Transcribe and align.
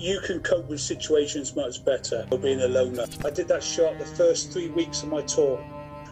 you 0.00 0.18
can 0.20 0.40
cope 0.40 0.66
with 0.66 0.80
situations 0.80 1.54
much 1.54 1.84
better 1.84 2.24
than 2.30 2.40
being 2.40 2.62
a 2.62 2.66
loner. 2.66 3.04
I 3.22 3.28
did 3.28 3.48
that 3.48 3.62
shot 3.62 3.98
the 3.98 4.06
first 4.06 4.50
three 4.50 4.68
weeks 4.68 5.02
of 5.02 5.10
my 5.10 5.20
tour, 5.20 5.58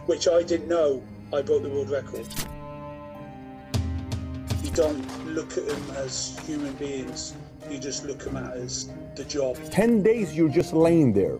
which 0.05 0.27
I 0.27 0.43
didn't 0.43 0.67
know 0.67 1.01
I 1.33 1.41
broke 1.41 1.63
the 1.63 1.69
world 1.69 1.89
record. 1.89 2.27
You 4.63 4.69
don't 4.71 5.25
look 5.25 5.57
at 5.57 5.67
them 5.67 5.83
as 5.97 6.39
human 6.45 6.73
beings, 6.73 7.33
you 7.67 7.79
just 7.79 8.05
look 8.05 8.19
at 8.27 8.33
them 8.33 8.37
as 8.37 8.91
the 9.15 9.23
job. 9.23 9.57
10 9.71 10.03
days 10.03 10.35
you're 10.35 10.49
just 10.49 10.71
laying 10.71 11.11
there. 11.11 11.39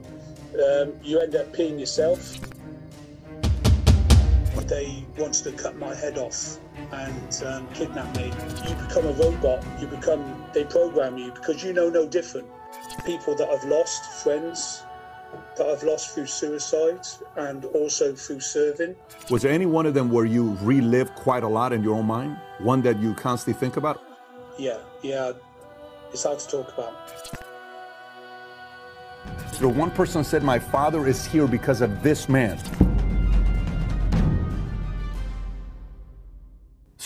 Um, 0.55 0.93
you 1.03 1.19
end 1.19 1.35
up 1.35 1.53
peeing 1.53 1.79
yourself. 1.79 2.35
They 4.65 5.03
wanted 5.17 5.43
to 5.43 5.51
cut 5.51 5.77
my 5.77 5.93
head 5.93 6.17
off 6.17 6.57
and 6.91 7.43
um, 7.45 7.67
kidnap 7.73 8.15
me. 8.17 8.31
You 8.67 8.75
become 8.75 9.05
a 9.05 9.13
robot. 9.13 9.63
You 9.79 9.87
become. 9.87 10.43
They 10.53 10.63
program 10.63 11.17
you 11.17 11.31
because 11.31 11.63
you 11.63 11.73
know 11.73 11.89
no 11.89 12.07
different. 12.07 12.47
People 13.05 13.35
that 13.35 13.49
I've 13.49 13.63
lost, 13.65 14.23
friends 14.23 14.83
that 15.57 15.67
I've 15.67 15.83
lost 15.83 16.13
through 16.13 16.25
suicide 16.25 17.05
and 17.35 17.65
also 17.65 18.15
through 18.15 18.39
serving. 18.39 18.95
Was 19.29 19.43
there 19.43 19.51
any 19.51 19.65
one 19.65 19.85
of 19.85 19.93
them 19.93 20.09
where 20.09 20.25
you 20.25 20.57
relive 20.61 21.13
quite 21.15 21.43
a 21.43 21.47
lot 21.47 21.73
in 21.73 21.83
your 21.83 21.95
own 21.95 22.05
mind? 22.05 22.37
One 22.59 22.81
that 22.83 22.99
you 22.99 23.13
constantly 23.13 23.59
think 23.59 23.77
about? 23.77 24.01
Yeah, 24.57 24.79
yeah. 25.01 25.33
It's 26.11 26.23
hard 26.23 26.39
to 26.39 26.47
talk 26.47 26.73
about. 26.73 26.95
So 29.53 29.61
the 29.61 29.69
one 29.69 29.91
person 29.91 30.23
said, 30.23 30.43
My 30.43 30.57
father 30.57 31.07
is 31.07 31.25
here 31.25 31.47
because 31.47 31.81
of 31.81 32.01
this 32.01 32.29
man. 32.29 32.57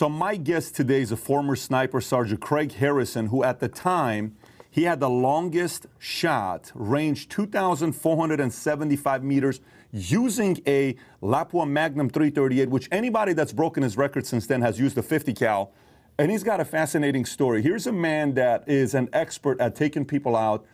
So 0.03 0.09
my 0.09 0.35
guest 0.35 0.75
today 0.75 0.99
is 0.99 1.13
a 1.13 1.15
former 1.15 1.55
sniper 1.55 2.01
sergeant 2.01 2.41
Craig 2.41 2.73
Harrison, 2.73 3.27
who 3.27 3.41
at 3.41 3.61
the 3.61 3.69
time 3.69 4.35
he 4.69 4.83
had 4.83 4.99
the 4.99 5.09
longest 5.09 5.85
shot, 5.97 6.73
range 6.75 7.29
2,475 7.29 9.23
meters, 9.23 9.61
using 9.93 10.61
a 10.67 10.97
Lapua 11.21 11.65
Magnum 11.65 12.09
338, 12.09 12.69
which 12.69 12.89
anybody 12.91 13.31
that's 13.31 13.53
broken 13.53 13.81
his 13.81 13.95
record 13.95 14.25
since 14.25 14.45
then 14.45 14.61
has 14.61 14.77
used 14.77 14.97
a 14.97 15.01
50 15.01 15.33
cal. 15.33 15.71
And 16.17 16.29
he's 16.29 16.43
got 16.43 16.59
a 16.59 16.65
fascinating 16.65 17.23
story. 17.23 17.61
Here's 17.61 17.87
a 17.87 17.93
man 17.93 18.33
that 18.33 18.67
is 18.67 18.93
an 18.93 19.07
expert 19.13 19.57
at 19.61 19.73
taking 19.73 20.03
people 20.03 20.35
out, 20.35 20.65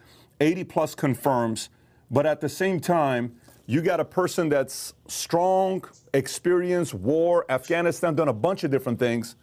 80 0.42 0.64
plus 0.64 0.96
confirms, 0.96 1.70
but 2.10 2.26
at 2.26 2.42
the 2.42 2.50
same 2.50 2.80
time, 2.80 3.36
you 3.70 3.84
got 3.84 4.00
a 4.00 4.06
person 4.06 4.50
that's 4.50 4.96
strong, 5.08 5.84
experienced, 6.12 6.96
war, 6.96 7.46
Afghanistan, 7.50 8.16
done 8.16 8.28
a 8.28 8.34
bunch 8.34 8.64
of 8.64 8.72
different 8.72 8.98
things. 8.98 9.36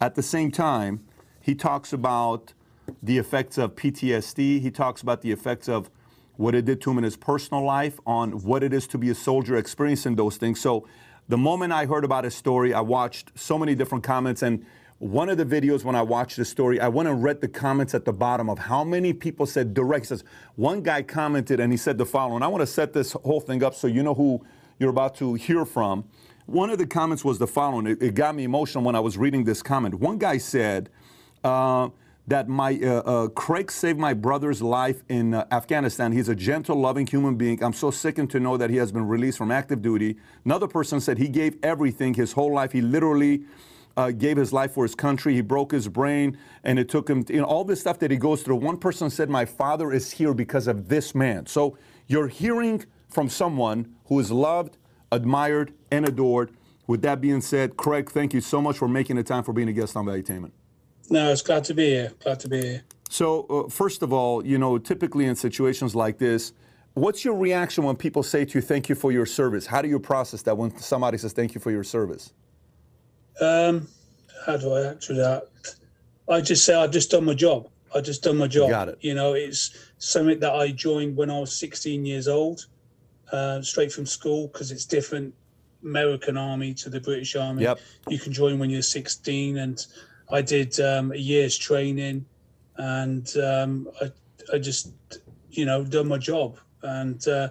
At 0.00 0.16
the 0.16 0.24
same 0.24 0.50
time, 0.50 1.04
he 1.40 1.54
talks 1.54 1.92
about 1.92 2.52
the 3.00 3.16
effects 3.16 3.58
of 3.58 3.76
PTSD. 3.76 4.60
He 4.60 4.72
talks 4.72 5.02
about 5.02 5.22
the 5.22 5.30
effects 5.30 5.68
of 5.68 5.88
what 6.34 6.56
it 6.56 6.64
did 6.64 6.80
to 6.80 6.90
him 6.90 6.98
in 6.98 7.04
his 7.04 7.16
personal 7.16 7.62
life, 7.62 8.00
on 8.04 8.42
what 8.42 8.64
it 8.64 8.72
is 8.72 8.88
to 8.88 8.98
be 8.98 9.08
a 9.08 9.14
soldier 9.14 9.54
experiencing 9.54 10.16
those 10.16 10.36
things. 10.36 10.60
So, 10.60 10.88
the 11.28 11.38
moment 11.38 11.72
I 11.72 11.86
heard 11.86 12.04
about 12.04 12.24
his 12.24 12.34
story, 12.34 12.74
I 12.74 12.80
watched 12.80 13.30
so 13.36 13.56
many 13.56 13.76
different 13.76 14.02
comments. 14.02 14.42
And 14.42 14.66
one 15.00 15.30
of 15.30 15.38
the 15.38 15.46
videos 15.46 15.82
when 15.82 15.96
I 15.96 16.02
watched 16.02 16.36
the 16.36 16.44
story, 16.44 16.78
I 16.78 16.88
went 16.88 17.08
and 17.08 17.22
read 17.22 17.40
the 17.40 17.48
comments 17.48 17.94
at 17.94 18.04
the 18.04 18.12
bottom 18.12 18.50
of 18.50 18.58
how 18.58 18.84
many 18.84 19.14
people 19.14 19.46
said 19.46 19.72
direct. 19.72 20.04
He 20.04 20.08
says 20.08 20.24
one 20.56 20.82
guy 20.82 21.00
commented 21.02 21.58
and 21.58 21.72
he 21.72 21.78
said 21.78 21.96
the 21.96 22.04
following. 22.04 22.42
I 22.42 22.48
want 22.48 22.60
to 22.60 22.66
set 22.66 22.92
this 22.92 23.12
whole 23.12 23.40
thing 23.40 23.64
up 23.64 23.74
so 23.74 23.86
you 23.86 24.02
know 24.02 24.12
who 24.12 24.44
you're 24.78 24.90
about 24.90 25.14
to 25.16 25.34
hear 25.34 25.64
from. 25.64 26.04
One 26.44 26.68
of 26.68 26.76
the 26.76 26.86
comments 26.86 27.24
was 27.24 27.38
the 27.38 27.46
following. 27.46 27.86
It, 27.86 28.02
it 28.02 28.14
got 28.14 28.34
me 28.34 28.44
emotional 28.44 28.84
when 28.84 28.94
I 28.94 29.00
was 29.00 29.16
reading 29.16 29.44
this 29.44 29.62
comment. 29.62 29.94
One 29.94 30.18
guy 30.18 30.36
said 30.36 30.90
uh, 31.42 31.88
that 32.26 32.48
my 32.48 32.78
uh, 32.82 32.86
uh, 32.86 33.28
Craig 33.28 33.70
saved 33.70 33.98
my 33.98 34.12
brother's 34.12 34.60
life 34.60 35.02
in 35.08 35.32
uh, 35.32 35.46
Afghanistan. 35.50 36.12
He's 36.12 36.28
a 36.28 36.34
gentle, 36.34 36.76
loving 36.76 37.06
human 37.06 37.36
being. 37.36 37.64
I'm 37.64 37.72
so 37.72 37.90
sickened 37.90 38.28
to 38.32 38.40
know 38.40 38.58
that 38.58 38.68
he 38.68 38.76
has 38.76 38.92
been 38.92 39.08
released 39.08 39.38
from 39.38 39.50
active 39.50 39.80
duty. 39.80 40.18
Another 40.44 40.68
person 40.68 41.00
said 41.00 41.16
he 41.16 41.28
gave 41.28 41.56
everything 41.62 42.12
his 42.12 42.32
whole 42.32 42.52
life. 42.52 42.72
He 42.72 42.82
literally 42.82 43.44
uh, 43.96 44.10
gave 44.10 44.36
his 44.36 44.52
life 44.52 44.72
for 44.72 44.84
his 44.84 44.94
country. 44.94 45.34
He 45.34 45.40
broke 45.40 45.72
his 45.72 45.88
brain, 45.88 46.38
and 46.64 46.78
it 46.78 46.88
took 46.88 47.08
him, 47.08 47.24
you 47.28 47.38
know, 47.38 47.44
all 47.44 47.64
this 47.64 47.80
stuff 47.80 47.98
that 48.00 48.10
he 48.10 48.16
goes 48.16 48.42
through. 48.42 48.56
One 48.56 48.76
person 48.76 49.10
said, 49.10 49.28
My 49.28 49.44
father 49.44 49.92
is 49.92 50.12
here 50.12 50.34
because 50.34 50.66
of 50.66 50.88
this 50.88 51.14
man. 51.14 51.46
So 51.46 51.76
you're 52.06 52.28
hearing 52.28 52.84
from 53.08 53.28
someone 53.28 53.94
who 54.06 54.18
is 54.20 54.30
loved, 54.30 54.78
admired, 55.12 55.72
and 55.90 56.06
adored. 56.06 56.52
With 56.86 57.02
that 57.02 57.20
being 57.20 57.40
said, 57.40 57.76
Craig, 57.76 58.10
thank 58.10 58.34
you 58.34 58.40
so 58.40 58.60
much 58.60 58.78
for 58.78 58.88
making 58.88 59.16
the 59.16 59.22
time 59.22 59.44
for 59.44 59.52
being 59.52 59.68
a 59.68 59.72
guest 59.72 59.96
on 59.96 60.06
Valuetainment. 60.06 60.50
No, 61.08 61.30
it's 61.30 61.42
glad 61.42 61.64
to 61.64 61.74
be 61.74 61.86
here. 61.86 62.12
Glad 62.22 62.40
to 62.40 62.48
be 62.48 62.62
here. 62.62 62.82
So, 63.08 63.46
uh, 63.46 63.68
first 63.68 64.02
of 64.02 64.12
all, 64.12 64.44
you 64.46 64.58
know, 64.58 64.78
typically 64.78 65.26
in 65.26 65.34
situations 65.34 65.94
like 65.94 66.18
this, 66.18 66.52
what's 66.94 67.24
your 67.24 67.34
reaction 67.34 67.84
when 67.84 67.96
people 67.96 68.22
say 68.22 68.44
to 68.44 68.58
you, 68.58 68.62
thank 68.62 68.88
you 68.88 68.94
for 68.94 69.10
your 69.10 69.26
service? 69.26 69.66
How 69.66 69.82
do 69.82 69.88
you 69.88 69.98
process 69.98 70.42
that 70.42 70.56
when 70.56 70.76
somebody 70.78 71.18
says, 71.18 71.32
thank 71.32 71.54
you 71.54 71.60
for 71.60 71.70
your 71.70 71.84
service? 71.84 72.32
Um, 73.40 73.88
how 74.46 74.56
do 74.56 74.72
I 74.72 74.82
answer 74.82 75.14
that? 75.14 75.48
I 76.28 76.40
just 76.40 76.64
say 76.64 76.74
I've 76.74 76.92
just 76.92 77.10
done 77.10 77.24
my 77.24 77.34
job. 77.34 77.68
I 77.94 78.00
just 78.00 78.22
done 78.22 78.36
my 78.36 78.46
job. 78.46 78.70
Got 78.70 78.88
it. 78.88 78.98
You 79.00 79.14
know, 79.14 79.34
it's 79.34 79.76
something 79.98 80.38
that 80.40 80.52
I 80.52 80.70
joined 80.70 81.16
when 81.16 81.30
I 81.30 81.38
was 81.38 81.56
16 81.58 82.06
years 82.06 82.28
old, 82.28 82.66
uh, 83.32 83.60
straight 83.62 83.92
from 83.92 84.06
school 84.06 84.48
because 84.48 84.70
it's 84.70 84.84
different. 84.84 85.34
American 85.82 86.36
Army 86.36 86.74
to 86.74 86.90
the 86.90 87.00
British 87.00 87.36
Army. 87.36 87.62
Yep. 87.62 87.80
You 88.08 88.18
can 88.18 88.32
join 88.32 88.58
when 88.58 88.70
you're 88.70 88.82
16, 88.82 89.58
and 89.58 89.86
I 90.30 90.42
did 90.42 90.78
um, 90.80 91.12
a 91.12 91.16
year's 91.16 91.56
training, 91.56 92.26
and 92.76 93.28
um, 93.38 93.88
I 94.00 94.12
I 94.52 94.58
just 94.58 94.92
you 95.50 95.64
know 95.64 95.84
done 95.84 96.08
my 96.08 96.18
job, 96.18 96.58
and 96.82 97.26
uh, 97.28 97.48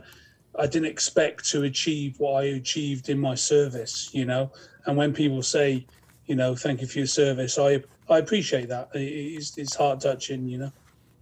I 0.59 0.67
didn't 0.67 0.89
expect 0.89 1.49
to 1.51 1.63
achieve 1.63 2.19
what 2.19 2.43
I 2.43 2.47
achieved 2.47 3.09
in 3.09 3.19
my 3.19 3.35
service. 3.35 4.09
You 4.13 4.25
know, 4.25 4.51
and 4.85 4.97
when 4.97 5.13
people 5.13 5.41
say, 5.41 5.85
you 6.25 6.35
know, 6.35 6.55
thank 6.55 6.81
you 6.81 6.87
for 6.87 6.99
your 6.99 7.07
service, 7.07 7.57
I 7.57 7.83
I 8.09 8.17
appreciate 8.19 8.69
that. 8.69 8.89
It's, 8.93 9.57
it's 9.57 9.75
heart 9.75 10.01
touching, 10.01 10.47
you 10.47 10.57
know. 10.57 10.71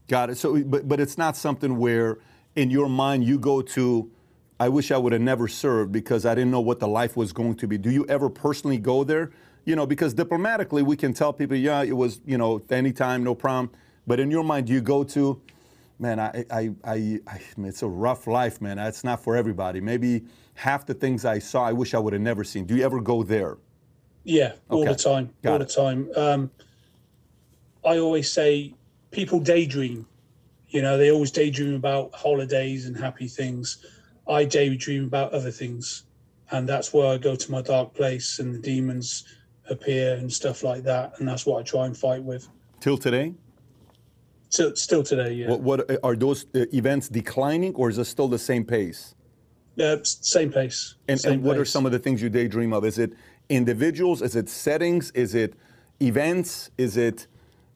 Got 0.08 0.30
it. 0.30 0.38
So, 0.38 0.62
but 0.64 0.88
but 0.88 1.00
it's 1.00 1.18
not 1.18 1.38
something 1.38 1.78
where 1.78 2.18
in 2.56 2.72
your 2.72 2.90
mind 2.90 3.24
you 3.24 3.38
go 3.38 3.62
to. 3.62 4.10
I 4.60 4.70
wish 4.70 4.90
I 4.90 4.98
would 4.98 5.14
have 5.14 5.22
never 5.22 5.48
served 5.48 5.92
because 5.92 6.26
I 6.26 6.34
didn't 6.34 6.50
know 6.50 6.62
what 6.62 6.80
the 6.80 6.88
life 6.88 7.16
was 7.16 7.32
going 7.32 7.56
to 7.58 7.68
be. 7.68 7.78
Do 7.78 7.92
you 7.92 8.08
ever 8.10 8.28
personally 8.28 8.80
go 8.80 9.04
there? 9.04 9.30
You 9.66 9.76
know, 9.76 9.86
because 9.86 10.16
diplomatically 10.16 10.82
we 10.82 10.98
can 10.98 11.14
tell 11.14 11.32
people, 11.32 11.56
yeah, 11.56 11.84
it 11.84 11.96
was, 11.96 12.22
you 12.26 12.40
know, 12.40 12.64
anytime, 12.72 13.24
no 13.24 13.36
problem. 13.36 13.70
But 14.08 14.20
in 14.20 14.32
your 14.32 14.44
mind, 14.44 14.66
do 14.66 14.74
you 14.74 14.82
go 14.82 15.04
to, 15.04 15.40
man, 16.00 16.20
I, 16.20 16.46
I, 16.52 16.70
I, 16.84 17.20
I 17.28 17.40
it's 17.60 17.82
a 17.82 17.88
rough 17.88 18.28
life, 18.28 18.62
man. 18.62 18.78
It's 18.80 19.04
not 19.04 19.24
for 19.24 19.36
everybody. 19.36 19.82
Maybe 19.82 20.24
half 20.56 20.86
the 20.86 20.94
things 20.94 21.26
I 21.26 21.40
saw, 21.40 21.64
I 21.66 21.74
wish 21.74 21.94
I 21.94 22.00
would 22.00 22.14
have 22.14 22.22
never 22.22 22.44
seen. 22.44 22.66
Do 22.66 22.76
you 22.76 22.84
ever 22.84 23.02
go 23.02 23.24
there? 23.24 23.58
Yeah, 24.24 24.54
all 24.70 24.82
Okay. 24.82 24.92
the 24.92 24.98
time, 24.98 25.34
Got 25.42 25.52
all 25.52 25.62
it. 25.62 25.68
the 25.68 25.74
time. 25.74 26.10
Um, 26.16 26.52
I 27.86 27.98
always 28.00 28.32
say 28.32 28.74
people 29.12 29.40
daydream. 29.40 30.06
You 30.70 30.82
know, 30.82 30.98
they 30.98 31.12
always 31.12 31.32
daydream 31.32 31.76
about 31.76 32.14
holidays 32.14 32.86
and 32.88 32.98
happy 32.98 33.28
things. 33.28 33.78
I 34.28 34.44
daydream 34.44 35.06
about 35.06 35.32
other 35.32 35.52
things, 35.52 36.04
and 36.52 36.68
that's 36.68 36.94
where 36.94 37.08
I 37.08 37.18
go 37.18 37.36
to 37.36 37.52
my 37.52 37.62
dark 37.62 37.94
place, 37.94 38.40
and 38.40 38.54
the 38.54 38.60
demons 38.60 39.24
appear 39.70 40.16
and 40.16 40.32
stuff 40.32 40.64
like 40.64 40.84
that, 40.84 41.14
and 41.20 41.28
that's 41.28 41.46
what 41.46 41.60
I 41.60 41.64
try 41.64 41.86
and 41.86 41.96
fight 41.98 42.22
with. 42.24 42.50
Till 42.82 42.98
today? 42.98 43.34
Still, 44.50 44.76
still 44.76 45.04
today, 45.04 45.34
yeah. 45.34 45.50
What, 45.50 45.62
what 45.62 46.00
are 46.04 46.16
those 46.16 46.46
uh, 46.56 46.66
events 46.74 47.10
declining 47.10 47.76
or 47.76 47.90
is 47.90 47.98
it 47.98 48.06
still 48.06 48.28
the 48.28 48.40
same 48.40 48.64
pace? 48.64 49.16
Yeah, 49.76 49.98
same 50.04 50.52
pace. 50.52 50.96
And, 51.08 51.20
same 51.20 51.34
and 51.34 51.44
what 51.44 51.58
are 51.58 51.66
some 51.66 51.86
of 51.86 51.92
the 51.92 52.00
things 52.00 52.22
you 52.22 52.30
daydream 52.30 52.74
of? 52.74 52.84
Is 52.86 52.98
it 52.98 53.14
individuals? 53.50 54.22
Is 54.22 54.36
it 54.36 54.50
settings? 54.50 55.12
Is 55.12 55.36
it 55.36 55.54
events? 56.02 56.72
Is 56.78 56.98
it 56.98 57.28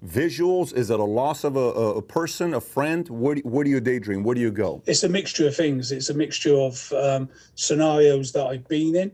visuals? 0.05 0.73
Is 0.73 0.89
it 0.89 0.99
a 0.99 1.03
loss 1.03 1.43
of 1.43 1.55
a, 1.55 1.59
a, 1.59 1.95
a 1.97 2.01
person, 2.01 2.53
a 2.53 2.61
friend? 2.61 3.07
Where 3.09 3.35
do, 3.35 3.41
where 3.41 3.63
do 3.63 3.69
you 3.69 3.79
daydream? 3.79 4.23
Where 4.23 4.33
do 4.33 4.41
you 4.41 4.51
go? 4.51 4.81
it's 4.87 5.03
a 5.03 5.09
mixture 5.09 5.47
of 5.47 5.55
things. 5.55 5.91
It's 5.91 6.09
a 6.09 6.13
mixture 6.13 6.55
of 6.55 6.91
um, 6.93 7.29
scenarios 7.55 8.31
that 8.31 8.47
I've 8.47 8.67
been 8.67 8.95
in, 8.95 9.11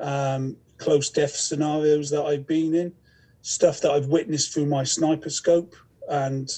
um, 0.00 0.56
close 0.78 1.10
death 1.10 1.34
scenarios 1.34 2.08
that 2.10 2.24
I've 2.24 2.46
been 2.46 2.74
in, 2.74 2.92
stuff 3.42 3.80
that 3.80 3.90
I've 3.90 4.06
witnessed 4.06 4.54
through 4.54 4.66
my 4.66 4.84
sniper 4.84 5.30
scope, 5.30 5.74
and 6.08 6.50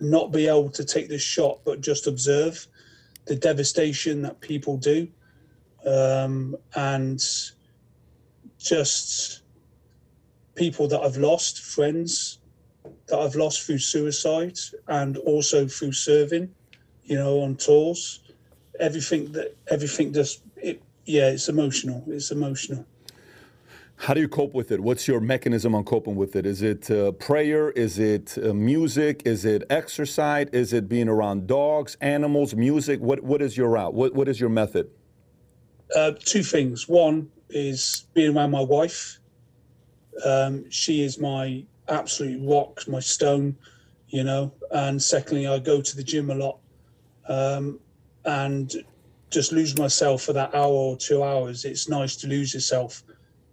not 0.00 0.32
be 0.32 0.46
able 0.46 0.70
to 0.70 0.84
take 0.84 1.08
the 1.08 1.18
shot, 1.18 1.60
but 1.64 1.80
just 1.80 2.06
observe 2.06 2.66
the 3.26 3.36
devastation 3.36 4.22
that 4.22 4.40
people 4.40 4.76
do, 4.76 5.08
um, 5.86 6.56
and 6.74 7.22
just 8.58 9.42
people 10.54 10.88
that 10.88 11.00
I've 11.00 11.16
lost, 11.16 11.60
friends 11.60 12.38
that 13.06 13.18
I've 13.18 13.34
lost 13.34 13.62
through 13.62 13.78
suicide, 13.78 14.58
and 14.88 15.16
also 15.18 15.66
through 15.66 15.92
serving 15.92 16.54
you 17.10 17.16
know, 17.16 17.40
on 17.40 17.56
tours. 17.56 18.20
Everything 18.78 19.32
that 19.32 19.56
everything 19.68 20.12
just 20.12 20.42
it 20.56 20.80
yeah, 21.04 21.30
it's 21.30 21.48
emotional. 21.48 22.04
It's 22.06 22.30
emotional. 22.30 22.86
How 24.00 24.14
do 24.14 24.20
you 24.22 24.28
cope 24.28 24.54
with 24.54 24.72
it? 24.72 24.80
What's 24.80 25.06
your 25.06 25.20
mechanism 25.20 25.74
on 25.74 25.84
coping 25.84 26.16
with 26.16 26.34
it? 26.34 26.46
Is 26.46 26.62
it 26.62 26.90
uh, 26.90 27.12
prayer? 27.12 27.68
Is 27.72 27.98
it 27.98 28.38
uh, 28.42 28.54
music? 28.54 29.20
Is 29.26 29.44
it 29.44 29.64
exercise? 29.68 30.48
Is 30.54 30.72
it 30.72 30.88
being 30.88 31.06
around 31.06 31.46
dogs, 31.46 31.98
animals, 32.00 32.54
music? 32.54 32.98
What 33.00 33.22
What 33.22 33.42
is 33.42 33.58
your 33.58 33.68
route? 33.68 33.92
What 33.92 34.14
What 34.14 34.26
is 34.26 34.40
your 34.40 34.48
method? 34.48 34.88
Uh, 35.94 36.12
two 36.18 36.42
things. 36.42 36.88
One 36.88 37.28
is 37.50 38.06
being 38.14 38.34
around 38.34 38.52
my 38.52 38.62
wife. 38.62 39.18
Um, 40.24 40.70
she 40.70 41.02
is 41.02 41.18
my 41.18 41.62
absolute 41.86 42.40
rock, 42.42 42.88
my 42.88 43.00
stone, 43.00 43.54
you 44.08 44.24
know. 44.24 44.50
And 44.70 45.02
secondly, 45.02 45.46
I 45.46 45.58
go 45.58 45.82
to 45.82 45.96
the 45.96 46.02
gym 46.02 46.30
a 46.30 46.34
lot 46.34 46.58
um, 47.28 47.78
and 48.24 48.72
just 49.28 49.52
lose 49.52 49.76
myself 49.76 50.22
for 50.22 50.32
that 50.32 50.54
hour 50.54 50.72
or 50.72 50.96
two 50.96 51.22
hours. 51.22 51.66
It's 51.66 51.86
nice 51.86 52.16
to 52.16 52.28
lose 52.28 52.54
yourself, 52.54 53.02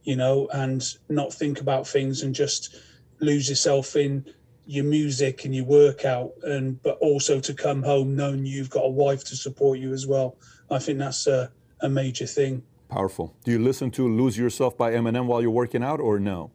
you 0.08 0.16
know, 0.16 0.48
and 0.54 0.82
not 1.10 1.34
think 1.34 1.60
about 1.60 1.86
things 1.86 2.24
and 2.24 2.34
just 2.34 2.78
lose 3.20 3.50
yourself 3.50 3.98
in 3.98 4.26
your 4.66 4.86
music 4.86 5.44
and 5.44 5.54
your 5.54 5.66
workout 5.66 6.32
and 6.44 6.82
but 6.82 6.98
also 7.00 7.42
to 7.42 7.54
come 7.54 7.84
home 7.84 8.16
knowing 8.16 8.46
you've 8.46 8.70
got 8.70 8.84
a 8.86 8.90
wife 8.90 9.24
to 9.24 9.34
support 9.34 9.80
you 9.80 9.94
as 9.94 10.06
well 10.06 10.36
i 10.70 10.78
think 10.78 11.00
that's 11.00 11.26
a, 11.26 11.50
a 11.82 11.88
major 11.90 12.26
thing 12.26 12.62
Powerful. 12.90 13.34
Do 13.44 13.52
you 13.52 13.60
listen 13.60 13.92
to 13.92 14.08
Lose 14.08 14.38
Yourself 14.38 14.78
by 14.78 14.92
Eminem 14.92 15.26
while 15.26 15.42
you're 15.42 15.52
working 15.52 15.84
out 15.84 16.00
or 16.02 16.20
no? 16.20 16.52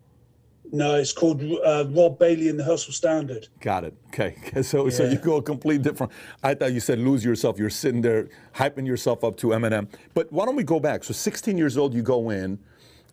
no 0.73 0.95
it's 0.95 1.13
called 1.13 1.43
uh, 1.43 1.87
rob 1.89 2.19
bailey 2.19 2.49
and 2.51 2.59
the 2.59 2.65
hustle 2.65 2.93
standard 2.93 3.49
Got 3.61 3.85
it. 3.85 3.95
Okay. 4.09 4.37
So 4.63 4.91
so 4.91 5.05
you 5.05 5.17
go 5.17 5.37
a 5.37 5.43
complete 5.43 5.81
different. 5.83 6.13
I 6.43 6.53
thought 6.55 6.73
you 6.73 6.81
said 6.81 6.99
lose 6.99 7.25
yourself. 7.25 7.59
You're 7.59 7.71
sitting 7.71 8.03
there 8.03 8.29
hyping 8.55 8.87
yourself 8.87 9.25
up 9.25 9.37
to 9.39 9.49
Eminem. 9.49 9.89
But 10.13 10.31
why 10.31 10.45
don't 10.45 10.57
we 10.57 10.65
go 10.65 10.81
back? 10.81 11.05
So 11.05 11.13
16 11.15 11.59
years 11.59 11.77
old, 11.79 11.95
you 11.95 12.03
go 12.03 12.31
in. 12.31 12.59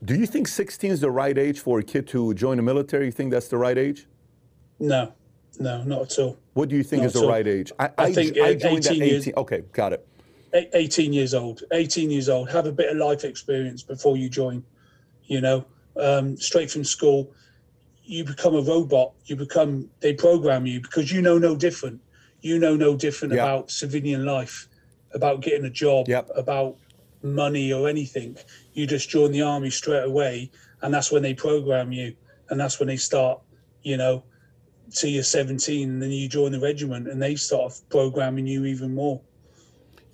Do 0.03 0.15
you 0.15 0.25
think 0.25 0.47
16 0.47 0.91
is 0.91 1.01
the 1.01 1.11
right 1.11 1.37
age 1.37 1.59
for 1.59 1.79
a 1.79 1.83
kid 1.83 2.07
to 2.09 2.33
join 2.33 2.57
the 2.57 2.63
military? 2.63 3.05
You 3.07 3.11
think 3.11 3.31
that's 3.31 3.47
the 3.47 3.57
right 3.57 3.77
age? 3.77 4.07
no 4.81 5.11
no 5.59 5.83
not 5.83 6.03
at 6.03 6.19
all 6.19 6.37
What 6.53 6.69
do 6.69 6.77
you 6.77 6.83
think 6.83 7.01
No, 7.01 7.07
is 7.07 7.13
the 7.13 7.27
right 7.27 7.45
age? 7.45 7.69
I, 7.77 7.89
I 7.97 8.13
think, 8.13 8.37
I 8.37 8.53
joined 8.53 8.85
at 8.85 8.93
18 8.93 9.03
years- 9.03 9.27
Okay, 9.35 9.61
got 9.73 9.91
it. 9.91 10.07
18 10.53 11.11
years 11.11 11.33
old 11.33 11.63
18 11.73 12.09
years 12.09 12.29
old 12.29 12.49
have 12.49 12.65
a 12.65 12.71
bit 12.71 12.89
of 12.89 12.95
life 12.97 13.25
experience 13.25 13.83
before 13.83 14.15
you 14.15 14.29
join 14.29 14.63
you 15.25 15.41
know 15.41 15.65
um, 15.97 16.37
straight 16.37 16.71
from 16.71 16.83
school 16.85 17.29
you 18.05 18.23
become 18.23 18.55
a 18.55 18.61
robot 18.61 19.11
you 19.25 19.35
become 19.35 19.89
they 19.99 20.13
program 20.13 20.65
you 20.65 20.79
because 20.79 21.11
you 21.11 21.21
know 21.21 21.37
no 21.37 21.55
different 21.57 21.99
you 22.41 22.57
know 22.57 22.75
no 22.77 22.95
different 22.95 23.33
Yeah. 23.33 23.43
about 23.43 23.69
civilian 23.69 24.23
life 24.25 24.67
about 25.13 25.41
getting 25.41 25.65
a 25.65 25.69
job 25.69 26.07
Yep. 26.07 26.29
about 26.35 26.77
money 27.21 27.73
or 27.73 27.89
anything 27.89 28.37
you 28.79 28.87
just 28.87 29.09
join 29.09 29.31
the 29.31 29.41
army 29.41 29.69
straight 29.69 30.05
away 30.05 30.49
and 30.81 30.93
that's 30.93 31.11
when 31.11 31.21
they 31.21 31.33
program 31.33 31.91
you 31.91 32.15
and 32.49 32.59
that's 32.59 32.79
when 32.79 32.87
they 32.87 32.97
start 32.97 33.39
you 33.83 33.97
know 33.97 34.23
till 34.91 35.09
you're 35.09 35.23
17 35.23 35.89
and 35.89 36.01
then 36.01 36.11
you 36.11 36.27
join 36.27 36.51
the 36.51 36.59
regiment 36.59 37.07
and 37.07 37.21
they 37.21 37.35
start 37.35 37.79
programming 37.89 38.47
you 38.47 38.65
even 38.65 38.95
more 38.95 39.21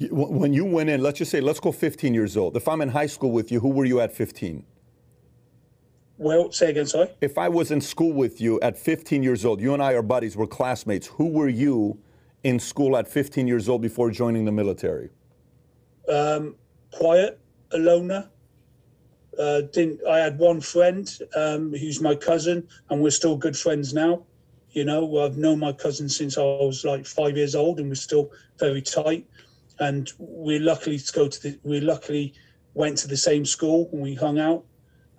When 0.09 0.51
you 0.51 0.65
went 0.65 0.89
in, 0.89 1.01
let's 1.01 1.19
just 1.19 1.31
say, 1.31 1.39
let's 1.39 1.61
go 1.61 1.71
15 1.71 2.13
years 2.13 2.35
old. 2.35 2.57
If 2.57 2.67
I'm 2.67 2.81
in 2.81 2.89
high 2.89 3.05
school 3.05 3.31
with 3.31 3.49
you, 3.51 3.61
who 3.61 3.69
were 3.69 3.85
you 3.85 4.01
at 4.01 4.11
15? 4.13 4.65
well 6.17 6.49
say 6.51 6.69
again 6.69 6.85
sorry 6.85 7.09
If 7.19 7.37
I 7.37 7.49
was 7.49 7.71
in 7.71 7.81
school 7.81 8.13
with 8.13 8.39
you 8.39 8.59
at 8.61 8.77
15 8.77 9.21
years 9.21 9.43
old, 9.45 9.59
you 9.61 9.73
and 9.73 9.83
I 9.83 9.93
are 9.93 10.01
buddies, 10.01 10.35
we're 10.37 10.47
classmates. 10.47 11.07
Who 11.07 11.27
were 11.27 11.49
you 11.49 11.99
in 12.43 12.59
school 12.59 12.95
at 12.97 13.07
15 13.07 13.47
years 13.47 13.67
old 13.67 13.81
before 13.81 14.11
joining 14.11 14.45
the 14.45 14.51
military? 14.51 15.09
Um, 16.09 16.55
quiet, 16.91 17.39
a 17.71 17.77
loner. 17.77 18.29
Uh, 19.39 19.61
didn't 19.61 19.99
I 20.07 20.19
had 20.19 20.37
one 20.37 20.61
friend 20.61 21.11
um, 21.35 21.71
who's 21.73 22.01
my 22.01 22.15
cousin, 22.15 22.67
and 22.89 23.01
we're 23.01 23.09
still 23.11 23.37
good 23.37 23.57
friends 23.57 23.93
now. 23.93 24.23
You 24.71 24.85
know, 24.85 25.19
I've 25.19 25.37
known 25.37 25.59
my 25.59 25.71
cousin 25.71 26.09
since 26.09 26.37
I 26.37 26.41
was 26.41 26.83
like 26.83 27.05
five 27.05 27.37
years 27.37 27.55
old, 27.55 27.79
and 27.79 27.89
we're 27.89 27.95
still 27.95 28.31
very 28.59 28.81
tight. 28.81 29.25
And 29.79 30.11
we 30.17 30.59
luckily 30.59 30.97
to 30.97 31.13
go 31.13 31.27
to 31.27 31.41
the 31.41 31.59
we 31.63 31.79
luckily 31.79 32.33
went 32.73 32.97
to 32.99 33.07
the 33.07 33.17
same 33.17 33.45
school 33.45 33.89
and 33.91 34.01
we 34.01 34.13
hung 34.15 34.39
out. 34.39 34.63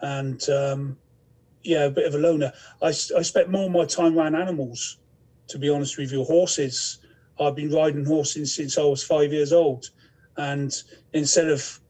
And 0.01 0.47
um, 0.51 0.97
yeah, 1.63 1.85
a 1.85 1.91
bit 1.91 2.07
of 2.07 2.15
a 2.15 2.19
loner. 2.19 2.53
I 2.83 2.93
spent 2.93 3.51
more 3.51 3.67
of 3.67 3.73
my 3.73 3.85
time 3.85 4.17
around 4.17 4.35
animals, 4.35 4.99
to 5.49 5.59
be 5.59 5.69
honest 5.69 5.99
with 5.99 6.13
you. 6.13 6.25
Horses. 6.25 6.99
I've 7.39 7.55
been 7.55 7.71
riding 7.71 8.05
horses 8.07 8.55
since 8.55 8.79
I 8.79 8.83
was 8.83 9.05
five 9.05 9.31
years 9.31 9.53
old, 9.53 9.91
and 10.39 10.73
instead 11.13 11.49
of 11.49 11.81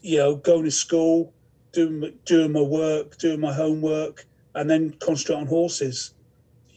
you 0.00 0.18
know 0.18 0.36
going 0.36 0.64
to 0.64 0.70
school, 0.70 1.32
doing 1.72 2.00
my- 2.00 2.12
doing 2.24 2.52
my 2.52 2.60
work, 2.60 3.18
doing 3.18 3.40
my 3.40 3.52
homework, 3.52 4.26
and 4.54 4.68
then 4.68 4.90
concentrate 5.00 5.36
on 5.36 5.46
horses, 5.46 6.14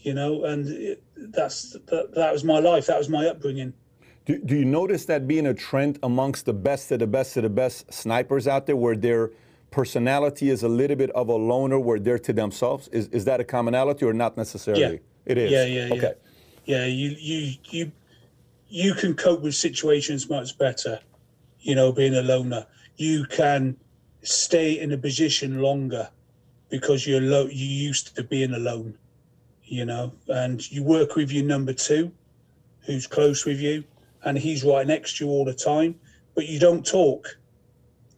you 0.01 0.13
know, 0.13 0.43
and 0.45 0.67
it, 0.67 1.03
that's 1.15 1.73
that, 1.87 2.13
that 2.15 2.33
was 2.33 2.43
my 2.43 2.59
life. 2.59 2.87
That 2.87 2.97
was 2.97 3.09
my 3.09 3.25
upbringing. 3.27 3.73
Do, 4.25 4.39
do 4.39 4.55
you 4.55 4.65
notice 4.65 5.05
that 5.05 5.27
being 5.27 5.47
a 5.47 5.53
trend 5.53 5.99
amongst 6.01 6.45
the 6.45 6.53
best 6.53 6.91
of 6.91 6.99
the 6.99 7.07
best 7.07 7.35
of 7.35 7.43
the 7.43 7.49
best 7.49 7.91
snipers 7.93 8.47
out 8.47 8.65
there 8.65 8.75
where 8.77 8.95
their 8.95 9.31
personality 9.69 10.49
is 10.49 10.63
a 10.63 10.69
little 10.69 10.95
bit 10.95 11.09
of 11.11 11.27
a 11.27 11.35
loner 11.35 11.79
where 11.79 11.99
they're 11.99 12.19
to 12.19 12.31
themselves? 12.31 12.87
Is, 12.89 13.07
is 13.07 13.25
that 13.25 13.41
a 13.41 13.43
commonality 13.43 14.05
or 14.05 14.13
not 14.13 14.37
necessarily? 14.37 14.81
Yeah. 14.81 14.97
It 15.25 15.37
is. 15.37 15.51
Yeah, 15.51 15.65
yeah, 15.65 15.85
yeah. 15.87 15.93
Okay. 15.93 16.13
yeah 16.65 16.85
you 16.85 17.09
you 17.19 17.53
you 17.69 17.91
you 18.69 18.93
can 18.93 19.13
cope 19.13 19.41
with 19.41 19.55
situations 19.55 20.29
much 20.29 20.57
better 20.57 20.99
you 21.59 21.75
know 21.75 21.91
being 21.91 22.15
a 22.15 22.21
loner 22.21 22.65
you 22.97 23.25
can 23.25 23.75
stay 24.21 24.79
in 24.79 24.91
a 24.91 24.97
position 24.97 25.61
longer 25.61 26.09
because 26.69 27.05
you're 27.05 27.21
you 27.21 27.65
used 27.65 28.15
to 28.15 28.23
being 28.23 28.53
alone 28.53 28.97
you 29.65 29.85
know? 29.85 30.11
And 30.27 30.69
you 30.71 30.83
work 30.83 31.15
with 31.15 31.31
your 31.31 31.45
number 31.45 31.73
two 31.73 32.11
who's 32.85 33.07
close 33.07 33.45
with 33.45 33.59
you 33.59 33.83
and 34.23 34.37
he's 34.37 34.63
right 34.63 34.85
next 34.85 35.17
to 35.17 35.25
you 35.25 35.31
all 35.31 35.45
the 35.45 35.53
time 35.53 35.95
but 36.35 36.47
you 36.47 36.59
don't 36.59 36.85
talk 36.85 37.37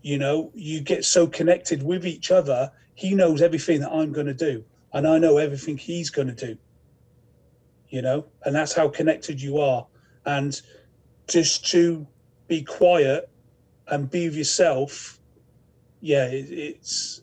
you 0.01 0.17
know? 0.17 0.51
You 0.53 0.81
get 0.81 1.05
so 1.05 1.27
connected 1.27 1.81
with 1.83 2.05
each 2.05 2.31
other 2.31 2.71
he 2.93 3.13
knows 3.13 3.41
everything 3.41 3.81
that 3.81 3.91
i'm 3.91 4.11
going 4.11 4.27
to 4.27 4.33
do 4.33 4.63
and 4.93 5.07
i 5.07 5.17
know 5.17 5.37
everything 5.37 5.77
he's 5.77 6.09
going 6.09 6.27
to 6.27 6.47
do 6.47 6.57
you 7.95 8.01
know, 8.01 8.25
and 8.43 8.53
that's 8.53 8.73
how 8.73 8.89
connected 8.89 9.41
you 9.41 9.59
are. 9.59 9.85
And 10.25 10.59
just 11.29 11.65
to 11.71 12.05
be 12.47 12.61
quiet 12.61 13.29
and 13.87 14.09
be 14.09 14.27
with 14.27 14.35
yourself, 14.37 15.19
yeah, 16.01 16.25
it, 16.25 16.51
it's 16.51 17.21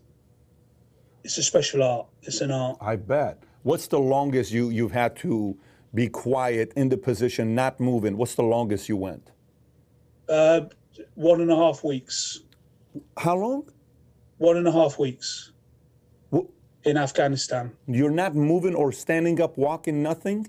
it's 1.25 1.39
a 1.39 1.43
special 1.43 1.83
art. 1.83 2.07
It's 2.23 2.41
an 2.41 2.51
art. 2.51 2.79
I 2.81 2.97
bet. 2.97 3.43
What's 3.63 3.87
the 3.87 3.99
longest 4.01 4.51
you, 4.51 4.71
you've 4.71 4.93
had 4.93 5.15
to 5.17 5.57
be 5.95 6.09
quiet 6.09 6.73
in 6.75 6.89
the 6.89 6.97
position, 6.97 7.55
not 7.55 7.79
moving? 7.79 8.17
What's 8.17 8.35
the 8.35 8.43
longest 8.43 8.89
you 8.89 8.97
went? 8.97 9.31
Uh, 10.29 10.63
one 11.15 11.41
and 11.41 11.51
a 11.51 11.57
half 11.57 11.85
weeks. 11.85 12.41
How 13.17 13.37
long? 13.37 13.71
One 14.39 14.57
and 14.57 14.67
a 14.67 14.73
half 14.73 14.99
weeks 14.99 15.53
Wh- 16.35 16.51
in 16.85 16.97
Afghanistan. 16.97 17.73
You're 17.87 18.11
not 18.11 18.35
moving 18.35 18.75
or 18.75 18.91
standing 18.91 19.41
up, 19.41 19.57
walking, 19.57 20.03
nothing? 20.03 20.49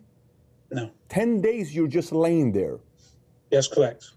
No, 0.72 0.90
10 1.10 1.42
days 1.42 1.76
you're 1.76 1.88
just 1.88 2.12
laying 2.12 2.52
there. 2.52 2.80
that's 3.52 3.68
correct. 3.68 4.12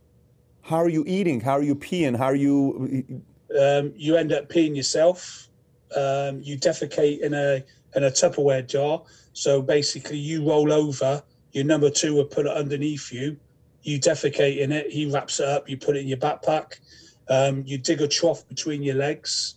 How 0.66 0.78
are 0.78 0.88
you 0.88 1.04
eating? 1.06 1.40
How 1.40 1.52
are 1.52 1.62
you 1.62 1.76
peeing? 1.76 2.16
How 2.16 2.24
are 2.24 2.34
you? 2.34 3.22
Um, 3.56 3.92
you 3.94 4.16
end 4.16 4.32
up 4.32 4.48
peeing 4.48 4.74
yourself. 4.74 5.46
Um, 5.94 6.40
you 6.42 6.58
defecate 6.58 7.20
in 7.20 7.34
a 7.34 7.62
in 7.94 8.02
a 8.02 8.10
Tupperware 8.10 8.66
jar. 8.66 9.02
So 9.32 9.62
basically, 9.62 10.18
you 10.18 10.44
roll 10.44 10.72
over. 10.72 11.22
Your 11.52 11.64
number 11.64 11.88
two 11.88 12.14
will 12.14 12.24
put 12.24 12.46
it 12.46 12.52
underneath 12.52 13.12
you. 13.12 13.36
You 13.82 14.00
defecate 14.00 14.58
in 14.58 14.72
it. 14.72 14.90
He 14.90 15.08
wraps 15.08 15.38
it 15.38 15.46
up. 15.46 15.68
You 15.68 15.76
put 15.76 15.96
it 15.96 16.00
in 16.00 16.08
your 16.08 16.18
backpack. 16.18 16.80
Um, 17.28 17.62
you 17.64 17.78
dig 17.78 18.00
a 18.00 18.08
trough 18.08 18.46
between 18.48 18.82
your 18.82 18.96
legs, 18.96 19.54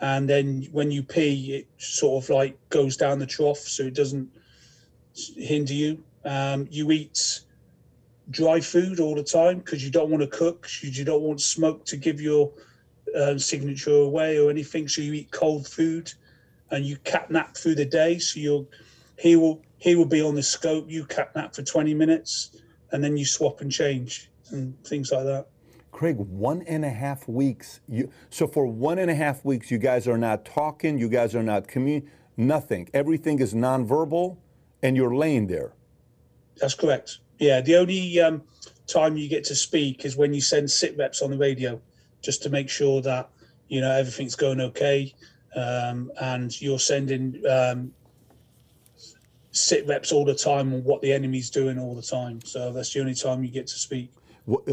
and 0.00 0.30
then 0.30 0.68
when 0.70 0.92
you 0.92 1.02
pee, 1.02 1.56
it 1.56 1.66
sort 1.78 2.22
of 2.22 2.30
like 2.30 2.56
goes 2.68 2.96
down 2.96 3.18
the 3.18 3.26
trough, 3.26 3.58
so 3.58 3.82
it 3.82 3.94
doesn't 3.94 4.28
hinder 5.36 5.72
you. 5.72 6.04
Um, 6.24 6.68
you 6.70 6.92
eat 6.92 7.40
dry 8.30 8.60
food 8.60 9.00
all 9.00 9.14
the 9.14 9.22
time 9.22 9.58
because 9.58 9.84
you 9.84 9.90
don't 9.90 10.10
want 10.10 10.22
to 10.22 10.28
cook. 10.28 10.68
You 10.80 11.04
don't 11.04 11.22
want 11.22 11.40
smoke 11.40 11.84
to 11.86 11.96
give 11.96 12.20
your 12.20 12.52
um, 13.16 13.38
signature 13.38 13.94
away 13.94 14.38
or 14.38 14.50
anything. 14.50 14.88
So 14.88 15.02
you 15.02 15.12
eat 15.12 15.30
cold 15.30 15.66
food, 15.68 16.12
and 16.70 16.84
you 16.84 16.96
cat 16.98 17.30
nap 17.30 17.56
through 17.56 17.76
the 17.76 17.84
day. 17.84 18.18
So 18.18 18.40
you'll 18.40 18.68
he 19.18 19.36
will 19.36 19.62
he 19.78 19.94
will 19.94 20.06
be 20.06 20.22
on 20.22 20.34
the 20.34 20.42
scope. 20.42 20.86
You 20.88 21.04
cat 21.04 21.34
nap 21.34 21.54
for 21.54 21.62
twenty 21.62 21.94
minutes, 21.94 22.56
and 22.92 23.02
then 23.02 23.16
you 23.16 23.24
swap 23.24 23.60
and 23.60 23.70
change 23.70 24.30
and 24.50 24.82
things 24.84 25.12
like 25.12 25.24
that. 25.24 25.46
Craig, 25.90 26.16
one 26.16 26.62
and 26.62 26.84
a 26.84 26.90
half 26.90 27.28
weeks. 27.28 27.80
You, 27.86 28.10
so 28.30 28.46
for 28.46 28.66
one 28.66 28.98
and 28.98 29.10
a 29.10 29.14
half 29.14 29.44
weeks, 29.44 29.70
you 29.70 29.78
guys 29.78 30.08
are 30.08 30.16
not 30.16 30.44
talking. 30.44 30.98
You 30.98 31.08
guys 31.08 31.34
are 31.34 31.42
not 31.42 31.68
commun. 31.68 32.10
Nothing. 32.36 32.88
Everything 32.94 33.40
is 33.40 33.52
nonverbal, 33.52 34.38
and 34.82 34.96
you're 34.96 35.14
laying 35.14 35.48
there. 35.48 35.74
That's 36.56 36.74
correct. 36.74 37.18
Yeah, 37.42 37.60
the 37.60 37.74
only 37.74 38.20
um, 38.20 38.42
time 38.86 39.16
you 39.16 39.28
get 39.28 39.42
to 39.46 39.56
speak 39.56 40.04
is 40.04 40.16
when 40.16 40.32
you 40.32 40.40
send 40.40 40.70
sit 40.70 40.96
reps 40.96 41.22
on 41.22 41.32
the 41.32 41.36
radio, 41.36 41.80
just 42.20 42.40
to 42.44 42.50
make 42.50 42.68
sure 42.68 43.02
that 43.02 43.30
you 43.66 43.80
know 43.80 43.90
everything's 43.90 44.36
going 44.36 44.60
okay. 44.60 45.12
um, 45.56 46.12
and 46.20 46.48
you're 46.62 46.78
sending 46.78 47.42
um, 47.50 47.92
sit 49.50 49.84
reps 49.88 50.12
all 50.12 50.24
the 50.24 50.36
time 50.36 50.72
on 50.72 50.84
what 50.84 51.02
the 51.02 51.12
enemy's 51.12 51.50
doing 51.50 51.80
all 51.80 51.96
the 51.96 52.02
time. 52.02 52.40
So 52.44 52.72
that's 52.72 52.92
the 52.92 53.00
only 53.00 53.14
time 53.14 53.42
you 53.42 53.50
get 53.50 53.66
to 53.66 53.74
speak. 53.74 54.12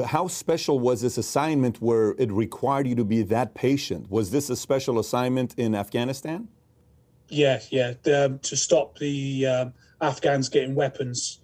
How 0.06 0.28
special 0.28 0.80
was 0.80 1.02
this 1.02 1.18
assignment 1.18 1.82
where 1.82 2.12
it 2.20 2.32
required 2.32 2.86
you 2.86 2.94
to 2.96 3.04
be 3.04 3.24
that 3.24 3.56
patient? 3.56 4.12
Was 4.12 4.30
this 4.30 4.52
a 4.52 4.56
special 4.56 5.00
assignment 5.00 5.56
in 5.58 5.74
Afghanistan? 5.74 6.48
Yeah, 7.30 7.62
yeah. 7.72 7.94
Um, 8.14 8.38
to 8.40 8.56
stop 8.56 9.00
the 9.00 9.48
um, 9.48 9.74
Afghans 10.02 10.50
getting 10.50 10.76
weapons. 10.76 11.40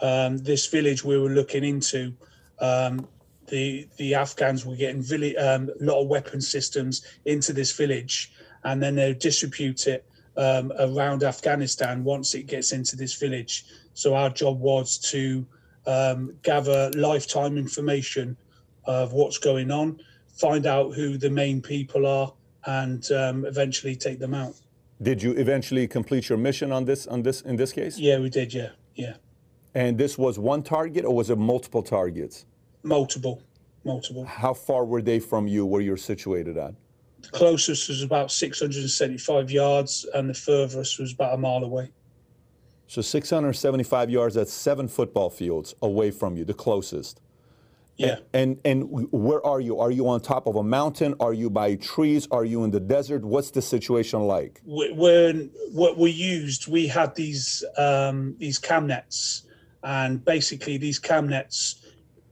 Um, 0.00 0.38
this 0.38 0.66
village 0.66 1.04
we 1.04 1.18
were 1.18 1.30
looking 1.30 1.64
into, 1.64 2.14
um, 2.58 3.08
the 3.48 3.88
the 3.96 4.14
Afghans 4.14 4.66
were 4.66 4.76
getting 4.76 5.00
um, 5.38 5.70
a 5.80 5.84
lot 5.84 6.02
of 6.02 6.08
weapon 6.08 6.40
systems 6.40 7.02
into 7.24 7.52
this 7.52 7.72
village, 7.72 8.32
and 8.64 8.82
then 8.82 8.96
they 8.96 9.14
distribute 9.14 9.86
it 9.86 10.04
um, 10.36 10.72
around 10.78 11.22
Afghanistan 11.22 12.04
once 12.04 12.34
it 12.34 12.46
gets 12.46 12.72
into 12.72 12.96
this 12.96 13.14
village. 13.14 13.64
So 13.94 14.14
our 14.14 14.30
job 14.30 14.60
was 14.60 14.98
to 15.10 15.46
um, 15.86 16.34
gather 16.42 16.90
lifetime 16.94 17.56
information 17.56 18.36
of 18.84 19.12
what's 19.12 19.38
going 19.38 19.70
on, 19.70 20.00
find 20.34 20.66
out 20.66 20.94
who 20.94 21.16
the 21.16 21.30
main 21.30 21.62
people 21.62 22.06
are, 22.06 22.32
and 22.66 23.10
um, 23.12 23.44
eventually 23.46 23.96
take 23.96 24.18
them 24.18 24.34
out. 24.34 24.54
Did 25.00 25.22
you 25.22 25.32
eventually 25.32 25.86
complete 25.86 26.28
your 26.28 26.38
mission 26.38 26.72
on 26.72 26.84
this 26.84 27.06
on 27.06 27.22
this 27.22 27.42
in 27.42 27.56
this 27.56 27.72
case? 27.72 27.98
Yeah, 27.98 28.18
we 28.18 28.30
did. 28.30 28.52
Yeah, 28.52 28.70
yeah. 28.94 29.14
And 29.76 29.98
this 29.98 30.16
was 30.16 30.38
one 30.38 30.62
target, 30.62 31.04
or 31.04 31.14
was 31.14 31.28
it 31.28 31.36
multiple 31.36 31.82
targets? 31.82 32.46
Multiple, 32.82 33.42
multiple. 33.84 34.24
How 34.24 34.54
far 34.54 34.86
were 34.86 35.02
they 35.02 35.18
from 35.18 35.46
you, 35.46 35.66
where 35.66 35.82
you're 35.82 35.98
situated 35.98 36.56
at? 36.56 36.72
The 37.20 37.28
closest 37.28 37.86
was 37.90 38.02
about 38.02 38.32
675 38.32 39.50
yards, 39.50 40.06
and 40.14 40.30
the 40.30 40.34
furthest 40.34 40.98
was 40.98 41.12
about 41.12 41.34
a 41.34 41.36
mile 41.36 41.62
away. 41.62 41.90
So 42.86 43.02
675 43.02 44.08
yards, 44.08 44.36
that's 44.36 44.50
seven 44.50 44.88
football 44.88 45.28
fields 45.28 45.74
away 45.82 46.10
from 46.10 46.38
you, 46.38 46.46
the 46.46 46.54
closest. 46.54 47.20
Yeah. 47.98 48.20
And, 48.32 48.58
and, 48.64 48.88
and 48.90 49.08
where 49.12 49.44
are 49.44 49.60
you? 49.60 49.78
Are 49.78 49.90
you 49.90 50.08
on 50.08 50.22
top 50.22 50.46
of 50.46 50.56
a 50.56 50.62
mountain? 50.62 51.14
Are 51.20 51.34
you 51.34 51.50
by 51.50 51.74
trees? 51.74 52.26
Are 52.30 52.46
you 52.46 52.64
in 52.64 52.70
the 52.70 52.80
desert? 52.80 53.26
What's 53.26 53.50
the 53.50 53.60
situation 53.60 54.20
like? 54.22 54.58
When 54.64 55.50
what 55.72 55.98
we 55.98 56.12
used, 56.12 56.66
we 56.66 56.86
had 56.86 57.14
these 57.14 57.62
um, 57.76 58.36
these 58.38 58.58
cam 58.58 58.86
nets, 58.86 59.42
and 59.86 60.24
basically 60.24 60.78
these 60.78 60.98
cam 60.98 61.28
nets, 61.28 61.76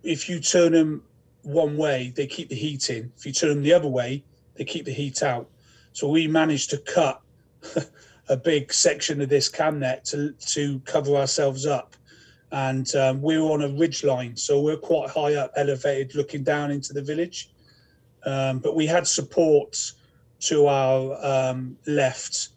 if 0.02 0.28
you 0.28 0.40
turn 0.40 0.72
them 0.72 1.04
one 1.42 1.76
way, 1.76 2.12
they 2.16 2.26
keep 2.26 2.48
the 2.48 2.56
heat 2.56 2.90
in. 2.90 3.12
If 3.16 3.24
you 3.24 3.32
turn 3.32 3.50
them 3.50 3.62
the 3.62 3.72
other 3.72 3.88
way, 3.88 4.24
they 4.56 4.64
keep 4.64 4.84
the 4.84 4.92
heat 4.92 5.22
out. 5.22 5.48
So 5.92 6.08
we 6.08 6.26
managed 6.26 6.70
to 6.70 6.78
cut 6.78 7.22
a 8.28 8.36
big 8.36 8.72
section 8.72 9.20
of 9.20 9.28
this 9.28 9.48
cam 9.48 9.78
net 9.78 10.04
to, 10.06 10.32
to 10.32 10.80
cover 10.80 11.14
ourselves 11.14 11.64
up. 11.64 11.94
And 12.50 12.92
um, 12.96 13.22
we 13.22 13.38
were 13.38 13.52
on 13.52 13.62
a 13.62 13.68
ridge 13.68 14.02
line, 14.02 14.36
so 14.36 14.60
we're 14.60 14.76
quite 14.76 15.10
high 15.10 15.34
up, 15.34 15.52
elevated, 15.56 16.16
looking 16.16 16.42
down 16.42 16.72
into 16.72 16.92
the 16.92 17.02
village. 17.02 17.50
Um, 18.26 18.58
but 18.58 18.74
we 18.74 18.84
had 18.84 19.06
support 19.06 19.92
to 20.40 20.66
our 20.66 21.24
um, 21.24 21.76
left 21.86 22.48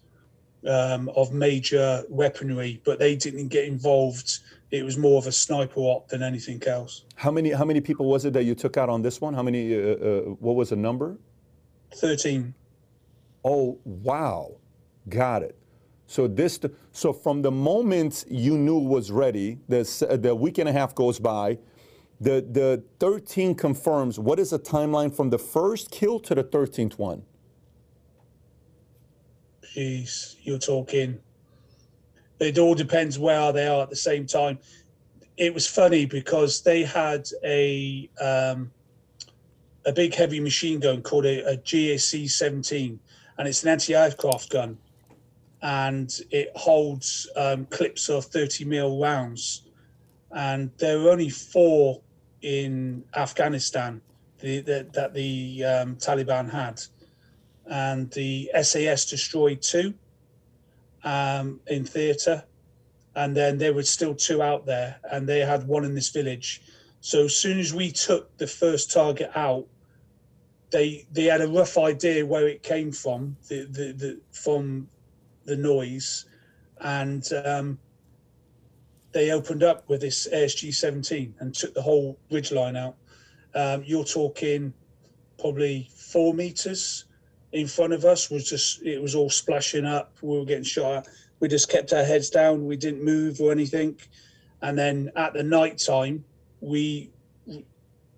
um, 0.67 1.09
of 1.09 1.33
major 1.33 2.03
weaponry, 2.09 2.81
but 2.83 2.97
they 2.97 3.15
didn't 3.15 3.49
get 3.49 3.65
involved. 3.65 4.39
It 4.69 4.83
was 4.83 4.97
more 4.97 5.17
of 5.17 5.27
a 5.27 5.31
sniper 5.31 5.79
op 5.79 6.09
than 6.09 6.21
anything 6.21 6.61
else. 6.67 7.05
How 7.15 7.31
many 7.31 7.51
how 7.51 7.65
many 7.65 7.81
people 7.81 8.05
was 8.05 8.25
it 8.25 8.33
that 8.33 8.43
you 8.43 8.53
took 8.53 8.75
out 8.77 8.89
on 8.89 9.01
this 9.01 9.21
one? 9.21 9.33
How 9.33 9.43
many? 9.43 9.73
Uh, 9.73 9.79
uh, 9.79 10.21
what 10.39 10.55
was 10.55 10.69
the 10.69 10.75
number? 10.75 11.17
13. 11.95 12.53
Oh, 13.43 13.79
wow. 13.85 14.57
Got 15.09 15.43
it. 15.43 15.57
So 16.05 16.27
this, 16.27 16.59
so 16.91 17.11
from 17.11 17.41
the 17.41 17.51
moment 17.51 18.25
you 18.29 18.57
knew 18.57 18.77
was 18.77 19.11
ready, 19.11 19.59
the, 19.67 20.17
the 20.21 20.33
week 20.33 20.57
and 20.57 20.69
a 20.69 20.71
half 20.71 20.95
goes 20.95 21.19
by, 21.19 21.57
the, 22.19 22.45
the 22.49 22.83
13 22.99 23.55
confirms, 23.55 24.17
what 24.17 24.39
is 24.39 24.49
the 24.51 24.59
timeline 24.59 25.13
from 25.13 25.29
the 25.29 25.37
first 25.37 25.91
kill 25.91 26.19
to 26.21 26.33
the 26.33 26.43
13th 26.43 26.97
one? 26.97 27.23
Jeez, 29.63 30.35
you're 30.41 30.57
talking. 30.57 31.19
It 32.39 32.57
all 32.57 32.75
depends 32.75 33.17
where 33.17 33.51
they 33.51 33.67
are 33.67 33.83
at 33.83 33.89
the 33.89 33.95
same 33.95 34.27
time. 34.27 34.59
It 35.37 35.53
was 35.53 35.67
funny 35.67 36.05
because 36.05 36.61
they 36.61 36.83
had 36.83 37.27
a 37.43 38.09
um, 38.19 38.71
a 39.85 39.93
big 39.93 40.13
heavy 40.13 40.39
machine 40.39 40.79
gun 40.79 41.01
called 41.01 41.25
a, 41.25 41.53
a 41.53 41.57
GAC 41.57 42.29
17, 42.29 42.99
and 43.37 43.47
it's 43.47 43.63
an 43.63 43.69
anti 43.69 43.95
aircraft 43.95 44.49
gun. 44.49 44.77
And 45.61 46.13
it 46.29 46.51
holds 46.55 47.27
um, 47.35 47.65
clips 47.67 48.09
of 48.09 48.25
30 48.25 48.65
mil 48.65 48.99
rounds. 48.99 49.63
And 50.31 50.69
there 50.77 50.99
were 50.99 51.09
only 51.09 51.29
four 51.29 52.01
in 52.41 53.03
Afghanistan 53.15 54.01
the, 54.39 54.59
the, 54.59 54.87
that 54.93 55.13
the 55.13 55.63
um, 55.63 55.95
Taliban 55.95 56.51
had. 56.51 56.81
And 57.65 58.11
the 58.11 58.51
SAS 58.61 59.05
destroyed 59.05 59.61
two 59.61 59.93
um, 61.07 61.61
in 61.67 61.85
theatre. 61.85 62.43
And 63.15 63.35
then 63.35 63.57
there 63.57 63.73
were 63.73 63.83
still 63.83 64.13
two 64.13 64.41
out 64.43 64.65
there, 64.65 64.97
and 65.11 65.27
they 65.27 65.39
had 65.39 65.67
one 65.67 65.85
in 65.85 65.95
this 65.95 66.09
village. 66.09 66.61
So 66.99 67.25
as 67.25 67.35
soon 67.35 67.59
as 67.59 67.73
we 67.73 67.91
took 67.91 68.37
the 68.37 68.45
first 68.45 68.91
target 68.91 69.31
out, 69.35 69.65
they 70.69 71.07
they 71.11 71.23
had 71.23 71.41
a 71.41 71.47
rough 71.47 71.77
idea 71.77 72.25
where 72.25 72.47
it 72.47 72.61
came 72.61 72.91
from, 72.91 73.37
the 73.47 73.65
the, 73.65 73.93
the 73.93 74.21
from 74.31 74.87
the 75.45 75.55
noise, 75.55 76.25
and 76.81 77.27
um, 77.45 77.79
they 79.13 79.31
opened 79.31 79.63
up 79.63 79.87
with 79.89 80.01
this 80.01 80.27
ASG 80.31 80.75
17 80.75 81.33
and 81.39 81.55
took 81.55 81.73
the 81.73 81.81
whole 81.81 82.19
ridge 82.29 82.51
line 82.51 82.75
out. 82.75 82.97
Um, 83.55 83.83
you're 83.85 84.03
talking 84.03 84.73
probably 85.39 85.89
four 85.95 86.33
meters 86.33 87.05
in 87.57 87.65
front 87.65 87.91
of 87.91 88.05
us 88.05 88.29
was 88.29 88.47
just 88.47 88.83
it 88.83 89.01
was 89.01 89.15
all 89.15 89.29
splashing 89.29 89.85
up. 89.85 90.15
We 90.21 90.37
were 90.37 90.45
getting 90.45 90.63
shot. 90.63 91.07
We 91.39 91.47
just 91.47 91.69
kept 91.69 91.91
our 91.91 92.03
heads 92.03 92.29
down. 92.29 92.65
We 92.67 92.77
didn't 92.77 93.03
move 93.03 93.41
or 93.41 93.51
anything. 93.51 93.99
And 94.61 94.77
then 94.77 95.11
at 95.15 95.33
the 95.33 95.43
night 95.43 95.79
time, 95.79 96.23
we 96.61 97.11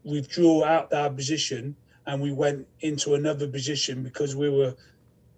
withdrew 0.03 0.63
out 0.63 0.93
our 0.93 1.09
position 1.09 1.75
and 2.05 2.21
we 2.21 2.33
went 2.33 2.67
into 2.81 3.15
another 3.15 3.47
position 3.47 4.03
because 4.03 4.35
we 4.35 4.49
were, 4.49 4.75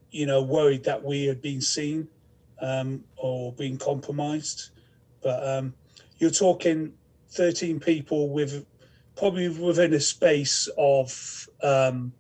you 0.10 0.26
know, 0.26 0.42
worried 0.42 0.84
that 0.86 1.04
we 1.04 1.26
had 1.26 1.42
been 1.42 1.62
seen 1.62 2.08
um, 2.60 3.04
or 3.18 3.54
been 3.54 3.78
compromised. 3.78 4.72
But 5.22 5.48
um, 5.48 5.74
you're 6.18 6.32
talking 6.32 6.94
13 7.30 7.80
people 7.80 8.30
with 8.30 8.66
probably 9.16 9.50
within 9.50 9.94
a 9.94 10.00
space 10.00 10.70
of 10.78 11.48
um, 11.62 12.14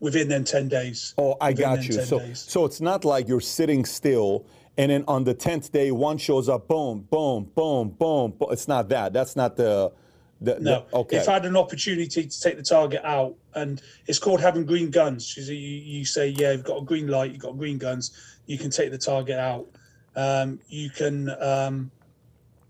within 0.00 0.28
them 0.28 0.44
10 0.44 0.68
days. 0.68 1.14
Oh, 1.18 1.36
I 1.40 1.52
got 1.52 1.86
you. 1.86 1.92
So, 1.92 2.18
days. 2.18 2.40
so 2.40 2.64
it's 2.64 2.80
not 2.80 3.04
like 3.04 3.28
you're 3.28 3.40
sitting 3.40 3.84
still 3.84 4.46
and 4.78 4.92
then 4.92 5.04
on 5.08 5.24
the 5.24 5.34
10th 5.34 5.72
day, 5.72 5.90
one 5.90 6.18
shows 6.18 6.48
up, 6.48 6.68
boom, 6.68 7.00
boom, 7.10 7.50
boom, 7.52 7.88
boom. 7.88 8.30
boom. 8.30 8.48
It's 8.52 8.68
not 8.68 8.88
that. 8.90 9.12
That's 9.12 9.34
not 9.34 9.56
the 9.56 9.92
the, 10.40 10.56
no. 10.60 10.84
The, 10.88 10.96
okay. 10.98 11.16
If 11.16 11.28
I 11.28 11.32
had 11.32 11.46
an 11.46 11.56
opportunity 11.56 12.26
to 12.26 12.40
take 12.40 12.56
the 12.56 12.62
target 12.62 13.00
out, 13.04 13.34
and 13.54 13.82
it's 14.06 14.20
called 14.20 14.40
having 14.40 14.64
green 14.64 14.90
guns. 14.90 15.36
You, 15.36 15.52
you 15.52 16.04
say, 16.04 16.28
yeah, 16.28 16.52
you've 16.52 16.62
got 16.62 16.80
a 16.80 16.84
green 16.84 17.08
light, 17.08 17.32
you've 17.32 17.42
got 17.42 17.58
green 17.58 17.76
guns, 17.76 18.12
you 18.46 18.56
can 18.56 18.70
take 18.70 18.92
the 18.92 18.98
target 18.98 19.36
out. 19.36 19.66
Um, 20.14 20.60
you 20.68 20.90
can 20.90 21.28
um, 21.40 21.90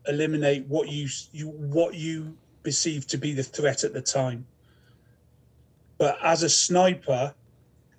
eliminate 0.06 0.64
what 0.66 0.88
you, 0.88 1.08
you 1.32 1.48
what 1.48 1.92
you 1.92 2.38
perceive 2.62 3.06
to 3.08 3.18
be 3.18 3.34
the 3.34 3.42
threat 3.42 3.84
at 3.84 3.92
the 3.92 4.00
time. 4.00 4.46
But 5.98 6.18
as 6.22 6.42
a 6.42 6.48
sniper, 6.48 7.34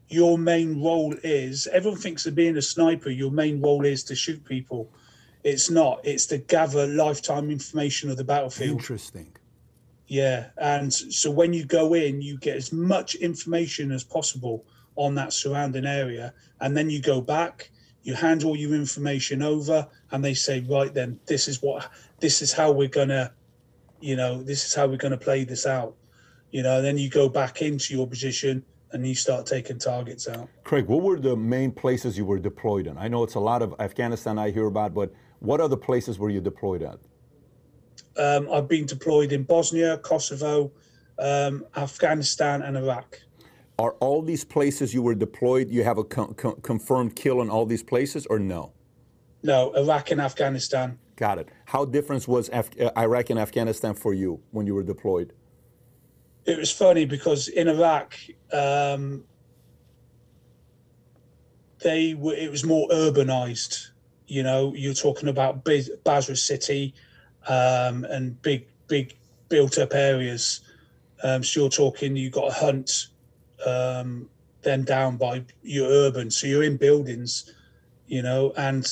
your 0.07 0.37
main 0.37 0.81
role 0.81 1.15
is 1.23 1.67
everyone 1.67 1.99
thinks 1.99 2.25
of 2.25 2.33
being 2.33 2.57
a 2.57 2.61
sniper, 2.61 3.09
your 3.09 3.31
main 3.31 3.61
role 3.61 3.85
is 3.85 4.03
to 4.05 4.15
shoot 4.15 4.43
people. 4.43 4.91
It's 5.43 5.69
not, 5.69 6.01
it's 6.03 6.25
to 6.27 6.37
gather 6.37 6.87
lifetime 6.87 7.49
information 7.51 8.09
of 8.09 8.17
the 8.17 8.23
battlefield. 8.23 8.79
Interesting. 8.79 9.35
Yeah, 10.07 10.47
and 10.57 10.91
so 10.91 11.29
when 11.29 11.53
you 11.53 11.65
go 11.65 11.93
in, 11.93 12.21
you 12.21 12.39
get 12.39 12.57
as 12.57 12.73
much 12.73 13.13
information 13.15 13.91
as 13.91 14.03
possible 14.03 14.65
on 14.95 15.13
that 15.15 15.31
surrounding 15.31 15.85
area, 15.85 16.33
and 16.61 16.75
then 16.75 16.89
you 16.89 16.99
go 16.99 17.21
back, 17.21 17.69
you 18.01 18.15
hand 18.15 18.43
all 18.43 18.55
your 18.55 18.73
information 18.73 19.43
over, 19.43 19.87
and 20.11 20.25
they 20.25 20.33
say, 20.33 20.61
right 20.61 20.93
then, 20.93 21.19
this 21.27 21.47
is 21.47 21.61
what, 21.61 21.91
this 22.19 22.41
is 22.41 22.51
how 22.51 22.71
we're 22.71 22.87
gonna, 22.87 23.31
you 24.01 24.15
know, 24.15 24.41
this 24.41 24.65
is 24.65 24.73
how 24.73 24.87
we're 24.87 24.97
gonna 24.97 25.15
play 25.15 25.43
this 25.43 25.67
out, 25.67 25.95
you 26.51 26.63
know. 26.63 26.81
Then 26.81 26.97
you 26.97 27.09
go 27.09 27.29
back 27.29 27.61
into 27.61 27.93
your 27.95 28.07
position 28.07 28.63
and 28.91 29.05
you 29.05 29.15
start 29.15 29.45
taking 29.45 29.77
targets 29.77 30.27
out. 30.27 30.49
Craig, 30.63 30.85
what 30.87 31.03
were 31.03 31.19
the 31.19 31.35
main 31.35 31.71
places 31.71 32.17
you 32.17 32.25
were 32.25 32.39
deployed 32.39 32.87
in? 32.87 32.97
I 32.97 33.07
know 33.07 33.23
it's 33.23 33.35
a 33.35 33.39
lot 33.39 33.61
of 33.61 33.75
Afghanistan 33.79 34.39
I 34.39 34.49
hear 34.51 34.65
about, 34.65 34.93
but 34.93 35.13
what 35.39 35.61
other 35.61 35.77
places 35.77 36.17
were 36.17 36.29
you 36.29 36.41
deployed 36.41 36.81
at? 36.81 36.97
Um, 38.17 38.49
I've 38.51 38.67
been 38.67 38.85
deployed 38.85 39.31
in 39.31 39.43
Bosnia, 39.43 39.97
Kosovo, 39.99 40.71
um, 41.19 41.65
Afghanistan, 41.75 42.61
and 42.61 42.75
Iraq. 42.77 43.19
are 43.77 43.93
all 44.01 44.21
these 44.21 44.43
places 44.43 44.93
you 44.93 45.01
were 45.01 45.15
deployed? 45.15 45.69
You 45.69 45.83
have 45.83 45.97
a 45.97 46.03
con- 46.03 46.33
con- 46.33 46.59
confirmed 46.61 47.15
kill 47.15 47.41
in 47.41 47.49
all 47.49 47.65
these 47.65 47.83
places, 47.83 48.25
or 48.25 48.37
no? 48.39 48.73
No, 49.43 49.71
Iraq 49.73 50.11
and 50.11 50.19
Afghanistan. 50.19 50.97
Got 51.15 51.37
it. 51.37 51.47
How 51.65 51.85
different 51.85 52.27
was 52.27 52.49
Af- 52.51 52.77
uh, 52.81 52.91
Iraq 52.97 53.29
and 53.29 53.39
Afghanistan 53.39 53.93
for 53.93 54.13
you 54.13 54.41
when 54.51 54.65
you 54.67 54.73
were 54.75 54.83
deployed? 54.83 55.31
It 56.45 56.57
was 56.57 56.71
funny 56.71 57.05
because 57.05 57.47
in 57.47 57.67
Iraq, 57.67 58.15
um, 58.51 59.23
they 61.81 62.13
were, 62.13 62.33
it 62.33 62.49
was 62.49 62.65
more 62.65 62.87
urbanized. 62.89 63.89
You 64.27 64.43
know, 64.43 64.73
you're 64.75 64.93
talking 64.93 65.29
about 65.29 65.67
Basra 66.03 66.35
City 66.35 66.93
um, 67.47 68.03
and 68.05 68.39
big, 68.41 68.67
big 68.87 69.15
built-up 69.49 69.93
areas. 69.93 70.61
Um, 71.23 71.43
so 71.43 71.61
you're 71.61 71.69
talking, 71.69 72.15
you've 72.15 72.33
got 72.33 72.49
a 72.49 72.53
hunt, 72.53 73.07
um, 73.65 74.29
then 74.61 74.83
down 74.83 75.17
by 75.17 75.43
your 75.63 75.89
urban. 75.89 76.29
So 76.31 76.47
you're 76.47 76.63
in 76.63 76.77
buildings, 76.77 77.53
you 78.07 78.21
know, 78.21 78.53
and 78.57 78.85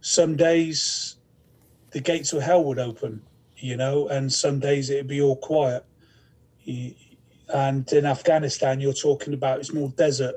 some 0.00 0.36
days 0.36 1.16
the 1.90 2.00
gates 2.00 2.32
of 2.32 2.42
hell 2.42 2.64
would 2.64 2.78
open, 2.78 3.22
you 3.56 3.76
know, 3.76 4.08
and 4.08 4.32
some 4.32 4.58
days 4.58 4.90
it'd 4.90 5.06
be 5.06 5.20
all 5.20 5.36
quiet. 5.36 5.84
And 7.52 7.90
in 7.92 8.06
Afghanistan, 8.06 8.80
you're 8.80 8.92
talking 8.92 9.34
about 9.34 9.58
it's 9.58 9.72
more 9.72 9.90
desert. 9.90 10.36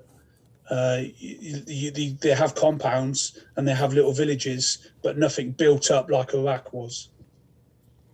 Uh, 0.69 1.01
you, 1.17 1.61
you, 1.67 1.91
they 1.91 2.33
have 2.33 2.55
compounds 2.55 3.39
and 3.55 3.67
they 3.67 3.73
have 3.73 3.93
little 3.93 4.13
villages, 4.13 4.91
but 5.03 5.17
nothing 5.17 5.51
built 5.51 5.91
up 5.91 6.09
like 6.09 6.33
Iraq 6.33 6.73
was. 6.73 7.09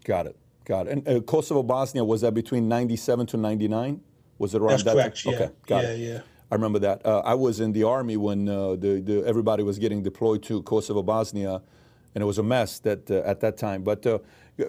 Got 0.04 0.28
it. 0.28 0.36
Got 0.66 0.88
it. 0.88 0.92
And 0.92 1.08
uh, 1.08 1.20
Kosovo 1.22 1.64
Bosnia 1.64 2.04
was 2.04 2.22
that 2.22 2.34
between 2.34 2.68
'97 2.68 3.26
to 3.28 3.38
'99? 3.38 4.02
Was 4.38 4.54
it 4.54 4.62
around 4.62 4.72
That's 4.72 4.84
that 4.84 4.94
correct. 4.96 5.24
time? 5.24 5.34
Yeah. 5.34 5.40
Okay. 5.40 5.54
Got 5.68 5.84
yeah, 5.84 5.90
it. 5.90 5.98
yeah. 6.00 6.20
I 6.52 6.56
remember 6.56 6.80
that. 6.80 7.06
Uh, 7.06 7.22
I 7.24 7.34
was 7.34 7.62
in 7.62 7.72
the 7.72 7.84
army 7.84 8.18
when 8.18 8.50
uh, 8.50 8.72
the, 8.72 9.00
the, 9.00 9.24
everybody 9.26 9.64
was 9.64 9.80
getting 9.80 10.04
deployed 10.04 10.44
to 10.44 10.62
Kosovo, 10.64 11.02
Bosnia, 11.02 11.62
and 12.14 12.22
it 12.22 12.26
was 12.26 12.40
a 12.40 12.44
mess 12.44 12.80
that 12.80 13.10
uh, 13.10 13.22
at 13.26 13.40
that 13.40 13.58
time. 13.58 13.84
But 13.84 14.06
uh, 14.06 14.20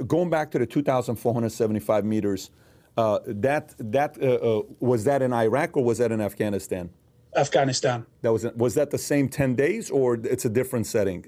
going 0.07 0.31
back 0.31 0.53
to 0.53 0.61
the 0.61 0.67
2,475 0.67 2.05
meters, 2.05 2.51
uh, 2.97 3.19
that 3.27 3.75
that 3.79 4.23
uh, 4.23 4.63
was 4.81 5.05
that 5.05 5.23
in 5.23 5.33
Iraq 5.33 5.77
or 5.77 5.85
was 5.85 5.99
that 5.99 6.13
in 6.13 6.21
Afghanistan? 6.21 6.91
Afghanistan. 7.37 8.07
That 8.23 8.33
was 8.33 8.45
was 8.55 8.75
that 8.75 8.91
the 8.91 8.99
same 8.99 9.29
10 9.29 9.55
days 9.55 9.91
or 9.91 10.15
it's 10.15 10.45
a 10.45 10.51
different 10.51 10.87
setting? 10.87 11.25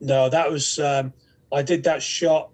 No, 0.00 0.28
that 0.28 0.50
was 0.50 0.78
um, 0.78 1.12
I 1.52 1.62
did 1.62 1.84
that 1.84 2.02
shot. 2.02 2.50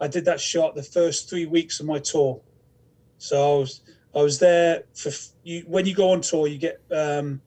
I 0.00 0.08
did 0.08 0.24
that 0.24 0.40
shot 0.40 0.74
the 0.74 0.82
first 0.82 1.28
three 1.28 1.46
weeks 1.46 1.80
of 1.80 1.86
my 1.86 1.98
tour. 1.98 2.40
So 3.18 3.36
I 3.36 3.58
was 3.58 3.80
I 4.14 4.22
was 4.22 4.38
there 4.38 4.84
for 4.94 5.10
you. 5.42 5.64
When 5.66 5.86
you 5.86 5.94
go 5.94 6.12
on 6.12 6.20
tour, 6.20 6.46
you 6.46 6.58
get 6.58 6.80
um, 6.90 7.40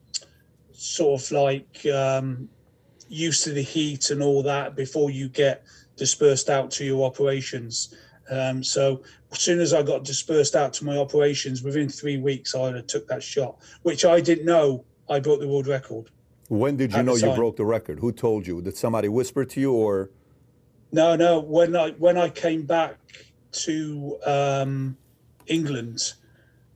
sort 0.72 1.20
of 1.20 1.30
like 1.32 1.84
um, 1.92 2.48
used 3.08 3.44
to 3.44 3.52
the 3.52 3.62
heat 3.62 4.10
and 4.10 4.22
all 4.22 4.42
that 4.44 4.76
before 4.76 5.10
you 5.10 5.28
get 5.28 5.64
dispersed 5.96 6.48
out 6.48 6.70
to 6.72 6.84
your 6.84 7.04
operations. 7.04 7.94
Um, 8.30 8.62
so 8.62 9.02
as 9.32 9.40
soon 9.40 9.60
as 9.60 9.74
I 9.74 9.82
got 9.82 10.04
dispersed 10.04 10.54
out 10.54 10.72
to 10.74 10.84
my 10.84 10.96
operations, 10.96 11.62
within 11.62 11.88
three 11.88 12.16
weeks, 12.16 12.54
I 12.54 12.80
took 12.82 13.06
that 13.08 13.22
shot, 13.22 13.58
which 13.82 14.04
I 14.04 14.20
didn't 14.20 14.46
know 14.46 14.84
I 15.08 15.20
broke 15.20 15.40
the 15.40 15.48
world 15.48 15.66
record. 15.66 16.10
When 16.48 16.76
did 16.76 16.94
you 16.94 17.02
know 17.02 17.14
you 17.14 17.34
broke 17.34 17.56
the 17.56 17.66
record? 17.66 17.98
Who 17.98 18.10
told 18.10 18.46
you? 18.46 18.62
Did 18.62 18.76
somebody 18.76 19.08
whisper 19.08 19.44
to 19.44 19.60
you, 19.60 19.72
or? 19.72 20.10
No, 20.92 21.14
no. 21.14 21.40
When 21.40 21.76
I 21.76 21.90
when 21.92 22.16
I 22.16 22.30
came 22.30 22.62
back 22.62 22.96
to 23.52 24.18
um, 24.24 24.96
England, 25.46 26.14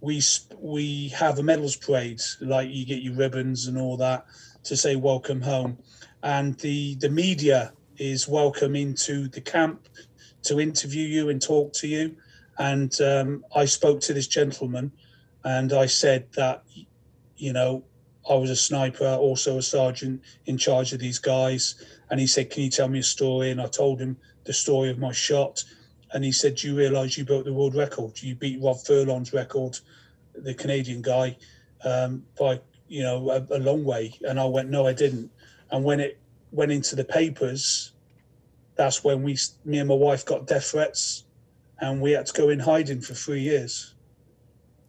we 0.02 0.20
we 0.58 1.08
have 1.08 1.38
a 1.38 1.42
medals 1.42 1.76
parade, 1.76 2.20
like 2.42 2.68
you 2.70 2.84
get 2.84 3.02
your 3.02 3.14
ribbons 3.14 3.66
and 3.66 3.78
all 3.78 3.96
that 3.96 4.26
to 4.64 4.76
say 4.76 4.94
welcome 4.94 5.40
home, 5.40 5.78
and 6.22 6.58
the 6.58 6.96
the 6.96 7.08
media 7.08 7.72
is 7.96 8.28
welcome 8.28 8.76
into 8.76 9.28
the 9.28 9.40
camp 9.40 9.88
to 10.42 10.60
interview 10.60 11.06
you 11.06 11.30
and 11.30 11.40
talk 11.40 11.72
to 11.72 11.86
you. 11.86 12.14
And 12.58 12.98
um, 13.00 13.44
I 13.54 13.64
spoke 13.64 14.00
to 14.02 14.14
this 14.14 14.26
gentleman, 14.26 14.92
and 15.44 15.72
I 15.72 15.86
said 15.86 16.26
that, 16.36 16.64
you 17.36 17.52
know, 17.52 17.84
I 18.28 18.34
was 18.34 18.50
a 18.50 18.56
sniper, 18.56 19.06
also 19.06 19.58
a 19.58 19.62
sergeant 19.62 20.22
in 20.46 20.56
charge 20.56 20.92
of 20.92 21.00
these 21.00 21.18
guys. 21.18 21.74
And 22.10 22.20
he 22.20 22.26
said, 22.26 22.50
"Can 22.50 22.62
you 22.62 22.70
tell 22.70 22.88
me 22.88 23.00
a 23.00 23.04
story?" 23.04 23.50
And 23.50 23.60
I 23.60 23.66
told 23.66 24.00
him 24.00 24.16
the 24.44 24.52
story 24.52 24.90
of 24.90 24.98
my 24.98 25.12
shot. 25.12 25.64
And 26.12 26.22
he 26.22 26.30
said, 26.30 26.56
"Do 26.56 26.68
you 26.68 26.76
realise 26.76 27.16
you 27.16 27.24
broke 27.24 27.44
the 27.44 27.52
world 27.52 27.74
record? 27.74 28.22
You 28.22 28.34
beat 28.34 28.62
Rob 28.62 28.78
Furlong's 28.78 29.32
record, 29.32 29.78
the 30.34 30.54
Canadian 30.54 31.02
guy, 31.02 31.36
um, 31.84 32.24
by 32.38 32.60
you 32.86 33.02
know 33.02 33.30
a, 33.30 33.46
a 33.50 33.58
long 33.58 33.84
way." 33.84 34.14
And 34.22 34.38
I 34.38 34.44
went, 34.44 34.70
"No, 34.70 34.86
I 34.86 34.92
didn't." 34.92 35.30
And 35.70 35.82
when 35.84 36.00
it 36.00 36.18
went 36.52 36.70
into 36.70 36.94
the 36.94 37.04
papers, 37.04 37.92
that's 38.76 39.02
when 39.02 39.22
we, 39.22 39.36
me 39.64 39.78
and 39.78 39.88
my 39.88 39.94
wife, 39.94 40.24
got 40.24 40.46
death 40.46 40.66
threats, 40.66 41.24
and 41.82 42.00
we 42.00 42.12
had 42.12 42.26
to 42.26 42.32
go 42.32 42.48
in 42.48 42.60
hiding 42.60 43.00
for 43.00 43.12
three 43.12 43.40
years. 43.40 43.94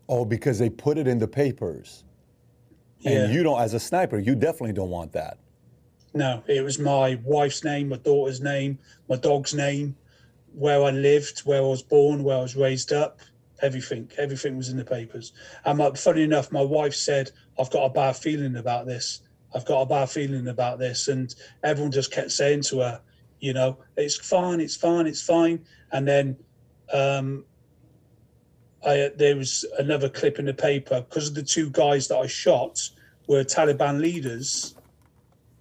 Oh, 0.08 0.24
because 0.24 0.60
they 0.60 0.70
put 0.70 0.98
it 0.98 1.08
in 1.08 1.18
the 1.18 1.28
papers. 1.28 2.04
And 3.04 3.14
yeah. 3.14 3.28
you 3.32 3.44
don't, 3.44 3.60
as 3.60 3.74
a 3.74 3.80
sniper, 3.80 4.20
you 4.20 4.36
definitely 4.36 4.74
don't 4.74 4.92
want 4.92 5.12
that. 5.14 5.40
No, 6.14 6.44
it 6.48 6.64
was 6.64 6.78
my 6.78 7.20
wife's 7.24 7.64
name, 7.64 7.90
my 7.90 7.98
daughter's 7.98 8.40
name, 8.40 8.78
my 9.10 9.16
dog's 9.16 9.56
name, 9.56 9.96
where 10.54 10.84
I 10.84 10.92
lived, 10.92 11.40
where 11.40 11.58
I 11.58 11.66
was 11.66 11.82
born, 11.82 12.24
where 12.24 12.38
I 12.38 12.42
was 12.42 12.56
raised 12.56 12.94
up. 12.94 13.20
Everything, 13.64 14.12
everything 14.18 14.56
was 14.56 14.70
in 14.70 14.78
the 14.78 14.86
papers. 14.86 15.34
And 15.66 15.80
my, 15.80 15.90
funny 15.92 16.22
enough, 16.22 16.52
my 16.52 16.62
wife 16.62 16.94
said, 16.94 17.32
"I've 17.58 17.72
got 17.72 17.86
a 17.86 17.90
bad 17.90 18.16
feeling 18.16 18.58
about 18.58 18.86
this. 18.86 19.22
I've 19.56 19.66
got 19.66 19.82
a 19.82 19.86
bad 19.86 20.10
feeling 20.10 20.48
about 20.48 20.80
this," 20.80 21.08
and 21.08 21.34
everyone 21.64 21.92
just 21.92 22.12
kept 22.12 22.32
saying 22.32 22.64
to 22.64 22.80
her, 22.80 23.02
"You 23.40 23.54
know, 23.54 23.78
it's 23.96 24.18
fine, 24.18 24.60
it's 24.60 24.76
fine, 24.76 25.08
it's 25.08 25.22
fine." 25.22 25.66
And 25.92 26.08
then 26.08 26.36
um, 26.92 27.46
I, 28.86 29.12
there 29.16 29.36
was 29.36 29.66
another 29.80 30.10
clip 30.10 30.40
in 30.40 30.46
the 30.46 30.54
paper 30.54 31.02
because 31.02 31.30
of 31.30 31.36
the 31.36 31.44
two 31.44 31.70
guys 31.70 32.08
that 32.10 32.18
I 32.18 32.28
shot 32.28 32.80
were 33.28 33.44
Taliban 33.44 34.00
leaders. 34.00 34.76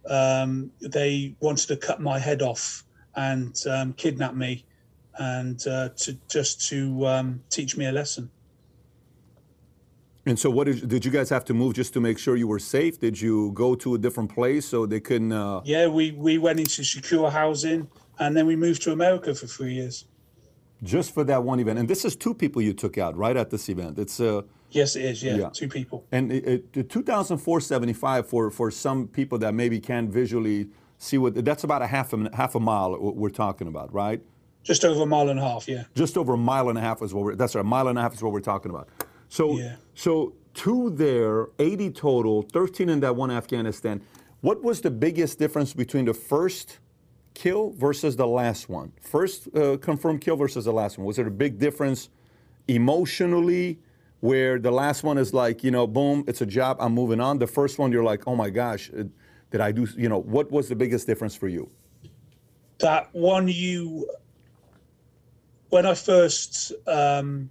Um, 0.08 0.72
they 0.80 1.36
wanted 1.40 1.68
to 1.68 1.76
cut 1.76 2.00
my 2.00 2.18
head 2.18 2.42
off 2.42 2.84
and 3.14 3.56
um, 3.70 3.92
kidnap 3.92 4.34
me, 4.34 4.64
and 5.18 5.64
uh, 5.66 5.90
to 5.90 6.18
just 6.28 6.68
to 6.68 7.06
um, 7.06 7.42
teach 7.50 7.76
me 7.76 7.86
a 7.86 7.92
lesson. 7.92 8.30
And 10.24 10.38
so, 10.38 10.50
what 10.50 10.64
did, 10.64 10.88
did 10.88 11.04
you 11.04 11.10
guys 11.10 11.28
have 11.30 11.44
to 11.46 11.54
move 11.54 11.74
just 11.74 11.92
to 11.94 12.00
make 12.00 12.18
sure 12.18 12.36
you 12.36 12.48
were 12.48 12.58
safe? 12.58 12.98
Did 12.98 13.20
you 13.20 13.52
go 13.52 13.74
to 13.76 13.94
a 13.94 13.98
different 13.98 14.32
place 14.32 14.66
so 14.66 14.86
they 14.86 15.00
couldn't? 15.00 15.32
Uh... 15.32 15.60
Yeah, 15.64 15.86
we 15.86 16.12
we 16.12 16.38
went 16.38 16.58
into 16.58 16.82
secure 16.82 17.30
housing, 17.30 17.88
and 18.18 18.36
then 18.36 18.46
we 18.46 18.56
moved 18.56 18.82
to 18.82 18.92
America 18.92 19.34
for 19.34 19.46
three 19.46 19.74
years 19.74 20.06
just 20.82 21.14
for 21.14 21.24
that 21.24 21.44
one 21.44 21.60
event. 21.60 21.78
And 21.78 21.88
this 21.88 22.04
is 22.04 22.16
two 22.16 22.34
people 22.34 22.60
you 22.60 22.72
took 22.72 22.98
out 22.98 23.16
right 23.16 23.36
at 23.36 23.50
this 23.50 23.68
event. 23.68 23.98
It's 23.98 24.20
uh, 24.20 24.42
yes, 24.70 24.96
it 24.96 25.04
is. 25.04 25.22
Yeah, 25.22 25.36
yeah. 25.36 25.50
two 25.52 25.68
people. 25.68 26.04
And 26.10 26.32
it, 26.32 26.46
it, 26.46 26.72
the 26.72 26.82
2,475 26.82 28.26
for 28.26 28.50
for 28.50 28.70
some 28.70 29.08
people 29.08 29.38
that 29.38 29.54
maybe 29.54 29.80
can't 29.80 30.10
visually 30.10 30.68
see 30.98 31.18
what 31.18 31.44
that's 31.44 31.64
about 31.64 31.82
a 31.82 31.86
half 31.86 32.12
a 32.12 32.30
half 32.34 32.54
a 32.54 32.60
mile 32.60 32.96
we're 32.98 33.30
talking 33.30 33.68
about, 33.68 33.92
right? 33.92 34.22
Just 34.62 34.84
over 34.84 35.02
a 35.02 35.06
mile 35.06 35.28
and 35.28 35.40
a 35.40 35.42
half. 35.42 35.68
Yeah. 35.68 35.84
Just 35.94 36.16
over 36.16 36.34
a 36.34 36.38
mile 36.38 36.68
and 36.68 36.78
a 36.78 36.80
half 36.80 37.02
is 37.02 37.12
what 37.12 37.24
we're. 37.24 37.34
That's 37.34 37.54
right. 37.54 37.62
A 37.62 37.64
mile 37.64 37.88
and 37.88 37.98
a 37.98 38.02
half 38.02 38.14
is 38.14 38.22
what 38.22 38.32
we're 38.32 38.40
talking 38.40 38.70
about. 38.70 38.88
So 39.28 39.58
yeah. 39.58 39.76
so 39.94 40.34
two 40.54 40.90
there, 40.90 41.48
80 41.58 41.90
total, 41.90 42.42
13 42.42 42.88
in 42.88 43.00
that 43.00 43.16
one 43.16 43.30
Afghanistan. 43.30 44.02
What 44.40 44.62
was 44.62 44.80
the 44.80 44.90
biggest 44.90 45.38
difference 45.38 45.72
between 45.72 46.04
the 46.04 46.14
first 46.14 46.78
kill 47.34 47.72
versus 47.72 48.16
the 48.16 48.26
last 48.26 48.68
one? 48.68 48.92
First 49.00 49.48
uh, 49.54 49.76
confirmed 49.78 50.20
kill 50.20 50.36
versus 50.36 50.64
the 50.64 50.72
last 50.72 50.98
one. 50.98 51.06
Was 51.06 51.16
there 51.16 51.26
a 51.26 51.30
big 51.30 51.58
difference 51.58 52.08
emotionally 52.68 53.78
where 54.20 54.58
the 54.58 54.70
last 54.70 55.02
one 55.02 55.18
is 55.18 55.34
like, 55.34 55.64
you 55.64 55.70
know, 55.70 55.86
boom, 55.86 56.24
it's 56.28 56.40
a 56.40 56.46
job, 56.46 56.76
I'm 56.78 56.94
moving 56.94 57.20
on. 57.20 57.38
The 57.38 57.46
first 57.46 57.78
one, 57.78 57.90
you're 57.90 58.04
like, 58.04 58.26
oh 58.28 58.36
my 58.36 58.50
gosh, 58.50 58.90
uh, 58.96 59.02
did 59.50 59.60
I 59.60 59.72
do, 59.72 59.86
you 59.96 60.08
know, 60.08 60.18
what 60.18 60.50
was 60.50 60.68
the 60.68 60.76
biggest 60.76 61.06
difference 61.06 61.34
for 61.34 61.48
you? 61.48 61.68
That 62.78 63.08
one 63.12 63.48
you, 63.48 64.08
when 65.70 65.86
I 65.86 65.94
first, 65.94 66.72
um, 66.86 67.50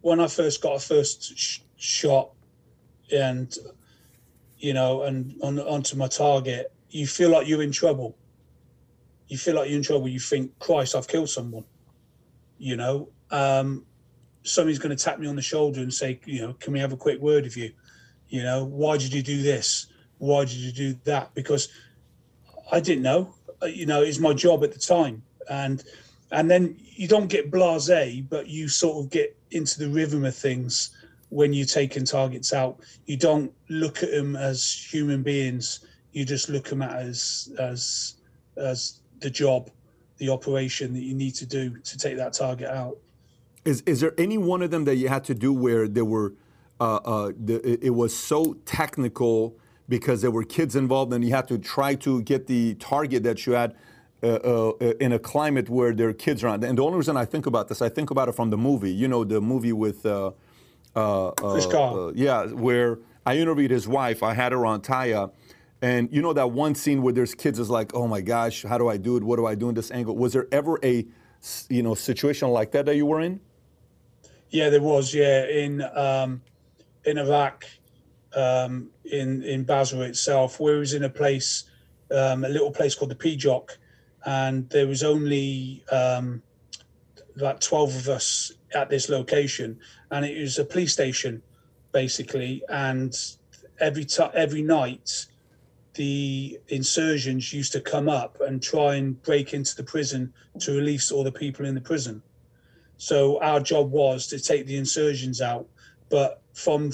when 0.00 0.18
I 0.18 0.26
first 0.26 0.60
got 0.60 0.76
a 0.76 0.80
first 0.80 1.38
sh- 1.38 1.60
shot 1.76 2.32
and, 3.12 3.54
you 4.58 4.74
know, 4.74 5.02
and 5.02 5.36
on, 5.42 5.58
onto 5.60 5.96
my 5.96 6.08
target, 6.08 6.72
you 6.90 7.06
feel 7.06 7.30
like 7.30 7.46
you're 7.46 7.62
in 7.62 7.72
trouble. 7.72 8.16
You 9.28 9.38
feel 9.38 9.54
like 9.54 9.68
you're 9.68 9.78
in 9.78 9.84
trouble. 9.84 10.08
You 10.08 10.20
think, 10.20 10.58
Christ, 10.58 10.94
I've 10.94 11.08
killed 11.08 11.30
someone. 11.30 11.64
You 12.58 12.76
know, 12.76 13.08
um, 13.30 13.86
somebody's 14.42 14.78
going 14.78 14.96
to 14.96 15.02
tap 15.02 15.18
me 15.18 15.26
on 15.26 15.36
the 15.36 15.42
shoulder 15.42 15.80
and 15.80 15.92
say, 15.92 16.20
you 16.26 16.40
know, 16.40 16.52
can 16.54 16.72
we 16.72 16.80
have 16.80 16.92
a 16.92 16.96
quick 16.96 17.20
word 17.20 17.44
with 17.44 17.56
you? 17.56 17.72
You 18.28 18.42
know, 18.42 18.64
why 18.64 18.96
did 18.96 19.12
you 19.12 19.22
do 19.22 19.42
this? 19.42 19.86
Why 20.18 20.44
did 20.44 20.56
you 20.56 20.72
do 20.72 20.94
that? 21.04 21.34
Because 21.34 21.68
I 22.70 22.80
didn't 22.80 23.02
know. 23.02 23.34
Uh, 23.62 23.66
you 23.66 23.86
know, 23.86 24.02
it's 24.02 24.18
my 24.18 24.32
job 24.32 24.62
at 24.64 24.72
the 24.72 24.78
time, 24.78 25.22
and 25.48 25.82
and 26.30 26.50
then 26.50 26.76
you 26.78 27.08
don't 27.08 27.26
get 27.28 27.50
blasé, 27.50 28.26
but 28.28 28.46
you 28.46 28.68
sort 28.68 29.04
of 29.04 29.10
get 29.10 29.36
into 29.50 29.78
the 29.78 29.88
rhythm 29.88 30.24
of 30.24 30.34
things 30.36 30.90
when 31.30 31.52
you're 31.52 31.66
taking 31.66 32.04
targets 32.04 32.52
out. 32.52 32.80
You 33.06 33.16
don't 33.16 33.52
look 33.68 34.02
at 34.02 34.10
them 34.10 34.36
as 34.36 34.72
human 34.72 35.22
beings. 35.22 35.80
You 36.12 36.24
just 36.24 36.48
look 36.48 36.66
at 36.66 36.70
them 36.70 36.82
as 36.82 37.52
as 37.58 38.14
as 38.56 39.00
the 39.20 39.30
job, 39.30 39.70
the 40.18 40.28
operation 40.30 40.92
that 40.94 41.02
you 41.02 41.14
need 41.14 41.34
to 41.36 41.46
do 41.46 41.78
to 41.78 41.98
take 41.98 42.16
that 42.16 42.32
target 42.32 42.68
out. 42.68 42.98
Is 43.64 43.82
is 43.86 44.00
there 44.00 44.14
any 44.18 44.38
one 44.38 44.62
of 44.62 44.70
them 44.70 44.84
that 44.84 44.96
you 44.96 45.08
had 45.08 45.24
to 45.24 45.34
do 45.34 45.52
where 45.52 45.86
there 45.86 46.04
were 46.04 46.34
uh, 46.80 46.96
uh, 46.96 47.32
the, 47.38 47.78
it 47.84 47.90
was 47.90 48.16
so 48.16 48.56
technical 48.64 49.56
because 49.88 50.22
there 50.22 50.30
were 50.30 50.44
kids 50.44 50.76
involved 50.76 51.12
and 51.12 51.22
you 51.24 51.34
had 51.34 51.46
to 51.48 51.58
try 51.58 51.94
to 51.94 52.22
get 52.22 52.46
the 52.46 52.74
target 52.74 53.22
that 53.24 53.44
you 53.44 53.52
had 53.52 53.74
uh, 54.22 54.26
uh, 54.26 54.72
in 55.00 55.12
a 55.12 55.18
climate 55.18 55.68
where 55.68 55.92
there 55.92 56.08
are 56.08 56.12
kids 56.12 56.42
around. 56.44 56.64
And 56.64 56.78
the 56.78 56.82
only 56.82 56.96
reason 56.96 57.16
I 57.16 57.24
think 57.24 57.46
about 57.46 57.68
this, 57.68 57.82
I 57.82 57.88
think 57.88 58.10
about 58.10 58.28
it 58.28 58.34
from 58.34 58.50
the 58.50 58.56
movie. 58.56 58.92
You 58.92 59.08
know, 59.08 59.24
the 59.24 59.40
movie 59.40 59.72
with 59.72 60.06
uh, 60.06 60.30
uh, 60.94 61.30
Chris 61.32 61.66
Kyle. 61.66 62.12
yeah, 62.14 62.46
where 62.46 62.98
I 63.26 63.36
interviewed 63.36 63.70
his 63.70 63.86
wife. 63.88 64.22
I 64.22 64.34
had 64.34 64.52
her 64.52 64.64
on 64.64 64.80
Taya. 64.80 65.30
And 65.82 66.08
you 66.12 66.20
know 66.20 66.32
that 66.34 66.50
one 66.50 66.74
scene 66.74 67.02
where 67.02 67.12
there's 67.12 67.34
kids 67.34 67.58
is 67.58 67.70
like, 67.70 67.94
oh 67.94 68.06
my 68.06 68.20
gosh, 68.20 68.64
how 68.64 68.76
do 68.76 68.88
I 68.88 68.96
do 68.98 69.16
it? 69.16 69.22
What 69.22 69.36
do 69.36 69.46
I 69.46 69.54
do 69.54 69.68
in 69.68 69.74
this 69.74 69.90
angle? 69.90 70.14
Was 70.16 70.34
there 70.34 70.46
ever 70.52 70.78
a, 70.84 71.06
you 71.68 71.82
know, 71.82 71.94
situation 71.94 72.48
like 72.48 72.72
that 72.72 72.86
that 72.86 72.96
you 72.96 73.06
were 73.06 73.20
in? 73.20 73.40
Yeah, 74.50 74.68
there 74.68 74.82
was. 74.82 75.14
Yeah, 75.14 75.46
in 75.46 75.82
um, 75.94 76.42
in 77.04 77.18
Iraq, 77.18 77.64
um, 78.34 78.90
in 79.04 79.42
in 79.42 79.64
Basra 79.64 80.00
itself, 80.00 80.58
he 80.58 80.64
was 80.64 80.92
in 80.92 81.04
a 81.04 81.08
place, 81.08 81.64
um, 82.14 82.44
a 82.44 82.48
little 82.48 82.70
place 82.70 82.94
called 82.94 83.12
the 83.12 83.14
PJOC, 83.14 83.70
and 84.26 84.68
there 84.70 84.86
was 84.86 85.02
only 85.02 85.82
um, 85.90 86.42
about 87.36 87.60
twelve 87.60 87.94
of 87.94 88.08
us 88.08 88.52
at 88.74 88.90
this 88.90 89.08
location, 89.08 89.78
and 90.10 90.26
it 90.26 90.38
was 90.38 90.58
a 90.58 90.64
police 90.64 90.92
station, 90.92 91.42
basically, 91.92 92.62
and 92.68 93.16
every 93.80 94.04
time 94.04 94.30
every 94.34 94.62
night. 94.62 95.26
The 95.94 96.58
insurgents 96.68 97.52
used 97.52 97.72
to 97.72 97.80
come 97.80 98.08
up 98.08 98.40
and 98.40 98.62
try 98.62 98.94
and 98.94 99.20
break 99.22 99.52
into 99.54 99.74
the 99.74 99.82
prison 99.82 100.32
to 100.60 100.72
release 100.72 101.10
all 101.10 101.24
the 101.24 101.32
people 101.32 101.66
in 101.66 101.74
the 101.74 101.80
prison. 101.80 102.22
So 102.96 103.40
our 103.40 103.60
job 103.60 103.90
was 103.90 104.26
to 104.28 104.38
take 104.38 104.66
the 104.66 104.76
insurgents 104.76 105.40
out, 105.40 105.66
but 106.10 106.42
from 106.52 106.92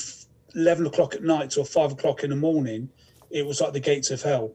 11 0.54 0.86
o'clock 0.86 1.14
at 1.14 1.22
night 1.22 1.56
or 1.58 1.64
5 1.64 1.92
o'clock 1.92 2.24
in 2.24 2.30
the 2.30 2.36
morning 2.36 2.88
it 3.30 3.44
was 3.44 3.60
like 3.60 3.72
the 3.72 3.80
gates 3.80 4.10
of 4.10 4.22
hell. 4.22 4.54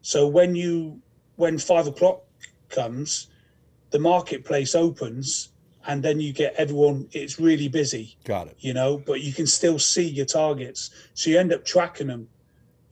So 0.00 0.26
when 0.26 0.54
you 0.54 1.00
when 1.36 1.58
5 1.58 1.88
o'clock 1.88 2.22
comes 2.68 3.28
the 3.90 3.98
marketplace 3.98 4.74
opens 4.74 5.50
and 5.86 6.02
then 6.02 6.20
you 6.20 6.32
get 6.32 6.54
everyone 6.54 7.08
it's 7.12 7.38
really 7.38 7.68
busy 7.68 8.16
got 8.24 8.46
it. 8.46 8.56
you 8.60 8.72
know 8.72 9.02
but 9.04 9.20
you 9.20 9.32
can 9.32 9.46
still 9.46 9.78
see 9.78 10.08
your 10.08 10.26
targets. 10.26 10.90
So 11.14 11.30
you 11.30 11.38
end 11.38 11.52
up 11.52 11.64
tracking 11.64 12.06
them 12.06 12.28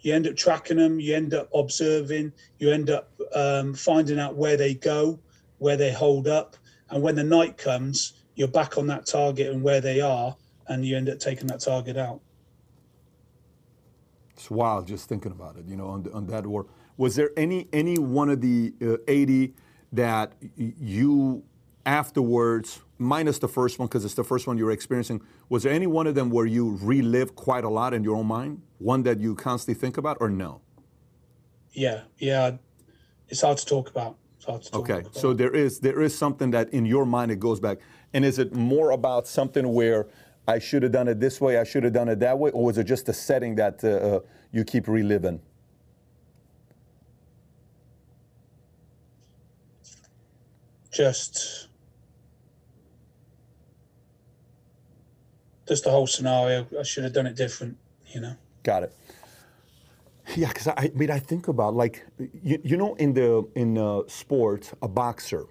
you 0.01 0.15
end 0.15 0.27
up 0.27 0.37
tracking 0.37 0.77
them 0.77 1.01
you 1.01 1.15
end 1.15 1.35
up 1.35 1.49
observing 1.55 2.33
you 2.59 2.71
end 2.71 2.91
up 2.91 3.11
um, 3.35 3.75
finding 3.75 4.19
out 4.19 4.37
where 4.37 4.57
they 4.57 4.75
go 4.75 5.19
where 5.59 5.77
they 5.77 5.93
hold 5.93 6.27
up 6.27 6.57
and 6.91 7.03
when 7.03 7.15
the 7.15 7.25
night 7.25 7.57
comes 7.57 8.15
you're 8.41 8.49
back 8.49 8.79
on 8.79 8.87
that 8.87 9.05
target 9.07 9.53
and 9.53 9.63
where 9.63 9.81
they 9.81 10.01
are 10.01 10.35
and 10.67 10.87
you 10.87 10.97
end 10.97 11.11
up 11.11 11.19
taking 11.19 11.47
that 11.49 11.61
target 11.61 11.97
out. 11.99 12.21
It's 14.33 14.51
wild 14.51 14.87
just 14.87 15.09
thinking 15.09 15.33
about 15.33 15.57
it, 15.57 15.67
you 15.67 15.77
know, 15.77 15.89
on, 15.89 16.09
on 16.15 16.27
that 16.29 16.47
war. 16.47 16.67
Was 16.97 17.17
there 17.17 17.31
any 17.37 17.69
any 17.73 17.99
one 17.99 18.31
of 18.31 18.41
the 18.41 18.73
uh, 18.81 18.97
80 19.07 19.53
that 19.93 20.33
you 20.57 21.43
afterwards, 21.85 22.81
minus 22.99 23.39
the 23.39 23.49
first 23.49 23.79
one 23.79 23.89
because 23.89 24.05
it's 24.05 24.15
the 24.15 24.25
first 24.25 24.47
one 24.47 24.57
you 24.57 24.65
were 24.65 24.71
experiencing, 24.71 25.21
was 25.51 25.65
there 25.65 25.73
any 25.73 25.87
one 25.87 26.07
of 26.07 26.15
them 26.15 26.31
where 26.31 26.47
you 26.47 26.79
relive 26.81 27.35
quite 27.35 27.65
a 27.65 27.69
lot 27.69 27.93
in 27.93 28.03
your 28.03 28.17
own 28.17 28.27
mind? 28.27 28.63
One 28.79 29.03
that 29.03 29.19
you 29.19 29.35
constantly 29.35 29.79
think 29.79 29.99
about, 29.99 30.17
or 30.21 30.31
no? 30.31 30.63
Yeah, 31.73 32.03
yeah, 32.19 32.53
it's 33.29 33.43
hard 33.43 33.59
to 33.59 33.67
talk 33.67 33.91
about. 33.91 34.17
To 34.41 34.47
talk 34.47 34.75
okay, 34.75 35.01
about. 35.01 35.15
so 35.15 35.35
there 35.35 35.55
is 35.55 35.81
there 35.81 36.01
is 36.01 36.17
something 36.17 36.51
that 36.53 36.73
in 36.73 36.87
your 36.87 37.05
mind 37.05 37.31
it 37.31 37.41
goes 37.41 37.61
back, 37.61 37.79
and 38.15 38.25
is 38.25 38.39
it 38.39 38.55
more 38.55 38.93
about 38.93 39.27
something 39.29 39.75
where 39.75 40.07
I 40.49 40.59
should 40.59 40.83
have 40.83 40.93
done 40.93 41.09
it 41.09 41.21
this 41.21 41.41
way, 41.41 41.59
I 41.59 41.65
should 41.65 41.85
have 41.85 41.93
done 41.93 42.09
it 42.09 42.21
that 42.21 42.39
way, 42.39 42.51
or 42.53 42.65
was 42.65 42.79
it 42.79 42.85
just 42.85 43.09
a 43.09 43.13
setting 43.13 43.55
that 43.57 43.85
uh, 43.85 43.89
uh, 43.89 44.21
you 44.53 44.65
keep 44.65 44.89
reliving? 44.89 45.41
Just, 50.91 51.69
just 55.71 55.85
the 55.85 55.91
whole 55.91 56.07
scenario. 56.07 56.67
I 56.79 56.83
should 56.83 57.05
have 57.05 57.15
done 57.15 57.27
it 57.27 57.37
different, 57.37 57.79
you 58.13 58.21
know. 58.21 58.37
Got 58.63 58.83
it. 58.83 58.93
Yeah, 60.37 60.49
because 60.49 60.69
I, 60.69 60.75
I 60.77 60.91
mean, 60.95 61.11
I 61.11 61.19
think 61.19 61.49
about 61.49 61.75
like, 61.75 62.05
you, 62.19 62.61
you 62.63 62.77
know, 62.77 62.95
in 62.97 63.15
the 63.15 63.49
in 63.55 63.79
uh, 63.79 64.03
sports, 64.07 64.75
a 64.83 64.89
boxer 64.89 65.47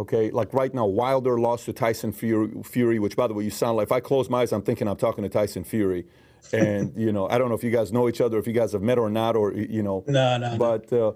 Okay, 0.00 0.30
like 0.30 0.54
right 0.54 0.72
now, 0.72 0.86
Wilder 0.86 1.38
lost 1.38 1.66
to 1.66 1.74
Tyson 1.74 2.10
Fury, 2.10 2.98
which, 2.98 3.16
by 3.16 3.26
the 3.26 3.34
way, 3.34 3.44
you 3.44 3.50
sound 3.50 3.76
like. 3.76 3.88
If 3.88 3.92
I 3.92 4.00
close 4.00 4.30
my 4.30 4.40
eyes, 4.40 4.50
I'm 4.50 4.62
thinking 4.62 4.88
I'm 4.88 4.96
talking 4.96 5.22
to 5.24 5.28
Tyson 5.28 5.62
Fury, 5.62 6.06
and 6.54 6.90
you 6.96 7.12
know, 7.12 7.28
I 7.28 7.36
don't 7.36 7.50
know 7.50 7.54
if 7.54 7.62
you 7.62 7.70
guys 7.70 7.92
know 7.92 8.08
each 8.08 8.22
other, 8.22 8.38
if 8.38 8.46
you 8.46 8.54
guys 8.54 8.72
have 8.72 8.80
met 8.80 8.96
or 8.96 9.10
not, 9.10 9.36
or 9.36 9.52
you 9.52 9.82
know. 9.82 10.02
No, 10.06 10.38
no. 10.38 10.56
But 10.56 10.90
uh, 10.90 11.12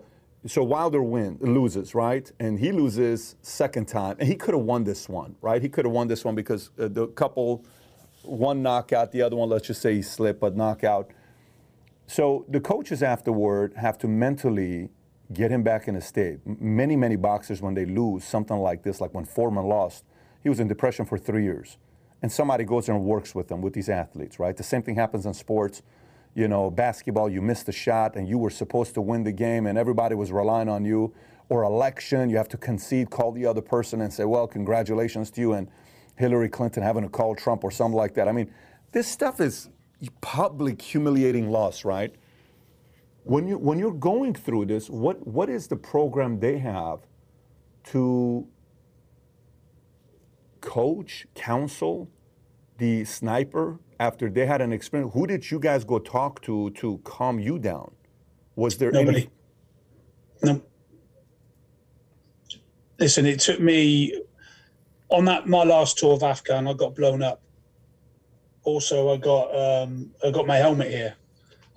so 0.47 0.63
Wilder 0.63 1.03
wins, 1.03 1.41
loses, 1.41 1.95
right, 1.95 2.31
and 2.39 2.59
he 2.59 2.73
loses 2.73 3.37
second 3.41 3.89
time, 3.89 4.17
and 4.19 4.29
he 4.29 4.35
could 4.35 4.53
have 4.53 4.65
won 4.65 4.85
this 4.85 5.09
one, 5.09 5.35
right? 5.41 5.63
He 5.63 5.71
could 5.71 5.87
have 5.87 5.95
won 5.95 6.07
this 6.07 6.23
one 6.23 6.35
because 6.35 6.69
uh, 6.79 6.89
the 6.89 7.07
couple, 7.07 7.65
one 8.25 8.63
knockout, 8.63 9.13
the 9.13 9.23
other 9.23 9.37
one, 9.37 9.49
let's 9.49 9.67
just 9.67 9.83
say 9.83 9.95
he 9.95 10.03
slipped, 10.03 10.41
but 10.41 10.57
knockout. 10.57 11.11
So 12.07 12.45
the 12.49 12.61
coaches 12.61 13.03
afterward 13.03 13.75
have 13.75 13.99
to 13.99 14.09
mentally 14.09 14.91
get 15.33 15.51
him 15.51 15.63
back 15.63 15.89
in 15.89 15.97
a 15.97 16.01
state. 16.01 16.41
Many, 16.45 16.97
many 16.97 17.17
boxers, 17.17 17.63
when 17.63 17.75
they 17.75 17.87
lose 17.87 18.25
something 18.25 18.59
like 18.59 18.83
this, 18.83 19.01
like 19.01 19.15
when 19.15 19.25
Foreman 19.25 19.67
lost, 19.67 20.05
he 20.43 20.49
was 20.49 20.61
in 20.61 20.69
depression 20.69 21.07
for 21.07 21.19
three 21.19 21.45
years. 21.45 21.79
And 22.23 22.31
somebody 22.31 22.65
goes 22.65 22.89
and 22.89 23.03
works 23.05 23.35
with 23.35 23.49
them, 23.49 23.61
with 23.61 23.75
these 23.75 23.89
athletes, 23.89 24.39
right? 24.39 24.57
The 24.57 24.63
same 24.63 24.83
thing 24.83 24.95
happens 24.95 25.27
in 25.27 25.35
sports. 25.35 25.83
You 26.35 26.49
know, 26.49 26.71
basketball, 26.71 27.29
you 27.29 27.41
missed 27.41 27.69
a 27.69 27.73
shot 27.73 28.17
and 28.17 28.29
you 28.29 28.39
were 28.39 28.51
supposed 28.51 28.95
to 28.95 29.01
win 29.01 29.25
the 29.25 29.33
game 29.33 29.67
and 29.67 29.79
everybody 29.79 30.15
was 30.15 30.33
relying 30.33 30.69
on 30.69 30.85
you. 30.85 31.15
Or 31.49 31.63
election, 31.63 32.31
you 32.31 32.37
have 32.39 32.49
to 32.49 32.57
concede, 32.57 33.11
call 33.11 33.33
the 33.33 33.45
other 33.47 33.61
person 33.61 34.01
and 34.01 34.13
say, 34.13 34.25
well, 34.25 34.47
congratulations 34.47 35.31
to 35.33 35.41
you 35.41 35.53
and 35.53 35.69
Hillary 36.17 36.49
Clinton 36.49 36.83
having 36.83 37.03
to 37.03 37.09
call 37.09 37.35
Trump 37.35 37.65
or 37.65 37.71
something 37.71 37.97
like 37.97 38.15
that. 38.15 38.29
I 38.29 38.33
mean, 38.33 38.53
this 38.93 39.07
stuff 39.07 39.41
is 39.41 39.69
public 40.21 40.81
humiliating 40.81 41.51
loss, 41.51 41.85
right? 41.85 42.15
When, 43.25 43.49
you, 43.49 43.59
when 43.59 43.79
you're 43.79 43.93
going 43.93 44.35
through 44.35 44.67
this, 44.67 44.91
what, 44.91 45.27
what 45.27 45.49
is 45.49 45.67
the 45.67 45.77
program 45.77 46.39
they 46.39 46.59
have 46.59 47.01
to 47.85 48.47
coach, 50.61 51.27
counsel 51.35 52.11
the 52.79 53.05
sniper 53.05 53.79
after 54.01 54.29
they 54.29 54.47
had 54.47 54.61
an 54.61 54.73
experience? 54.73 55.13
Who 55.15 55.27
did 55.27 55.51
you 55.51 55.59
guys 55.59 55.85
go 55.85 55.99
talk 55.99 56.43
to 56.43 56.71
to 56.71 56.99
calm 57.05 57.39
you 57.39 57.59
down? 57.59 57.93
Was 58.57 58.77
there 58.77 58.93
nobody? 58.93 59.29
Any... 60.43 60.53
No. 60.53 60.63
Listen, 62.99 63.27
it 63.27 63.41
took 63.41 63.61
me 63.61 64.23
on 65.15 65.25
that 65.27 65.49
my 65.49 65.65
last 65.65 65.99
tour 65.99 66.15
of 66.15 66.23
Afghan. 66.23 66.69
I 66.69 66.73
got 66.73 66.95
blown 66.95 67.23
up. 67.23 67.43
Also, 68.65 69.13
I 69.13 69.17
got 69.17 69.55
um, 69.55 70.11
I 70.25 70.31
got 70.31 70.47
my 70.47 70.57
helmet 70.57 70.91
here. 70.91 71.15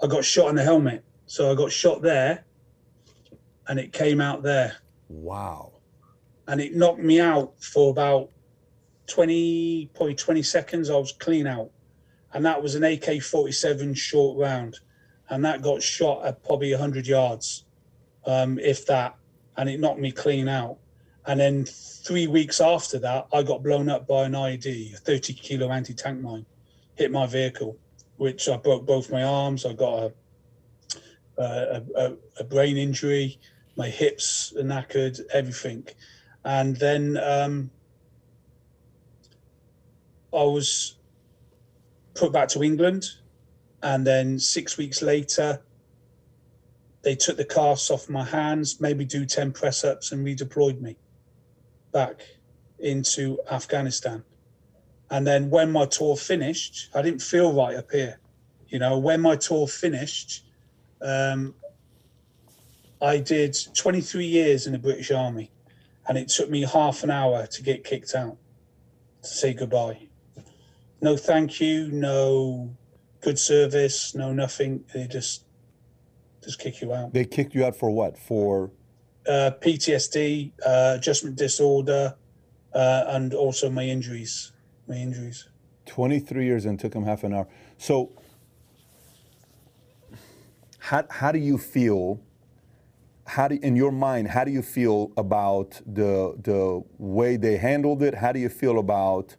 I 0.02 0.08
got 0.08 0.24
shot 0.24 0.50
in 0.50 0.56
the 0.56 0.64
helmet. 0.64 1.04
So 1.26 1.52
I 1.52 1.56
got 1.56 1.72
shot 1.72 2.02
there 2.02 2.46
and 3.68 3.80
it 3.80 3.94
came 3.94 4.22
out 4.22 4.44
there. 4.44 4.78
Wow. 5.10 5.74
And 6.48 6.62
it 6.62 6.76
knocked 6.76 7.00
me 7.00 7.20
out 7.20 7.54
for 7.62 7.92
about 7.92 8.30
20, 9.08 9.92
probably 9.94 10.16
20 10.16 10.42
seconds. 10.44 10.90
I 10.90 10.96
was 10.96 11.12
clean 11.12 11.48
out. 11.48 11.72
And 12.34 12.46
that 12.46 12.62
was 12.62 12.76
an 12.76 12.84
AK 12.84 13.22
47 13.22 13.94
short 13.94 14.38
round. 14.38 14.80
And 15.30 15.44
that 15.44 15.62
got 15.62 15.82
shot 15.82 16.26
at 16.26 16.44
probably 16.44 16.72
100 16.72 17.06
yards, 17.06 17.66
um, 18.26 18.60
if 18.60 18.86
that. 18.86 19.16
And 19.58 19.70
it 19.70 19.80
knocked 19.80 20.00
me 20.00 20.12
clean 20.12 20.48
out. 20.48 20.78
And 21.28 21.42
then 21.42 21.66
three 21.66 22.26
weeks 22.26 22.62
after 22.62 22.98
that, 23.00 23.28
I 23.34 23.44
got 23.44 23.62
blown 23.62 23.90
up 23.90 24.08
by 24.08 24.24
an 24.24 24.32
IED, 24.32 24.94
a 24.94 24.98
30 24.98 25.34
kilo 25.34 25.70
anti 25.70 25.94
tank 25.94 26.22
mine, 26.22 26.46
hit 26.96 27.12
my 27.12 27.26
vehicle, 27.26 27.78
which 28.16 28.48
I 28.48 28.56
broke 28.56 28.86
both 28.86 29.12
my 29.12 29.24
arms. 29.24 29.66
I 29.66 29.74
got 29.74 30.04
a 30.04 30.14
a, 31.38 31.84
a, 31.96 32.14
a, 32.40 32.44
brain 32.44 32.78
injury, 32.78 33.40
my 33.76 33.88
hips 33.90 34.54
are 34.58 34.64
knackered, 34.64 35.20
everything. 35.32 35.86
And 36.44 36.76
then 36.78 37.20
um, 37.22 37.70
I 40.34 40.42
was 40.42 40.98
put 42.16 42.32
back 42.32 42.48
to 42.50 42.64
England. 42.64 43.06
And 43.84 44.08
then 44.08 44.40
six 44.40 44.78
weeks 44.78 45.04
later, 45.04 45.62
they 47.04 47.16
took 47.16 47.38
the 47.38 47.46
casts 47.46 47.92
off 47.92 48.10
my 48.10 48.24
hands, 48.24 48.82
made 48.82 48.98
me 48.98 49.06
do 49.06 49.28
10 49.28 49.52
press 49.52 49.84
ups, 49.84 50.12
and 50.12 50.26
redeployed 50.26 50.82
me 50.82 50.96
back 51.98 52.22
into 52.78 53.40
Afghanistan. 53.50 54.24
And 55.10 55.26
then 55.26 55.50
when 55.50 55.72
my 55.72 55.88
tour 55.88 56.16
finished, 56.16 56.90
I 56.94 57.02
didn't 57.02 57.24
feel 57.24 57.52
right 57.54 57.76
up 57.76 57.90
here. 57.92 58.20
You 58.68 58.78
know, 58.78 59.00
when 59.00 59.20
my 59.20 59.36
tour 59.36 59.68
finished, 59.68 60.46
um, 61.02 61.56
I 63.02 63.18
did 63.18 63.58
23 63.74 64.26
years 64.26 64.68
in 64.68 64.74
the 64.74 64.80
British 64.80 65.10
Army, 65.10 65.50
and 66.08 66.20
it 66.20 66.28
took 66.28 66.52
me 66.52 66.62
half 66.62 67.04
an 67.04 67.10
hour 67.10 67.48
to 67.48 67.64
get 67.64 67.84
kicked 67.84 68.14
out 68.14 68.38
to 69.24 69.30
say 69.30 69.56
goodbye. 69.56 69.98
No 71.02 71.18
thank 71.18 71.60
you, 71.60 71.90
no 71.92 72.76
good 73.22 73.40
service, 73.40 74.14
no 74.14 74.34
nothing. 74.34 74.84
They 74.94 75.08
just 75.08 75.46
just 76.44 76.60
kick 76.60 76.80
you 76.82 76.94
out. 76.94 77.12
They 77.12 77.26
kicked 77.26 77.56
you 77.56 77.66
out 77.66 77.76
for 77.76 77.90
what? 77.90 78.20
For 78.20 78.70
Uh, 79.28 79.52
PTSD, 79.62 80.52
uh, 80.66 80.94
adjustment 80.98 81.36
disorder, 81.36 82.16
uh, 82.74 83.04
and 83.08 83.34
also 83.34 83.70
my 83.70 83.84
injuries. 83.84 84.54
My 84.88 84.96
injuries. 84.96 85.50
23 85.88 86.46
years 86.46 86.66
and 86.66 86.80
took 86.80 86.94
him 86.94 87.04
half 87.04 87.24
an 87.24 87.34
hour. 87.34 87.48
So, 87.78 88.12
how, 90.80 91.06
how 91.10 91.32
do 91.32 91.40
you 91.40 91.58
feel? 91.58 92.22
How 93.26 93.50
do, 93.50 93.60
in 93.62 93.76
your 93.76 93.92
mind, 93.92 94.30
how 94.30 94.46
do 94.46 94.52
you 94.52 94.62
feel 94.62 95.12
about 95.18 95.82
the 95.86 96.36
the 96.42 96.82
way 96.98 97.36
they 97.36 97.58
handled 97.58 98.02
it? 98.04 98.16
How 98.16 98.32
do 98.32 98.40
you 98.40 98.48
feel 98.48 98.80
about 98.80 99.36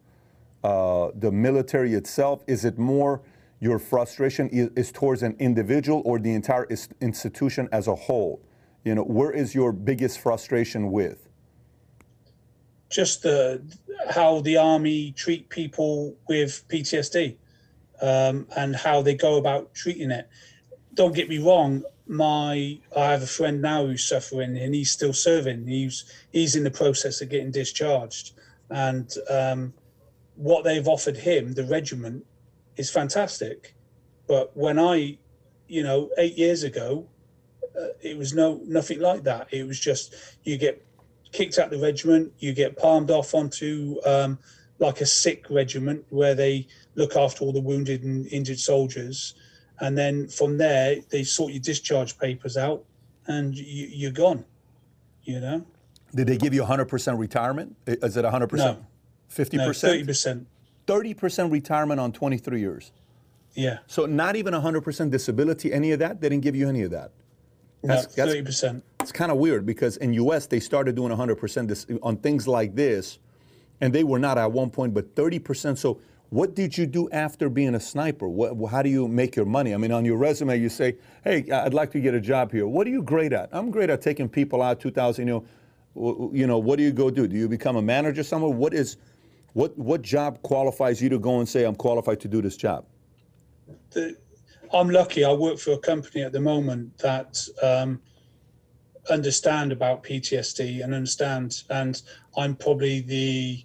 uh, 0.63 1.09
the 1.15 1.33
military 1.33 1.95
itself? 1.95 2.43
Is 2.47 2.67
it 2.67 2.79
more 2.79 3.23
your 3.61 3.79
frustration 3.79 4.49
is, 4.51 4.69
is 4.77 4.93
towards 4.93 5.23
an 5.23 5.37
individual 5.39 6.03
or 6.05 6.19
the 6.19 6.35
entire 6.35 6.67
institution 7.01 7.69
as 7.73 7.87
a 7.87 7.95
whole? 7.95 8.43
You 8.85 8.95
know, 8.95 9.03
where 9.03 9.31
is 9.31 9.55
your 9.55 9.73
biggest 9.73 10.21
frustration 10.21 10.91
with? 10.91 11.29
just 12.89 13.23
the 13.23 13.63
how 14.11 14.41
the 14.41 14.57
army 14.57 15.13
treat 15.13 15.49
people 15.49 16.17
with 16.29 16.65
PTSD 16.69 17.37
um, 18.01 18.47
and 18.57 18.75
how 18.75 19.03
they 19.03 19.15
go 19.15 19.37
about 19.37 19.75
treating 19.75 20.11
it. 20.11 20.29
Don't 20.95 21.15
get 21.15 21.29
me 21.29 21.39
wrong. 21.39 21.83
My 22.07 22.79
I 22.97 23.11
have 23.11 23.23
a 23.23 23.27
friend 23.27 23.61
now 23.61 23.87
who's 23.87 24.05
suffering 24.05 24.57
and 24.57 24.75
he's 24.75 24.91
still 24.91 25.13
serving. 25.13 25.67
He's 25.67 26.05
he's 26.33 26.57
in 26.57 26.65
the 26.65 26.71
process 26.71 27.21
of 27.21 27.29
getting 27.29 27.51
discharged, 27.51 28.33
and 28.71 29.13
um, 29.29 29.75
what 30.37 30.65
they've 30.65 30.89
offered 30.89 31.17
him, 31.17 31.53
the 31.53 31.65
regiment, 31.65 32.25
is 32.77 32.91
fantastic. 32.91 33.75
But 34.27 34.57
when 34.57 34.79
I, 34.79 35.19
you 35.69 35.83
know, 35.83 36.11
eight 36.17 36.39
years 36.39 36.63
ago, 36.63 37.07
it 38.03 38.17
was 38.17 38.35
no 38.35 38.61
nothing 38.65 39.01
like 39.01 39.25
that. 39.25 39.49
It 39.51 39.67
was 39.67 39.79
just 39.79 40.15
you 40.45 40.57
get 40.57 40.85
kicked 41.33 41.59
out 41.59 41.73
of 41.73 41.79
the 41.79 41.85
regiment, 41.85 42.33
you 42.39 42.53
get 42.53 42.77
palmed 42.77 43.11
off 43.11 43.35
onto 43.35 43.97
um, 44.07 44.39
like 44.79 45.01
a 45.01 45.07
sick 45.07 45.47
regiment 45.51 46.05
where 46.11 46.35
they 46.35 46.67
look 46.95 47.17
after 47.17 47.45
all 47.45 47.53
the 47.53 47.61
wounded 47.61 48.03
and 48.05 48.27
injured 48.29 48.59
soldiers, 48.59 49.35
and 49.81 49.97
then 49.97 50.29
from 50.29 50.59
there 50.59 50.97
they 51.11 51.23
sort 51.25 51.53
your 51.53 51.61
discharge 51.61 52.19
papers 52.19 52.57
out, 52.57 52.85
and 53.27 53.57
you, 53.57 53.89
you're 53.89 54.11
gone. 54.13 54.45
You 55.25 55.41
know, 55.41 55.67
Did 56.15 56.27
they 56.29 56.39
give 56.39 56.55
you 56.55 56.63
100% 56.63 57.19
retirement? 57.19 57.77
Is 57.87 58.17
it 58.17 58.25
100%? 58.25 58.53
No. 58.55 58.79
50%? 59.31 59.53
no, 59.55 59.73
thirty 59.75 60.05
percent. 60.05 60.47
30% 60.87 61.53
retirement 61.53 62.01
on 62.01 62.13
23 62.13 62.61
years. 62.61 62.93
Yeah, 63.55 63.79
So 63.87 64.07
not 64.07 64.37
even 64.37 64.55
100% 64.55 65.11
disability, 65.11 65.73
any 65.73 65.93
of 65.93 65.99
that? 65.99 66.21
They 66.21 66.29
didn't 66.29 66.45
give 66.45 66.57
you 66.57 66.69
any 66.69 66.83
of 66.83 66.91
that. 66.93 67.11
That's- 67.83 68.15
thirty 68.15 68.43
percent. 68.43 68.85
It's 69.01 69.13
kind 69.13 69.31
of 69.31 69.39
weird 69.39 69.65
because 69.65 69.97
in 69.99 70.13
US 70.15 70.47
they 70.47 70.61
started 70.61 70.95
doing 70.97 71.11
100% 71.13 71.67
dis- 71.69 71.87
on 72.03 72.17
things 72.17 72.47
like 72.49 72.75
this 72.75 73.19
and 73.81 73.93
they 73.93 74.05
were 74.05 74.19
not 74.19 74.37
at 74.37 74.51
one 74.53 74.71
point 74.71 74.93
but 74.93 75.15
30%. 75.15 75.79
So 75.79 76.01
what 76.31 76.55
did 76.55 76.77
you 76.77 76.85
do 76.85 77.09
after 77.11 77.49
being 77.49 77.75
a 77.75 77.81
sniper? 77.81 78.29
What, 78.29 78.71
how 78.71 78.83
do 78.83 78.91
you 78.91 79.09
make 79.09 79.35
your 79.37 79.47
money? 79.47 79.73
I 79.73 79.79
mean 79.79 79.93
on 79.93 80.05
your 80.05 80.19
resume 80.19 80.59
you 80.61 80.69
say, 80.69 80.97
"Hey, 81.25 81.51
I'd 81.51 81.73
like 81.73 81.91
to 81.93 82.01
get 82.01 82.13
a 82.15 82.21
job 82.21 82.53
here." 82.53 82.67
What 82.67 82.87
are 82.87 82.91
you 82.91 83.03
great 83.03 83.33
at? 83.33 83.49
I'm 83.53 83.71
great 83.71 83.89
at 83.89 84.03
taking 84.03 84.29
people 84.29 84.61
out 84.61 84.79
2000, 84.81 85.27
you 85.27 85.33
know, 85.95 86.31
you 86.33 86.47
know, 86.47 86.59
what 86.59 86.77
do 86.77 86.83
you 86.83 86.93
go 86.93 87.09
do? 87.11 87.27
Do 87.27 87.37
you 87.37 87.49
become 87.49 87.77
a 87.77 87.83
manager 87.83 88.23
somewhere? 88.23 88.51
What 88.51 88.75
is 88.75 88.99
what 89.55 89.77
what 89.79 90.03
job 90.03 90.43
qualifies 90.43 91.01
you 91.01 91.09
to 91.09 91.19
go 91.19 91.39
and 91.39 91.49
say 91.49 91.65
I'm 91.65 91.75
qualified 91.77 92.21
to 92.21 92.29
do 92.29 92.43
this 92.43 92.57
job? 92.57 92.85
the, 93.93 94.17
I'm 94.73 94.91
lucky. 94.91 95.25
I 95.25 95.33
work 95.33 95.59
for 95.59 95.73
a 95.73 95.79
company 95.79 96.23
at 96.23 96.33
the 96.33 96.41
moment 96.41 96.99
that 96.99 97.43
um, 97.63 98.01
understand 99.11 99.73
about 99.73 100.05
PTSD 100.05 100.85
and 100.85 100.95
understand, 100.95 101.63
and 101.71 102.01
I'm 102.37 102.55
probably 102.55 103.01
the 103.01 103.65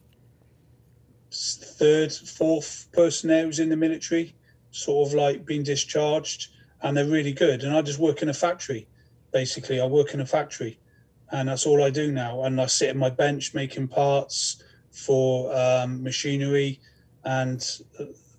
third, 1.31 2.13
fourth 2.13 2.87
person 2.93 3.29
there 3.29 3.45
who's 3.45 3.59
in 3.59 3.69
the 3.69 3.75
military, 3.75 4.35
sort 4.71 5.07
of 5.07 5.13
like 5.13 5.45
being 5.45 5.63
discharged, 5.63 6.49
and 6.81 6.95
they're 6.95 7.05
really 7.05 7.33
good. 7.33 7.63
And 7.63 7.75
I 7.75 7.81
just 7.81 7.99
work 7.99 8.21
in 8.21 8.29
a 8.29 8.33
factory, 8.33 8.87
basically. 9.31 9.81
I 9.81 9.85
work 9.85 10.13
in 10.13 10.21
a 10.21 10.25
factory, 10.25 10.79
and 11.31 11.49
that's 11.49 11.65
all 11.65 11.83
I 11.83 11.89
do 11.89 12.11
now. 12.11 12.43
And 12.43 12.61
I 12.61 12.67
sit 12.67 12.89
at 12.89 12.95
my 12.95 13.09
bench 13.09 13.53
making 13.53 13.89
parts 13.89 14.63
for 14.91 15.53
um, 15.55 16.01
machinery, 16.01 16.79
and 17.25 17.65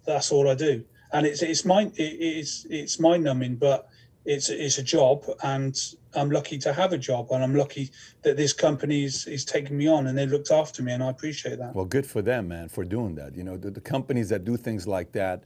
that's 0.07 0.33
all 0.33 0.49
I 0.49 0.55
do 0.55 0.85
and 1.15 1.27
it's 1.27 1.43
it's 1.43 1.65
mind 1.65 1.93
it, 1.97 2.03
it's 2.03 2.67
it's 2.69 3.01
mind 3.01 3.25
numbing, 3.25 3.55
but 3.55 3.89
it's 4.27 4.51
it's 4.51 4.79
a 4.79 4.83
job, 4.83 5.25
and 5.43 5.79
I'm 6.15 6.31
lucky 6.31 6.59
to 6.59 6.73
have 6.73 6.93
a 6.93 6.99
job, 6.99 7.29
and 7.31 7.43
I'm 7.43 7.55
lucky 7.55 7.91
that 8.23 8.37
this 8.37 8.53
company 8.53 9.05
is, 9.05 9.27
is 9.27 9.45
taking 9.45 9.79
me 9.79 9.87
on, 9.87 10.07
and 10.09 10.19
they 10.19 10.27
looked 10.27 10.51
after 10.51 10.83
me, 10.83 10.93
and 10.93 11.03
I 11.03 11.11
appreciate 11.11 11.59
that. 11.59 11.75
Well, 11.75 11.85
good 11.85 12.07
for 12.07 12.21
them, 12.21 12.49
man, 12.49 12.69
for 12.69 12.85
doing 12.85 13.15
that. 13.15 13.37
You 13.37 13.45
know, 13.45 13.57
the, 13.57 13.71
the 13.71 13.81
companies 13.81 14.29
that 14.29 14.45
do 14.45 14.57
things 14.57 14.87
like 14.87 15.13
that. 15.13 15.45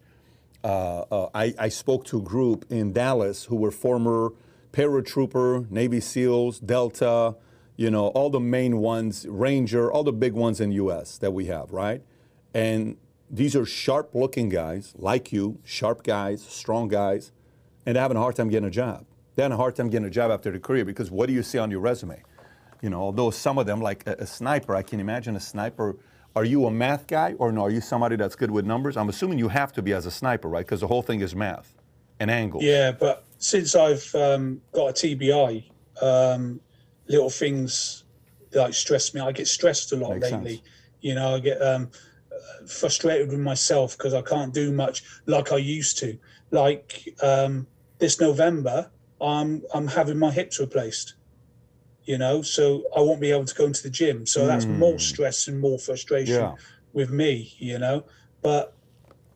Uh, 0.64 1.04
uh, 1.12 1.28
I, 1.34 1.54
I 1.56 1.68
spoke 1.68 2.04
to 2.06 2.18
a 2.18 2.20
group 2.20 2.64
in 2.68 2.92
Dallas 2.92 3.44
who 3.44 3.54
were 3.54 3.70
former 3.70 4.32
paratrooper, 4.72 5.70
Navy 5.70 6.00
SEALs, 6.00 6.58
Delta, 6.58 7.36
you 7.76 7.92
know, 7.92 8.08
all 8.08 8.28
the 8.28 8.40
main 8.40 8.78
ones, 8.78 9.24
Ranger, 9.28 9.90
all 9.90 10.02
the 10.02 10.12
big 10.12 10.32
ones 10.32 10.60
in 10.60 10.72
U.S. 10.72 11.16
that 11.18 11.32
we 11.32 11.46
have, 11.46 11.70
right? 11.70 12.02
And 12.52 12.96
these 13.30 13.54
are 13.54 13.66
sharp-looking 13.66 14.48
guys 14.48 14.94
like 14.96 15.32
you, 15.32 15.58
sharp 15.64 16.02
guys, 16.02 16.42
strong 16.42 16.88
guys, 16.88 17.32
and 17.84 17.96
they're 17.96 18.02
having 18.02 18.16
a 18.16 18.20
hard 18.20 18.36
time 18.36 18.48
getting 18.48 18.68
a 18.68 18.70
job. 18.70 19.04
They're 19.34 19.44
having 19.44 19.54
a 19.54 19.58
hard 19.58 19.76
time 19.76 19.90
getting 19.90 20.06
a 20.06 20.10
job 20.10 20.30
after 20.30 20.50
their 20.50 20.60
career 20.60 20.84
because 20.84 21.10
what 21.10 21.26
do 21.26 21.32
you 21.32 21.42
see 21.42 21.58
on 21.58 21.70
your 21.70 21.80
resume? 21.80 22.22
You 22.82 22.90
know, 22.90 23.00
although 23.00 23.30
some 23.30 23.58
of 23.58 23.66
them, 23.66 23.80
like 23.80 24.06
a, 24.06 24.12
a 24.20 24.26
sniper, 24.26 24.74
I 24.74 24.82
can 24.82 25.00
imagine 25.00 25.36
a 25.36 25.40
sniper. 25.40 25.96
Are 26.36 26.44
you 26.44 26.66
a 26.66 26.70
math 26.70 27.06
guy 27.06 27.34
or 27.38 27.50
no? 27.50 27.62
Are 27.62 27.70
you 27.70 27.80
somebody 27.80 28.16
that's 28.16 28.36
good 28.36 28.50
with 28.50 28.64
numbers? 28.64 28.96
I'm 28.96 29.08
assuming 29.08 29.38
you 29.38 29.48
have 29.48 29.72
to 29.72 29.82
be 29.82 29.92
as 29.92 30.06
a 30.06 30.10
sniper, 30.10 30.48
right? 30.48 30.64
Because 30.64 30.80
the 30.80 30.86
whole 30.86 31.02
thing 31.02 31.20
is 31.20 31.34
math 31.34 31.74
and 32.20 32.30
angles. 32.30 32.64
Yeah, 32.64 32.92
but 32.92 33.24
since 33.38 33.74
I've 33.74 34.14
um, 34.14 34.60
got 34.72 34.88
a 34.88 34.92
TBI, 34.92 35.64
um, 36.00 36.60
little 37.08 37.30
things 37.30 38.04
like 38.52 38.74
stress 38.74 39.14
me. 39.14 39.20
I 39.20 39.32
get 39.32 39.46
stressed 39.46 39.92
a 39.92 39.96
lot 39.96 40.14
Makes 40.14 40.30
lately. 40.30 40.56
sense. 40.56 40.68
You 41.00 41.14
know, 41.14 41.36
I 41.36 41.40
get 41.40 41.60
um, 41.62 41.90
frustrated 42.66 43.28
with 43.30 43.40
myself 43.40 43.96
because 43.96 44.14
I 44.14 44.22
can't 44.22 44.52
do 44.54 44.72
much 44.72 45.02
like 45.26 45.52
I 45.52 45.56
used 45.58 45.98
to. 45.98 46.18
Like 46.50 47.08
um, 47.22 47.66
this 47.98 48.20
November, 48.20 48.90
I'm 49.20 49.62
I'm 49.74 49.86
having 49.88 50.18
my 50.18 50.30
hips 50.30 50.58
replaced. 50.60 51.14
You 52.04 52.16
know, 52.16 52.40
so 52.40 52.84
I 52.96 53.00
won't 53.00 53.20
be 53.20 53.30
able 53.30 53.44
to 53.44 53.54
go 53.54 53.66
into 53.66 53.82
the 53.82 53.90
gym. 53.90 54.24
So 54.26 54.46
that's 54.46 54.64
more 54.64 54.98
stress 54.98 55.46
and 55.46 55.60
more 55.60 55.78
frustration. 55.78 56.34
Yeah. 56.36 56.54
with 56.94 57.10
me. 57.10 57.52
You 57.58 57.78
know, 57.78 58.04
but 58.42 58.74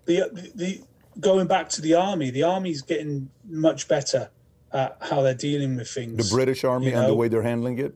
the 0.06 0.22
the 0.54 0.80
going 1.20 1.46
back 1.46 1.68
to 1.70 1.82
the 1.82 1.94
army, 1.94 2.30
the 2.30 2.42
army's 2.44 2.80
getting 2.80 3.28
much 3.46 3.88
better 3.88 4.30
at 4.72 4.96
how 5.02 5.20
they're 5.20 5.34
dealing 5.34 5.76
with 5.76 5.90
things. 5.90 6.30
The 6.30 6.34
British 6.34 6.64
Army 6.64 6.86
You 6.86 6.96
and 6.96 7.08
the 7.10 7.14
way 7.14 7.28
they're 7.28 7.42
handling 7.42 7.78
it. 7.78 7.94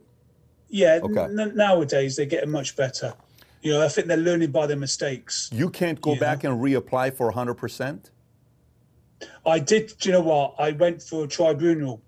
yeah, 0.69 0.99
Okay. 1.01 1.21
n- 1.23 1.55
nowadays 1.55 2.15
they're 2.15 2.27
getting 2.27 2.51
much 2.51 2.75
better. 2.75 3.15
You 3.67 3.73
know, 3.73 3.83
I 3.83 3.89
think 3.89 4.07
they're 4.07 4.15
learning 4.15 4.51
by 4.51 4.65
their 4.65 4.77
mistakes. 4.77 5.49
You 5.51 5.69
can't 5.69 5.99
go 5.99 6.13
Yeah. 6.13 6.19
back 6.21 6.45
and 6.45 6.57
reapply 6.63 7.13
for 7.13 7.27
100%. 7.29 8.11
I 9.45 9.59
did. 9.59 9.93
Do 9.99 10.07
you 10.07 10.13
know 10.13 10.21
what? 10.21 10.55
I 10.57 10.71
went 10.71 11.01
for 11.01 11.25
a 11.25 11.27
tribunal, 11.27 12.01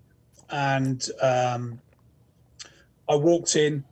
and 0.48 1.06
um, 1.20 1.78
I 3.10 3.14
walked 3.16 3.56
in, 3.56 3.84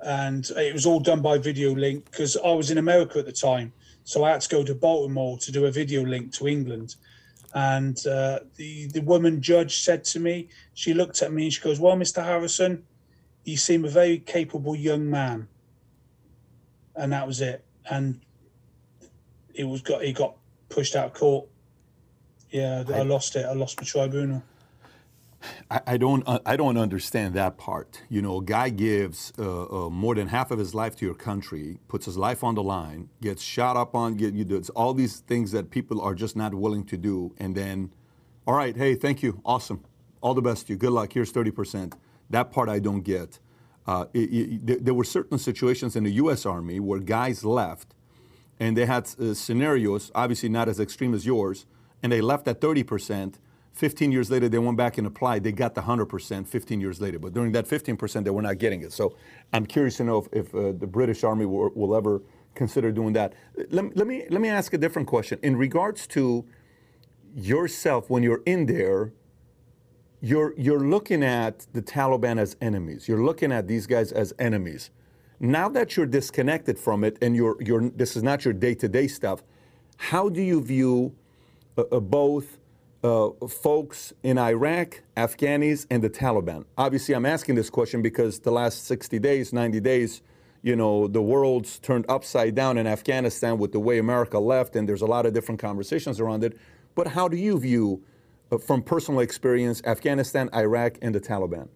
and 0.00 0.44
it 0.50 0.74
was 0.74 0.84
all 0.84 1.00
done 1.00 1.22
by 1.22 1.38
video 1.38 1.74
link 1.74 2.04
because 2.10 2.36
I 2.36 2.50
was 2.50 2.70
in 2.70 2.76
America 2.76 3.18
at 3.20 3.24
the 3.24 3.32
time, 3.32 3.72
so 4.04 4.24
I 4.24 4.32
had 4.32 4.42
to 4.42 4.48
go 4.50 4.62
to 4.62 4.74
Baltimore 4.74 5.38
to 5.38 5.50
do 5.50 5.64
a 5.64 5.70
video 5.70 6.02
link 6.04 6.30
to 6.34 6.46
England. 6.46 6.96
And 7.54 8.06
uh, 8.06 8.40
the 8.56 8.88
the 8.88 9.00
woman 9.00 9.40
judge 9.40 9.80
said 9.80 10.04
to 10.12 10.20
me, 10.20 10.48
she 10.74 10.92
looked 10.92 11.22
at 11.22 11.32
me 11.32 11.44
and 11.44 11.52
she 11.54 11.62
goes, 11.62 11.80
"Well, 11.80 11.96
Mr. 11.96 12.22
Harrison, 12.22 12.84
you 13.44 13.56
seem 13.56 13.86
a 13.86 13.88
very 13.88 14.18
capable 14.18 14.76
young 14.76 15.08
man." 15.08 15.48
And 16.96 17.12
that 17.12 17.26
was 17.26 17.40
it. 17.40 17.64
And 17.90 18.20
it 19.54 19.64
was 19.64 19.82
got 19.82 20.02
he 20.02 20.12
got 20.12 20.36
pushed 20.68 20.96
out 20.96 21.06
of 21.06 21.14
court. 21.14 21.48
Yeah, 22.50 22.84
I, 22.88 22.98
I- 22.98 23.02
lost 23.02 23.36
it. 23.36 23.44
I 23.46 23.52
lost 23.52 23.80
my 23.80 23.84
tribunal. 23.84 24.42
I, 25.70 25.80
I 25.86 25.96
don't. 25.98 26.22
Uh, 26.26 26.38
I 26.46 26.56
don't 26.56 26.78
understand 26.78 27.34
that 27.34 27.58
part. 27.58 28.00
You 28.08 28.22
know, 28.22 28.38
a 28.38 28.42
guy 28.42 28.70
gives 28.70 29.30
uh, 29.38 29.64
uh, 29.86 29.90
more 29.90 30.14
than 30.14 30.28
half 30.28 30.50
of 30.50 30.58
his 30.58 30.74
life 30.74 30.96
to 30.96 31.04
your 31.04 31.14
country, 31.14 31.78
puts 31.86 32.06
his 32.06 32.16
life 32.16 32.42
on 32.42 32.54
the 32.54 32.62
line, 32.62 33.10
gets 33.20 33.42
shot 33.42 33.76
up 33.76 33.94
on, 33.94 34.14
get 34.14 34.32
you 34.32 34.46
does 34.46 34.70
all 34.70 34.94
these 34.94 35.20
things 35.20 35.52
that 35.52 35.70
people 35.70 36.00
are 36.00 36.14
just 36.14 36.34
not 36.34 36.54
willing 36.54 36.82
to 36.86 36.96
do, 36.96 37.34
and 37.36 37.54
then, 37.54 37.92
all 38.46 38.54
right, 38.54 38.74
hey, 38.74 38.94
thank 38.94 39.22
you, 39.22 39.42
awesome, 39.44 39.84
all 40.22 40.32
the 40.32 40.40
best 40.40 40.66
to 40.68 40.72
you, 40.72 40.78
good 40.78 40.92
luck. 40.92 41.12
Here's 41.12 41.30
thirty 41.30 41.50
percent. 41.50 41.94
That 42.30 42.50
part 42.50 42.70
I 42.70 42.78
don't 42.78 43.02
get. 43.02 43.38
Uh, 43.86 44.06
it, 44.14 44.18
it, 44.70 44.84
there 44.84 44.94
were 44.94 45.04
certain 45.04 45.38
situations 45.38 45.94
in 45.96 46.04
the 46.04 46.12
U.S. 46.12 46.46
Army 46.46 46.80
where 46.80 47.00
guys 47.00 47.44
left, 47.44 47.94
and 48.58 48.76
they 48.76 48.86
had 48.86 49.08
uh, 49.20 49.34
scenarios, 49.34 50.10
obviously 50.14 50.48
not 50.48 50.68
as 50.68 50.80
extreme 50.80 51.14
as 51.14 51.26
yours, 51.26 51.66
and 52.02 52.10
they 52.10 52.20
left 52.20 52.48
at 52.48 52.60
thirty 52.60 52.82
percent 52.82 53.38
15 53.74 54.12
years 54.12 54.30
later, 54.30 54.48
they 54.48 54.58
went 54.58 54.76
back 54.76 54.98
and 54.98 55.06
applied. 55.06 55.42
They 55.42 55.52
got 55.52 55.74
the 55.74 55.82
100% 55.82 56.46
15 56.46 56.80
years 56.80 57.00
later. 57.00 57.18
But 57.18 57.34
during 57.34 57.52
that 57.52 57.66
15%, 57.66 58.24
they 58.24 58.30
were 58.30 58.42
not 58.42 58.58
getting 58.58 58.82
it. 58.82 58.92
So 58.92 59.16
I'm 59.52 59.66
curious 59.66 59.96
to 59.96 60.04
know 60.04 60.18
if, 60.18 60.28
if 60.32 60.54
uh, 60.54 60.72
the 60.78 60.86
British 60.86 61.24
Army 61.24 61.44
will, 61.44 61.70
will, 61.74 61.96
ever 61.96 62.22
consider 62.54 62.92
doing 62.92 63.12
that. 63.14 63.32
Let, 63.70 63.96
let, 63.96 64.06
me, 64.06 64.26
let 64.30 64.40
me 64.40 64.48
ask 64.48 64.72
a 64.74 64.78
different 64.78 65.08
question. 65.08 65.40
In 65.42 65.56
regards 65.56 66.06
to 66.08 66.44
yourself, 67.34 68.08
when 68.08 68.22
you're 68.22 68.42
in 68.46 68.66
there, 68.66 69.12
you're, 70.24 70.54
you're 70.56 70.80
looking 70.80 71.22
at 71.22 71.66
the 71.74 71.82
Taliban 71.82 72.38
as 72.38 72.56
enemies. 72.62 73.06
You're 73.08 73.22
looking 73.22 73.52
at 73.52 73.68
these 73.68 73.86
guys 73.86 74.10
as 74.10 74.32
enemies. 74.38 74.90
Now 75.38 75.68
that 75.68 75.96
you're 75.96 76.06
disconnected 76.06 76.78
from 76.78 77.04
it 77.04 77.18
and 77.20 77.36
you're, 77.36 77.60
you're, 77.60 77.90
this 77.90 78.16
is 78.16 78.22
not 78.22 78.44
your 78.44 78.54
day 78.54 78.74
to 78.76 78.88
day 78.88 79.06
stuff, 79.06 79.42
how 79.98 80.30
do 80.30 80.40
you 80.40 80.62
view 80.62 81.14
uh, 81.76 81.82
uh, 81.92 82.00
both? 82.00 82.58
uh, 83.04 83.28
folks 83.46 84.14
in 84.22 84.38
Iraq, 84.38 85.02
Afghanis, 85.14 85.86
and 85.90 86.02
the 86.02 86.08
Taliban? 86.08 86.64
Obviously, 86.78 87.14
I'm 87.14 87.26
asking 87.26 87.54
this 87.54 87.68
question 87.68 88.00
because 88.00 88.40
the 88.40 88.50
last 88.50 88.86
60 88.86 89.18
days, 89.18 89.52
90 89.52 89.78
days, 89.80 90.22
you 90.62 90.74
know, 90.74 91.06
the 91.06 91.20
world's 91.20 91.78
turned 91.80 92.06
upside 92.08 92.54
down 92.54 92.78
in 92.78 92.86
Afghanistan 92.86 93.58
with 93.58 93.72
the 93.72 93.78
way 93.78 93.98
America 93.98 94.38
left, 94.38 94.74
and 94.74 94.88
there's 94.88 95.02
a 95.02 95.06
lot 95.06 95.26
of 95.26 95.34
different 95.34 95.60
conversations 95.60 96.18
around 96.18 96.42
it. 96.42 96.56
But 96.94 97.08
how 97.08 97.28
do 97.28 97.36
you 97.36 97.58
view, 97.58 98.02
from 98.58 98.82
personal 98.82 99.20
experience, 99.20 99.82
Afghanistan, 99.84 100.48
Iraq, 100.54 100.98
and 101.02 101.14
the 101.14 101.20
Taliban? 101.20 101.68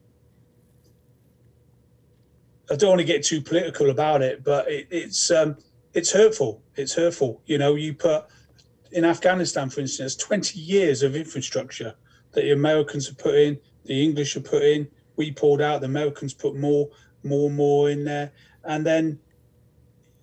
I 2.71 2.77
don't 2.77 2.91
want 2.91 3.01
to 3.01 3.05
get 3.05 3.25
too 3.25 3.41
political 3.41 3.91
about 3.91 4.21
it, 4.23 4.45
but 4.45 4.71
it, 4.71 4.88
it's 4.91 5.31
um, 5.31 5.57
it's 5.95 6.12
hurtful. 6.12 6.62
It's 6.77 6.95
hurtful. 6.95 7.43
You 7.47 7.59
know, 7.59 7.75
you 7.75 7.95
put 7.95 8.27
in 8.93 9.05
Afghanistan, 9.05 9.71
for 9.71 9.81
instance, 9.81 10.17
20 10.17 10.59
years 10.59 11.03
of 11.03 11.17
infrastructure 11.17 11.95
that 12.33 12.43
the 12.43 12.53
Americans 12.53 13.07
have 13.09 13.19
put 13.19 13.35
in, 13.35 13.59
the 13.85 14.03
English 14.03 14.35
have 14.35 14.45
put 14.45 14.62
in, 14.62 14.88
we 15.17 15.31
pulled 15.31 15.61
out, 15.61 15.81
the 15.81 15.87
Americans 15.87 16.33
put 16.33 16.57
more, 16.57 16.88
more, 17.23 17.51
more 17.51 17.91
in 17.91 18.05
there. 18.05 18.33
And 18.64 18.87
then 18.87 19.19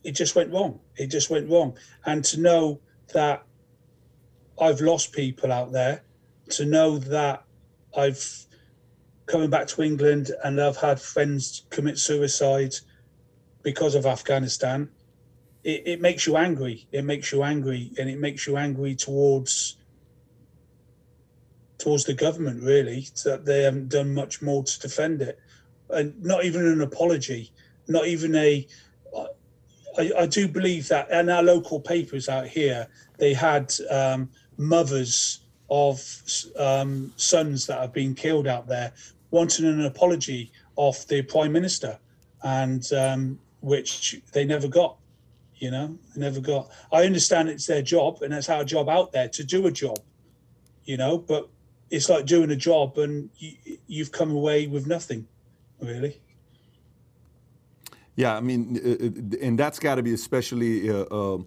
it 0.03 0.11
just 0.11 0.35
went 0.35 0.51
wrong. 0.51 0.79
It 0.95 1.07
just 1.07 1.29
went 1.29 1.49
wrong. 1.49 1.77
And 2.05 2.23
to 2.25 2.39
know 2.39 2.79
that 3.13 3.43
I've 4.59 4.81
lost 4.81 5.11
people 5.11 5.51
out 5.51 5.71
there, 5.71 6.03
to 6.49 6.65
know 6.65 6.97
that 6.97 7.43
I've 7.97 8.45
coming 9.25 9.49
back 9.49 9.67
to 9.67 9.81
England 9.81 10.31
and 10.43 10.61
I've 10.61 10.77
had 10.77 10.99
friends 10.99 11.65
commit 11.69 11.97
suicide 11.97 12.75
because 13.63 13.95
of 13.95 14.05
Afghanistan, 14.05 14.89
it, 15.63 15.83
it 15.85 16.01
makes 16.01 16.27
you 16.27 16.37
angry. 16.37 16.87
It 16.91 17.03
makes 17.03 17.31
you 17.31 17.43
angry, 17.43 17.91
and 17.97 18.09
it 18.09 18.19
makes 18.19 18.45
you 18.45 18.57
angry 18.57 18.95
towards 18.95 19.77
towards 21.79 22.03
the 22.05 22.13
government. 22.13 22.61
Really, 22.63 23.07
that 23.23 23.45
they 23.45 23.63
haven't 23.63 23.89
done 23.89 24.13
much 24.13 24.41
more 24.41 24.63
to 24.63 24.79
defend 24.79 25.21
it, 25.21 25.39
and 25.89 26.23
not 26.23 26.45
even 26.45 26.65
an 26.67 26.81
apology, 26.81 27.51
not 27.87 28.05
even 28.05 28.35
a. 28.35 28.67
I, 29.97 30.11
I 30.19 30.25
do 30.25 30.47
believe 30.47 30.89
that, 30.89 31.07
and 31.09 31.31
our 31.31 31.41
local 31.41 31.79
papers 31.79 32.27
out 32.27 32.47
here, 32.47 32.87
they 33.17 33.33
had 33.33 33.73
um, 33.89 34.29
mothers 34.57 35.44
of 35.69 36.01
um, 36.57 37.11
sons 37.15 37.65
that 37.67 37.79
have 37.79 37.93
been 37.93 38.13
killed 38.13 38.47
out 38.47 38.67
there 38.67 38.91
wanting 39.31 39.65
an 39.65 39.85
apology 39.85 40.51
off 40.75 41.07
the 41.07 41.21
prime 41.23 41.51
minister, 41.51 41.97
and 42.43 42.91
um, 42.93 43.39
which 43.61 44.21
they 44.31 44.45
never 44.45 44.67
got 44.67 44.97
you 45.57 45.71
know 45.71 45.97
never 46.15 46.39
got. 46.39 46.69
I 46.91 47.05
understand 47.05 47.49
it's 47.49 47.65
their 47.65 47.81
job 47.81 48.21
and 48.21 48.33
that's 48.33 48.49
our 48.49 48.63
job 48.63 48.89
out 48.89 49.11
there 49.11 49.29
to 49.29 49.43
do 49.43 49.67
a 49.67 49.71
job 49.71 49.97
you 50.85 50.97
know 50.97 51.17
but 51.17 51.49
it's 51.89 52.09
like 52.09 52.25
doing 52.25 52.51
a 52.51 52.55
job 52.55 52.97
and 52.97 53.29
you, 53.37 53.77
you've 53.87 54.11
come 54.11 54.31
away 54.31 54.67
with 54.67 54.87
nothing 54.87 55.27
really. 55.81 56.19
Yeah 58.15 58.37
i 58.37 58.39
mean 58.39 58.79
uh, 58.83 59.05
uh, 59.05 59.45
and 59.45 59.59
that's 59.59 59.79
got 59.79 59.95
to 59.95 60.03
be 60.03 60.13
especially 60.13 60.89
uh, 60.89 61.03
uh, 61.03 61.37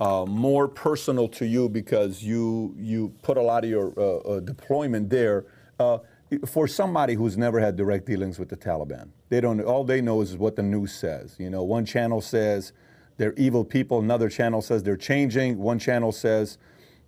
uh, 0.00 0.24
more 0.26 0.68
personal 0.68 1.28
to 1.28 1.46
you 1.46 1.68
because 1.68 2.22
you 2.22 2.74
you 2.78 3.12
put 3.22 3.36
a 3.36 3.42
lot 3.42 3.64
of 3.64 3.70
your 3.70 3.92
uh, 3.98 4.40
deployment 4.40 5.10
there 5.10 5.44
for 6.46 6.68
somebody 6.68 7.14
who's 7.14 7.38
never 7.38 7.58
had 7.58 7.76
direct 7.76 8.06
dealings 8.06 8.38
with 8.38 8.48
the 8.48 8.56
Taliban, 8.56 9.08
they 9.28 9.40
don't. 9.40 9.60
All 9.60 9.84
they 9.84 10.00
know 10.00 10.20
is 10.20 10.36
what 10.36 10.56
the 10.56 10.62
news 10.62 10.92
says. 10.92 11.36
You 11.38 11.50
know, 11.50 11.62
one 11.62 11.84
channel 11.86 12.20
says 12.20 12.72
they're 13.16 13.34
evil 13.34 13.64
people. 13.64 14.00
Another 14.00 14.28
channel 14.28 14.60
says 14.60 14.82
they're 14.82 14.96
changing. 14.96 15.58
One 15.58 15.78
channel 15.78 16.12
says 16.12 16.58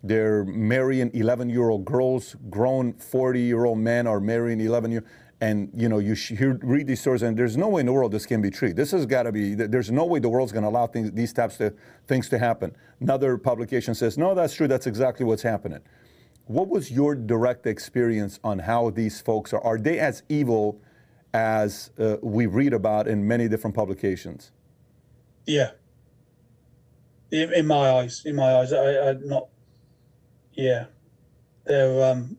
they're 0.02 0.44
marrying 0.44 1.10
11 1.12 1.50
year 1.50 1.68
old 1.68 1.84
girls. 1.84 2.36
Grown 2.48 2.94
40 2.94 3.40
year 3.40 3.64
old 3.66 3.78
men 3.78 4.06
are 4.06 4.20
marrying 4.20 4.60
11 4.60 4.90
year 4.90 5.04
and 5.40 5.70
you 5.74 5.88
know 5.88 5.98
you 5.98 6.14
hear, 6.14 6.58
read 6.62 6.86
these 6.86 7.00
stories 7.00 7.22
and 7.22 7.36
there's 7.36 7.56
no 7.56 7.68
way 7.68 7.80
in 7.80 7.86
the 7.86 7.92
world 7.92 8.12
this 8.12 8.26
can 8.26 8.42
be 8.42 8.50
true. 8.50 8.72
This 8.72 8.90
has 8.90 9.06
got 9.06 9.24
to 9.24 9.32
be 9.32 9.54
there's 9.54 9.90
no 9.90 10.04
way 10.04 10.18
the 10.18 10.28
world's 10.28 10.52
going 10.52 10.62
to 10.62 10.68
allow 10.68 10.86
things, 10.86 11.12
these 11.12 11.32
types 11.32 11.58
of 11.60 11.74
things 12.06 12.28
to 12.28 12.38
happen. 12.38 12.74
Another 13.00 13.38
publication 13.38 13.94
says 13.94 14.18
no 14.18 14.34
that's 14.34 14.54
true. 14.54 14.68
That's 14.68 14.86
exactly 14.86 15.24
what's 15.24 15.42
happening. 15.42 15.80
What 16.46 16.68
was 16.68 16.90
your 16.90 17.14
direct 17.14 17.66
experience 17.66 18.40
on 18.44 18.58
how 18.58 18.90
these 18.90 19.20
folks 19.20 19.52
are 19.52 19.62
are 19.62 19.78
they 19.78 19.98
as 19.98 20.22
evil 20.28 20.80
as 21.32 21.90
uh, 21.98 22.16
we 22.22 22.46
read 22.46 22.74
about 22.74 23.06
in 23.08 23.26
many 23.26 23.48
different 23.48 23.74
publications? 23.74 24.52
Yeah. 25.46 25.70
In, 27.30 27.52
in 27.54 27.66
my 27.66 27.90
eyes, 27.90 28.22
in 28.24 28.34
my 28.34 28.56
eyes, 28.56 28.72
I, 28.72 29.10
I 29.10 29.12
not. 29.12 29.46
Yeah, 30.52 30.86
they're 31.64 32.10
um, 32.10 32.36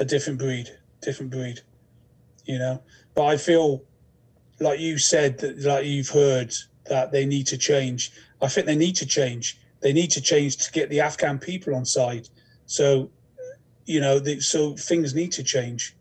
a 0.00 0.04
different 0.06 0.38
breed, 0.38 0.70
different 1.02 1.30
breed. 1.30 1.60
You 2.44 2.58
know, 2.58 2.82
but 3.14 3.24
I 3.26 3.36
feel 3.36 3.84
like 4.58 4.80
you 4.80 4.98
said 4.98 5.38
that, 5.38 5.60
like 5.60 5.86
you've 5.86 6.08
heard 6.08 6.54
that 6.86 7.12
they 7.12 7.24
need 7.24 7.46
to 7.48 7.58
change. 7.58 8.12
I 8.40 8.48
think 8.48 8.66
they 8.66 8.76
need 8.76 8.96
to 8.96 9.06
change. 9.06 9.58
They 9.80 9.92
need 9.92 10.10
to 10.12 10.20
change 10.20 10.56
to 10.58 10.72
get 10.72 10.90
the 10.90 11.00
Afghan 11.00 11.38
people 11.38 11.74
on 11.74 11.84
side. 11.84 12.28
So, 12.66 13.10
you 13.84 14.00
know, 14.00 14.18
the, 14.18 14.40
so 14.40 14.74
things 14.76 15.14
need 15.14 15.32
to 15.32 15.42
change 15.42 15.96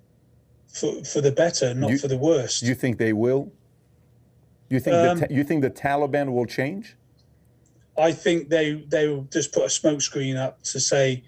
for 0.68 1.04
for 1.04 1.22
the 1.22 1.32
better, 1.32 1.74
not 1.74 1.92
you, 1.92 1.98
for 1.98 2.08
the 2.08 2.18
worst. 2.18 2.64
You 2.64 2.76
think 2.76 2.98
they 2.98 3.14
will? 3.14 3.52
You 4.70 4.80
think 4.80 4.96
um, 4.96 5.20
the, 5.20 5.28
you 5.30 5.44
think 5.44 5.62
the 5.62 5.70
Taliban 5.70 6.32
will 6.34 6.46
change? 6.46 6.96
I 7.98 8.12
think 8.12 8.50
they 8.50 8.86
they 8.88 9.08
will 9.08 9.24
just 9.24 9.52
put 9.52 9.64
a 9.64 9.68
smokescreen 9.68 10.38
up 10.38 10.64
to 10.64 10.80
say, 10.80 11.24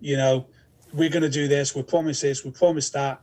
you 0.00 0.16
know, 0.16 0.46
we're 0.92 1.08
going 1.08 1.22
to 1.22 1.30
do 1.30 1.46
this, 1.48 1.74
we 1.74 1.82
promise 1.82 2.20
this, 2.20 2.44
we 2.44 2.50
promise 2.50 2.90
that, 2.90 3.20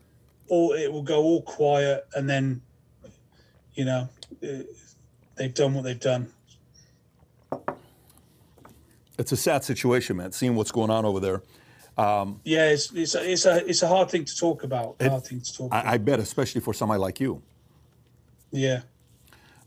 or 0.49 0.75
it 0.75 0.91
will 0.91 1.03
go 1.03 1.21
all 1.21 1.41
quiet, 1.41 2.05
and 2.15 2.29
then, 2.29 2.61
you 3.73 3.85
know, 3.85 4.09
they've 5.35 5.53
done 5.53 5.73
what 5.73 5.83
they've 5.83 5.99
done. 5.99 6.31
It's 9.17 9.31
a 9.31 9.37
sad 9.37 9.63
situation, 9.63 10.17
man. 10.17 10.31
Seeing 10.31 10.55
what's 10.55 10.71
going 10.71 10.89
on 10.89 11.05
over 11.05 11.19
there. 11.19 11.43
Um, 11.97 12.39
yeah, 12.43 12.69
it's 12.69 12.91
it's 12.93 13.15
a, 13.15 13.31
it's 13.31 13.45
a 13.45 13.67
it's 13.67 13.81
a 13.81 13.87
hard 13.87 14.11
thing 14.11 14.25
to 14.25 14.35
talk 14.35 14.63
about. 14.63 14.97
It, 14.99 15.09
hard 15.09 15.25
thing 15.25 15.41
to 15.41 15.53
talk. 15.57 15.73
I, 15.73 15.79
about. 15.79 15.93
I 15.93 15.97
bet, 15.97 16.19
especially 16.19 16.61
for 16.61 16.73
somebody 16.73 16.99
like 16.99 17.19
you. 17.19 17.41
Yeah. 18.51 18.81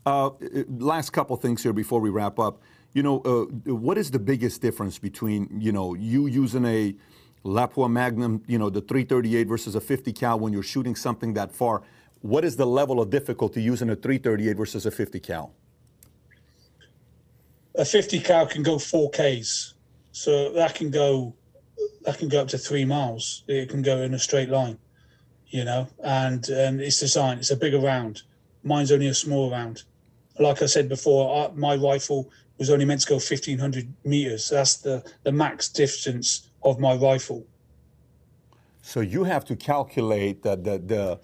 Uh, 0.05 0.31
last 0.69 1.11
couple 1.11 1.35
things 1.35 1.61
here 1.61 1.73
before 1.73 1.99
we 1.99 2.09
wrap 2.09 2.39
up. 2.39 2.61
You 2.93 3.03
know, 3.03 3.19
uh, 3.21 3.73
what 3.73 3.97
is 3.97 4.11
the 4.11 4.19
biggest 4.19 4.61
difference 4.61 4.97
between, 4.97 5.59
you 5.61 5.71
know, 5.71 5.93
you 5.93 6.27
using 6.27 6.65
a 6.65 6.95
Lapua 7.43 7.89
Magnum, 7.89 8.43
you 8.47 8.57
know, 8.57 8.69
the 8.69 8.81
338 8.81 9.47
versus 9.47 9.75
a 9.75 9.81
50 9.81 10.13
cal 10.13 10.39
when 10.39 10.53
you're 10.53 10.63
shooting 10.63 10.95
something 10.95 11.33
that 11.33 11.51
far? 11.51 11.81
What 12.21 12.45
is 12.45 12.55
the 12.55 12.65
level 12.65 13.01
of 13.01 13.09
difficulty 13.09 13.61
using 13.61 13.89
a 13.89 13.95
338 13.95 14.57
versus 14.57 14.85
a 14.85 14.91
50 14.91 15.19
cal? 15.19 15.53
A 17.75 17.85
50 17.85 18.19
cal 18.19 18.45
can 18.45 18.63
go 18.63 18.75
4Ks. 18.75 19.73
So 20.11 20.51
that 20.53 20.75
can 20.75 20.91
go 20.91 21.33
that 22.03 22.17
can 22.17 22.27
go 22.27 22.41
up 22.41 22.47
to 22.49 22.57
three 22.57 22.83
miles. 22.83 23.43
It 23.47 23.69
can 23.69 23.81
go 23.81 24.01
in 24.01 24.13
a 24.13 24.19
straight 24.19 24.49
line, 24.49 24.77
you 25.47 25.63
know, 25.63 25.87
and 26.03 26.47
and 26.49 26.81
it's 26.81 26.99
designed. 26.99 27.39
It's 27.39 27.51
a 27.51 27.55
bigger 27.55 27.79
round. 27.79 28.23
Mine's 28.63 28.91
only 28.91 29.07
a 29.07 29.13
small 29.13 29.49
round. 29.49 29.83
Like 30.39 30.61
I 30.61 30.65
said 30.65 30.89
before, 30.89 31.51
my 31.55 31.75
rifle 31.75 32.29
was 32.57 32.69
only 32.69 32.85
meant 32.85 33.01
to 33.01 33.07
go 33.07 33.15
1500 33.15 33.91
meters. 34.03 34.49
That's 34.49 34.77
the, 34.77 35.03
the 35.23 35.31
max 35.31 35.67
distance 35.69 36.50
of 36.63 36.79
my 36.79 36.95
rifle. 36.95 37.45
So 38.81 38.99
you 39.01 39.23
have 39.23 39.45
to 39.45 39.55
calculate 39.55 40.43
that 40.43 40.63
the, 40.63 40.79
the 40.79 41.19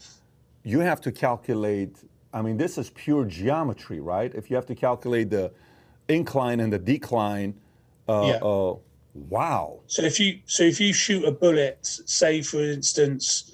you 0.63 0.79
have 0.79 1.01
to 1.01 1.11
calculate, 1.11 1.97
I 2.33 2.41
mean, 2.41 2.57
this 2.57 2.77
is 2.77 2.89
pure 2.91 3.25
geometry, 3.25 3.99
right? 3.99 4.33
If 4.35 4.49
you 4.49 4.55
have 4.55 4.65
to 4.67 4.75
calculate 4.75 5.29
the 5.29 5.51
incline 6.07 6.59
and 6.59 6.71
the 6.71 6.77
decline, 6.77 7.55
uh, 8.07 8.23
Yeah. 8.27 8.47
uh, 8.47 8.75
wow. 9.13 9.79
So 9.87 10.03
if 10.03 10.19
you 10.19 10.39
so 10.45 10.63
if 10.63 10.79
you 10.79 10.93
shoot 10.93 11.23
a 11.25 11.31
bullet, 11.31 11.77
say 11.81 12.41
for 12.41 12.61
instance, 12.61 13.51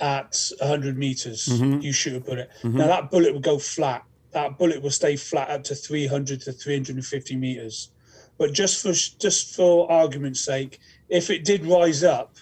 at 0.00 0.36
100 0.60 0.98
meters, 0.98 1.48
you 1.80 1.92
shoot 1.92 2.16
a 2.16 2.20
bullet. 2.20 2.50
Now 2.62 2.86
that 2.88 3.10
bullet 3.10 3.32
will 3.32 3.40
go 3.40 3.58
flat. 3.58 4.04
That 4.32 4.58
bullet 4.58 4.82
will 4.82 4.90
stay 4.90 5.16
flat 5.16 5.48
up 5.48 5.64
to 5.64 5.74
300 5.74 6.42
to 6.42 6.52
350 6.52 7.36
meters. 7.36 7.88
But 8.36 8.52
just 8.52 8.82
for 8.82 8.92
just 8.92 9.56
for 9.56 9.90
argument's 9.90 10.42
sake, 10.42 10.78
if 11.08 11.30
it 11.30 11.44
did 11.44 11.64
rise 11.66 12.02
up, 12.04 12.36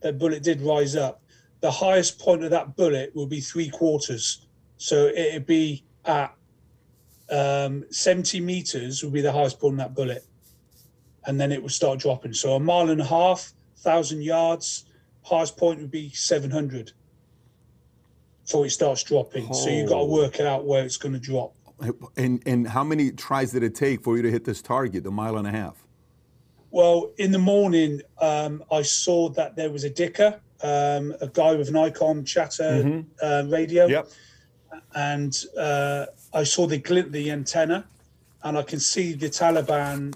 that 0.00 0.18
bullet 0.18 0.42
did 0.42 0.60
rise 0.60 0.96
up, 0.96 1.22
the 1.60 1.70
highest 1.70 2.18
point 2.18 2.44
of 2.44 2.50
that 2.50 2.76
bullet 2.76 3.14
will 3.14 3.26
be 3.26 3.40
three 3.40 3.68
quarters. 3.68 4.46
So 4.76 5.06
it'd 5.06 5.46
be 5.46 5.84
at 6.04 6.34
um, 7.30 7.84
70 7.90 8.40
meters 8.40 9.02
would 9.02 9.12
be 9.12 9.20
the 9.20 9.32
highest 9.32 9.58
point 9.58 9.74
of 9.74 9.78
that 9.78 9.94
bullet 9.94 10.24
and 11.26 11.40
then 11.40 11.50
it 11.50 11.60
would 11.62 11.72
start 11.72 11.98
dropping. 11.98 12.32
So 12.32 12.54
a 12.54 12.60
mile 12.60 12.90
and 12.90 13.00
a 13.00 13.04
half, 13.04 13.52
thousand 13.78 14.22
yards, 14.22 14.84
highest 15.24 15.56
point 15.56 15.80
would 15.80 15.90
be 15.90 16.10
seven 16.10 16.50
hundred. 16.50 16.92
Before 18.44 18.64
it 18.64 18.70
starts 18.70 19.02
dropping, 19.02 19.52
so 19.52 19.68
you've 19.68 19.88
got 19.88 19.96
to 19.96 20.00
Oh. 20.02 20.06
work 20.06 20.38
it 20.38 20.46
out 20.46 20.64
where 20.64 20.84
it's 20.84 20.96
going 20.96 21.14
to 21.14 21.18
drop. 21.18 21.56
And, 22.16 22.40
and 22.46 22.68
how 22.68 22.84
many 22.84 23.10
tries 23.10 23.50
did 23.50 23.64
it 23.64 23.74
take 23.74 24.02
for 24.02 24.16
you 24.16 24.22
to 24.22 24.30
hit 24.30 24.44
this 24.44 24.62
target, 24.62 25.02
the 25.02 25.10
mile 25.10 25.36
and 25.36 25.48
a 25.48 25.50
half? 25.50 25.85
Well, 26.76 27.10
in 27.16 27.32
the 27.32 27.38
morning, 27.38 28.02
um, 28.20 28.62
I 28.70 28.82
saw 28.82 29.30
that 29.30 29.56
there 29.56 29.70
was 29.70 29.84
a 29.84 29.88
dicker, 29.88 30.38
um, 30.62 31.14
a 31.22 31.26
guy 31.26 31.54
with 31.54 31.68
an 31.68 31.74
Icom 31.74 32.26
chatter 32.26 33.02
uh, 33.22 33.44
radio, 33.48 33.86
Yep. 33.86 34.10
and 34.94 35.34
uh, 35.58 36.04
I 36.34 36.44
saw 36.44 36.66
the 36.66 36.76
glint, 36.76 37.06
of 37.06 37.12
the 37.14 37.30
antenna, 37.30 37.86
and 38.42 38.58
I 38.58 38.62
can 38.62 38.78
see 38.78 39.14
the 39.14 39.30
Taliban 39.30 40.14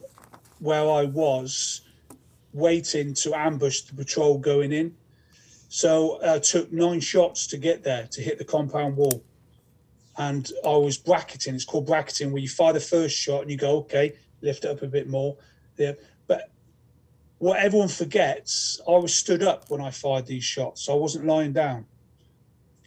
where 0.58 0.82
I 0.82 1.04
was 1.04 1.80
waiting 2.52 3.14
to 3.14 3.32
ambush 3.34 3.80
the 3.80 3.94
patrol 3.94 4.36
going 4.36 4.70
in. 4.70 4.94
So 5.70 6.20
I 6.22 6.40
took 6.40 6.70
nine 6.70 7.00
shots 7.00 7.46
to 7.46 7.56
get 7.56 7.82
there 7.82 8.06
to 8.12 8.20
hit 8.20 8.36
the 8.36 8.44
compound 8.44 8.98
wall. 8.98 9.24
And 10.18 10.46
I 10.62 10.76
was 10.76 10.98
bracketing. 10.98 11.54
It's 11.54 11.64
called 11.64 11.86
bracketing, 11.86 12.32
where 12.32 12.42
you 12.42 12.50
fire 12.50 12.74
the 12.74 12.80
first 12.80 13.16
shot 13.16 13.40
and 13.40 13.50
you 13.50 13.56
go, 13.56 13.78
okay, 13.78 14.12
lift 14.42 14.66
it 14.66 14.70
up 14.70 14.82
a 14.82 14.88
bit 14.88 15.08
more. 15.08 15.38
Yeah. 15.78 15.92
What 17.40 17.58
everyone 17.58 17.88
forgets, 17.88 18.82
I 18.86 18.98
was 18.98 19.14
stood 19.14 19.42
up 19.42 19.70
when 19.70 19.80
I 19.80 19.90
fired 19.90 20.26
these 20.26 20.44
shots. 20.44 20.90
I 20.90 20.92
wasn't 20.92 21.24
lying 21.24 21.54
down. 21.54 21.86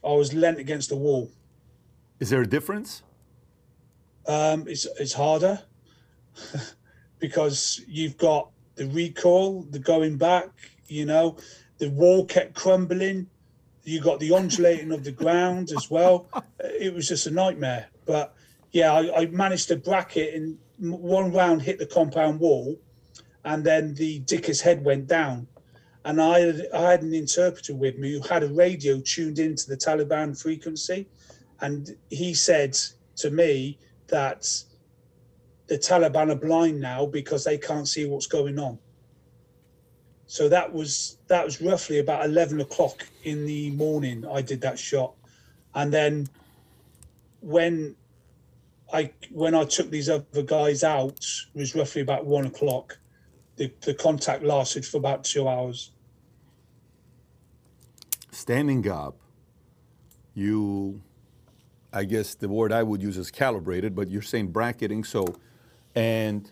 I 0.05 0.11
was 0.13 0.31
leant 0.31 0.59
against 0.59 0.89
the 0.89 0.95
wall. 0.95 1.31
Is 2.19 2.29
there 2.29 2.43
a 2.43 2.47
difference? 2.47 3.01
Um, 4.27 4.67
it's 4.67 4.85
it's 4.99 5.13
harder 5.13 5.59
because 7.19 7.81
you've 7.87 8.15
got 8.19 8.51
the 8.75 8.85
recoil, 8.85 9.63
the 9.63 9.79
going 9.79 10.17
back. 10.17 10.51
You 10.85 11.07
know, 11.07 11.37
the 11.79 11.89
wall 11.89 12.23
kept 12.23 12.53
crumbling. 12.53 13.25
You 13.85 14.01
got 14.01 14.19
the 14.19 14.35
undulating 14.35 14.91
of 14.91 15.03
the 15.03 15.11
ground 15.11 15.71
as 15.75 15.89
well. 15.89 16.27
It 16.59 16.93
was 16.93 17.07
just 17.07 17.25
a 17.25 17.31
nightmare. 17.31 17.87
But 18.05 18.35
yeah, 18.71 18.93
I, 18.93 19.21
I 19.21 19.25
managed 19.25 19.69
to 19.69 19.77
bracket 19.77 20.35
and 20.35 20.59
one 20.77 21.33
round, 21.33 21.63
hit 21.63 21.79
the 21.79 21.87
compound 21.87 22.39
wall, 22.39 22.77
and 23.45 23.63
then 23.63 23.93
the 23.95 24.19
dicker's 24.19 24.61
head 24.61 24.83
went 24.83 25.07
down. 25.07 25.47
And 26.05 26.21
I 26.21 26.39
had, 26.39 26.67
I 26.73 26.91
had 26.91 27.01
an 27.01 27.13
interpreter 27.13 27.75
with 27.75 27.97
me 27.97 28.13
who 28.13 28.27
had 28.27 28.43
a 28.43 28.49
radio 28.49 28.99
tuned 28.99 29.39
into 29.39 29.69
the 29.69 29.77
Taliban 29.77 30.39
frequency, 30.39 31.07
and 31.61 31.95
he 32.09 32.33
said 32.33 32.77
to 33.17 33.29
me 33.29 33.77
that 34.07 34.45
the 35.67 35.77
Taliban 35.77 36.31
are 36.31 36.35
blind 36.35 36.79
now 36.81 37.05
because 37.05 37.43
they 37.43 37.57
can't 37.57 37.87
see 37.87 38.05
what's 38.05 38.27
going 38.27 38.59
on. 38.59 38.77
So 40.25 40.49
that 40.49 40.73
was 40.73 41.17
that 41.27 41.45
was 41.45 41.61
roughly 41.61 41.99
about 41.99 42.25
eleven 42.25 42.59
o'clock 42.59 43.07
in 43.23 43.45
the 43.45 43.71
morning. 43.71 44.25
I 44.29 44.41
did 44.41 44.61
that 44.61 44.79
shot, 44.79 45.13
and 45.75 45.93
then 45.93 46.27
when 47.39 47.95
I 48.91 49.11
when 49.31 49.53
I 49.53 49.65
took 49.65 49.89
these 49.89 50.09
other 50.09 50.43
guys 50.43 50.83
out 50.83 51.19
it 51.53 51.59
was 51.59 51.75
roughly 51.75 52.01
about 52.01 52.25
one 52.25 52.45
o'clock. 52.45 52.97
The 53.55 53.71
the 53.81 53.93
contact 53.93 54.43
lasted 54.43 54.85
for 54.85 54.97
about 54.97 55.23
two 55.23 55.47
hours. 55.47 55.91
Standing 58.31 58.89
up, 58.89 59.15
you, 60.33 61.01
I 61.91 62.03
guess 62.03 62.33
the 62.33 62.49
word 62.49 62.71
I 62.71 62.81
would 62.81 63.01
use 63.01 63.17
is 63.17 63.29
calibrated, 63.29 63.95
but 63.95 64.09
you're 64.09 64.23
saying 64.23 64.47
bracketing, 64.47 65.03
so, 65.03 65.35
and 65.93 66.49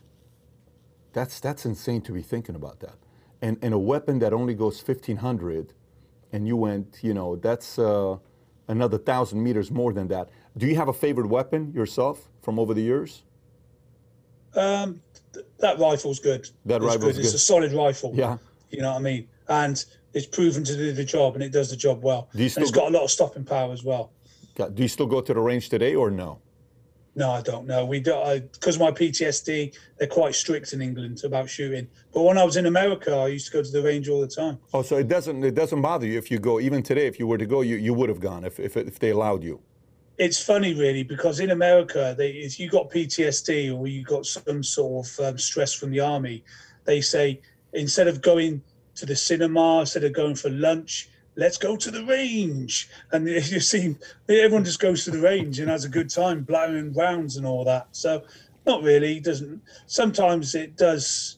that's 1.13 1.39
that's 1.39 1.65
insane 1.65 2.01
to 2.03 2.11
be 2.11 2.21
thinking 2.21 2.55
about 2.55 2.79
that. 2.81 2.95
And 3.41 3.57
and 3.61 3.73
a 3.73 3.79
weapon 3.79 4.19
that 4.19 4.33
only 4.33 4.53
goes 4.53 4.81
1500, 4.81 5.73
and 6.31 6.47
you 6.47 6.55
went, 6.55 6.99
you 7.01 7.15
know, 7.15 7.35
that's 7.35 7.79
uh, 7.79 8.17
another 8.67 8.99
thousand 8.99 9.43
meters 9.43 9.71
more 9.71 9.91
than 9.91 10.07
that. 10.09 10.29
Do 10.57 10.67
you 10.67 10.75
have 10.75 10.87
a 10.87 10.93
favorite 10.93 11.27
weapon 11.27 11.73
yourself 11.73 12.29
from 12.41 12.59
over 12.59 12.73
the 12.73 12.81
years? 12.81 13.23
Um, 14.55 15.01
th- 15.33 15.45
that 15.59 15.79
rifle's 15.79 16.19
good. 16.19 16.47
That 16.65 16.77
It's 16.77 16.85
rifle's 16.85 17.17
It's 17.17 17.29
good. 17.29 17.35
a 17.35 17.39
solid 17.39 17.73
rifle. 17.73 18.11
Yeah. 18.15 18.37
You 18.69 18.81
know 18.81 18.91
what 18.91 18.97
I 18.99 19.01
mean? 19.01 19.27
And 19.49 19.83
it's 20.13 20.25
proven 20.25 20.63
to 20.63 20.75
do 20.75 20.91
the 20.93 21.03
job, 21.03 21.35
and 21.35 21.43
it 21.43 21.51
does 21.51 21.69
the 21.69 21.75
job 21.75 22.03
well. 22.03 22.29
And 22.33 22.41
it's 22.41 22.55
go- 22.57 22.81
got 22.81 22.89
a 22.91 22.93
lot 22.97 23.03
of 23.03 23.11
stopping 23.11 23.43
power 23.45 23.71
as 23.71 23.83
well. 23.83 24.11
Do 24.55 24.81
you 24.83 24.87
still 24.87 25.07
go 25.07 25.21
to 25.21 25.33
the 25.33 25.39
range 25.39 25.69
today 25.69 25.95
or 25.95 26.11
no? 26.11 26.39
No, 27.15 27.31
I 27.31 27.41
don't 27.41 27.67
know. 27.67 27.83
We 27.85 27.99
don't 27.99 28.49
because 28.53 28.79
my 28.79 28.91
PTSD. 28.91 29.75
They're 29.97 30.07
quite 30.07 30.33
strict 30.33 30.71
in 30.71 30.81
England 30.81 31.21
about 31.25 31.49
shooting. 31.49 31.87
But 32.13 32.21
when 32.21 32.37
I 32.37 32.43
was 32.45 32.55
in 32.55 32.67
America, 32.67 33.13
I 33.13 33.27
used 33.27 33.47
to 33.47 33.51
go 33.51 33.61
to 33.63 33.69
the 33.69 33.81
range 33.81 34.07
all 34.07 34.21
the 34.21 34.27
time. 34.27 34.59
Oh, 34.73 34.81
so 34.81 34.97
it 34.97 35.09
doesn't 35.09 35.43
it 35.43 35.55
doesn't 35.55 35.81
bother 35.81 36.05
you 36.07 36.17
if 36.17 36.31
you 36.31 36.39
go 36.39 36.59
even 36.61 36.81
today 36.83 37.07
if 37.07 37.19
you 37.19 37.27
were 37.27 37.37
to 37.37 37.45
go 37.45 37.61
you, 37.61 37.75
you 37.75 37.93
would 37.93 38.07
have 38.07 38.21
gone 38.21 38.45
if, 38.45 38.59
if 38.61 38.77
if 38.77 38.97
they 38.99 39.09
allowed 39.09 39.43
you. 39.43 39.59
It's 40.17 40.43
funny, 40.43 40.73
really, 40.73 41.03
because 41.03 41.39
in 41.39 41.51
America, 41.51 42.13
they, 42.17 42.31
if 42.31 42.59
you 42.59 42.69
got 42.69 42.91
PTSD 42.91 43.75
or 43.75 43.87
you 43.87 44.03
got 44.03 44.25
some 44.25 44.63
sort 44.63 45.07
of 45.07 45.19
um, 45.25 45.37
stress 45.37 45.73
from 45.73 45.91
the 45.91 45.99
army, 45.99 46.43
they 46.85 47.01
say 47.01 47.41
instead 47.73 48.07
of 48.07 48.21
going 48.21 48.61
to 48.95 49.05
the 49.05 49.15
cinema, 49.15 49.79
instead 49.79 50.03
of 50.03 50.13
going 50.13 50.35
for 50.35 50.49
lunch, 50.49 51.09
let's 51.35 51.57
go 51.57 51.75
to 51.75 51.91
the 51.91 52.05
range. 52.05 52.89
And 53.11 53.27
you 53.27 53.59
see, 53.59 53.95
everyone 54.27 54.63
just 54.63 54.79
goes 54.79 55.03
to 55.05 55.11
the 55.11 55.21
range 55.21 55.59
and 55.59 55.69
has 55.69 55.85
a 55.85 55.89
good 55.89 56.09
time, 56.09 56.43
blowing 56.43 56.93
rounds 56.93 57.37
and 57.37 57.45
all 57.45 57.63
that. 57.65 57.87
So, 57.91 58.23
not 58.65 58.83
really. 58.83 59.19
Doesn't. 59.19 59.61
Sometimes 59.87 60.55
it 60.55 60.77
does. 60.77 61.37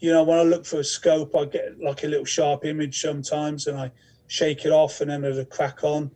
You 0.00 0.12
know, 0.12 0.22
when 0.22 0.38
I 0.38 0.42
look 0.42 0.64
for 0.64 0.80
a 0.80 0.84
scope, 0.84 1.34
I 1.34 1.44
get 1.46 1.80
like 1.80 2.04
a 2.04 2.06
little 2.06 2.24
sharp 2.24 2.64
image 2.64 3.00
sometimes, 3.00 3.66
and 3.66 3.78
I 3.78 3.90
shake 4.28 4.64
it 4.64 4.70
off, 4.70 5.00
and 5.00 5.10
then 5.10 5.24
a 5.24 5.44
crack 5.44 5.82
on. 5.82 6.10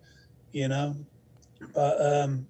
You 0.52 0.68
know, 0.68 0.94
but 1.74 2.00
um, 2.00 2.46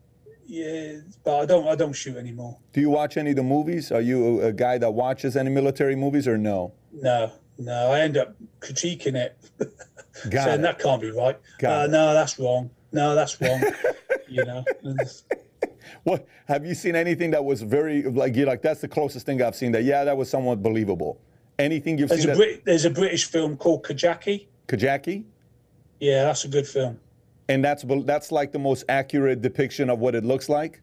yeah, 0.47 0.99
but 1.25 1.41
I 1.41 1.47
don't. 1.47 1.67
I 1.69 1.75
don't 1.75 1.93
shoot 1.93 2.17
anymore. 2.17 2.59
Do 2.73 2.81
you 2.81 2.91
watch 2.91 3.17
any 3.17 3.31
of 3.31 3.37
the 3.37 3.43
movies? 3.43 3.93
Are 3.93 4.01
you 4.01 4.41
a, 4.43 4.53
guy 4.53 4.79
that 4.79 4.91
watches 4.93 5.37
any 5.37 5.51
military 5.51 5.97
movies 5.97 6.27
or 6.29 6.37
no? 6.39 6.73
No, 6.93 7.33
no. 7.59 7.91
I 7.93 8.01
end 8.01 8.17
up 8.17 8.35
critiquing 8.61 9.15
it, 9.15 9.37
Got 10.31 10.45
saying 10.45 10.61
it. 10.61 10.63
that 10.63 10.79
can't 10.79 11.01
be 11.01 11.11
right. 11.11 11.39
Uh. 11.65 11.87
No, 11.91 12.13
that's 12.13 12.39
wrong. 12.39 12.71
No, 12.93 13.15
that's 13.15 13.41
wrong. 13.41 13.63
you 14.29 14.45
know. 14.45 14.65
What 16.05 16.27
have 16.47 16.65
you 16.67 16.75
seen 16.75 16.97
anything 16.97 17.31
that 17.31 17.45
was 17.45 17.63
very 17.63 18.03
like 18.03 18.35
you 18.35 18.45
like 18.47 18.63
that's 18.63 18.81
the 18.81 18.89
closest 18.89 19.27
thing 19.27 19.41
I've 19.43 19.55
seen 19.55 19.73
that 19.73 19.85
yeah 19.85 20.05
that 20.05 20.17
was 20.17 20.29
somewhat 20.29 20.63
believable. 20.63 21.21
Anything 21.59 21.99
you've 21.99 22.09
There's 22.09 22.23
seen 22.23 22.31
a 22.31 22.35
that 22.35 22.39
Brit- 22.39 22.65
there's 22.65 22.85
a 22.85 22.91
British 22.91 23.25
film 23.27 23.57
called 23.57 23.85
Kajaki. 23.85 24.47
Kajaki? 24.69 25.25
Yeah, 26.01 26.25
that's 26.25 26.45
a 26.45 26.49
good 26.49 26.67
film. 26.67 26.99
And 27.49 27.65
that's 27.65 27.85
that's 28.05 28.33
like 28.33 28.53
the 28.53 28.59
most 28.59 28.85
accurate 28.89 29.43
depiction 29.43 29.91
of 29.91 29.99
what 29.99 30.15
it 30.15 30.25
looks 30.25 30.49
like. 30.49 30.81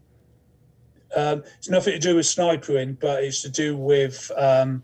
Um, 1.16 1.44
it's 1.58 1.70
nothing 1.70 1.94
to 1.94 2.00
do 2.00 2.16
with 2.16 2.26
snipering, 2.26 3.00
but 3.00 3.24
it's 3.24 3.42
to 3.42 3.50
do 3.50 3.76
with 3.76 4.32
um, 4.38 4.84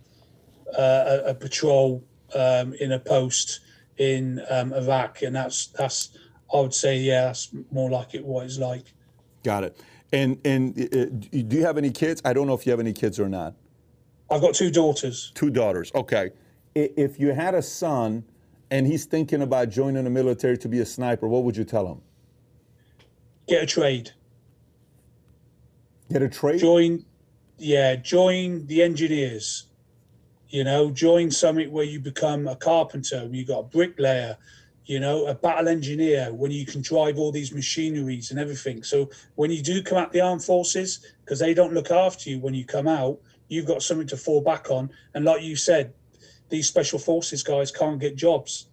uh, 0.77 1.19
a, 1.25 1.29
a 1.29 1.33
patrol 1.35 2.03
um, 2.33 2.73
in 2.75 2.93
a 2.93 2.99
post 2.99 3.59
in 3.97 4.41
um, 4.49 4.73
Iraq, 4.73 5.21
and 5.21 5.35
that's 5.35 5.67
that's 5.67 6.17
I 6.53 6.59
would 6.59 6.73
say 6.73 6.97
yeah, 6.97 7.25
that's 7.25 7.51
more 7.71 7.89
like 7.89 8.15
it 8.15 8.25
what 8.25 8.45
it's 8.45 8.57
like. 8.57 8.93
Got 9.43 9.63
it. 9.65 9.79
And 10.11 10.39
and 10.45 10.79
uh, 10.79 11.05
do 11.31 11.55
you 11.57 11.65
have 11.65 11.77
any 11.77 11.91
kids? 11.91 12.21
I 12.25 12.33
don't 12.33 12.47
know 12.47 12.53
if 12.53 12.65
you 12.65 12.71
have 12.71 12.79
any 12.79 12.93
kids 12.93 13.19
or 13.19 13.29
not. 13.29 13.53
I've 14.29 14.41
got 14.41 14.55
two 14.55 14.71
daughters. 14.71 15.31
Two 15.35 15.49
daughters. 15.49 15.91
Okay. 15.93 16.31
If 16.73 17.19
you 17.19 17.31
had 17.31 17.55
a 17.55 17.61
son 17.61 18.25
and 18.71 18.87
he's 18.87 19.05
thinking 19.05 19.41
about 19.41 19.69
joining 19.69 20.03
the 20.03 20.09
military 20.09 20.57
to 20.57 20.67
be 20.67 20.79
a 20.79 20.85
sniper, 20.85 21.27
what 21.27 21.43
would 21.43 21.55
you 21.55 21.63
tell 21.63 21.87
him? 21.87 22.01
Get 23.47 23.63
a 23.63 23.65
trade. 23.65 24.11
Get 26.11 26.21
a 26.21 26.29
trade? 26.29 26.59
join 26.59 27.03
yeah 27.57 27.95
join 27.95 28.67
the 28.67 28.83
engineers 28.83 29.67
you 30.49 30.63
know 30.63 30.91
join 30.91 31.31
something 31.31 31.71
where 31.71 31.85
you 31.85 31.99
become 31.99 32.47
a 32.47 32.55
carpenter 32.55 33.27
you 33.31 33.45
got 33.45 33.59
a 33.59 33.63
bricklayer 33.63 34.37
you 34.85 34.99
know, 34.99 35.25
a 35.25 35.33
battle 35.33 35.67
engineer 35.67 36.31
when 36.31 36.51
you 36.51 36.65
can 36.65 36.81
drive 36.81 37.17
all 37.17 37.31
these 37.31 37.51
machineries 37.51 38.29
and 38.29 38.39
everything. 38.39 38.83
So 38.83 39.09
when 39.35 39.51
you 39.51 39.61
do 39.61 39.81
come 39.81 39.97
out 39.97 40.11
the 40.11 40.21
armed 40.21 40.43
forces, 40.43 41.13
because 41.23 41.39
they 41.39 41.53
don't 41.53 41.73
look 41.73 41.89
after 41.91 42.29
you 42.29 42.39
when 42.39 42.53
you 42.53 42.65
come 42.65 42.87
out, 42.87 43.19
you've 43.47 43.65
got 43.65 43.81
something 43.81 44.07
to 44.07 44.17
fall 44.17 44.41
back 44.41 44.69
on. 44.69 44.91
And 45.13 45.25
like 45.25 45.41
you 45.41 45.55
said, 45.55 45.93
these 46.49 46.67
special 46.67 46.99
forces 46.99 47.43
guys 47.43 47.71
can't 47.71 47.99
get 47.99 48.15
jobs. 48.15 48.67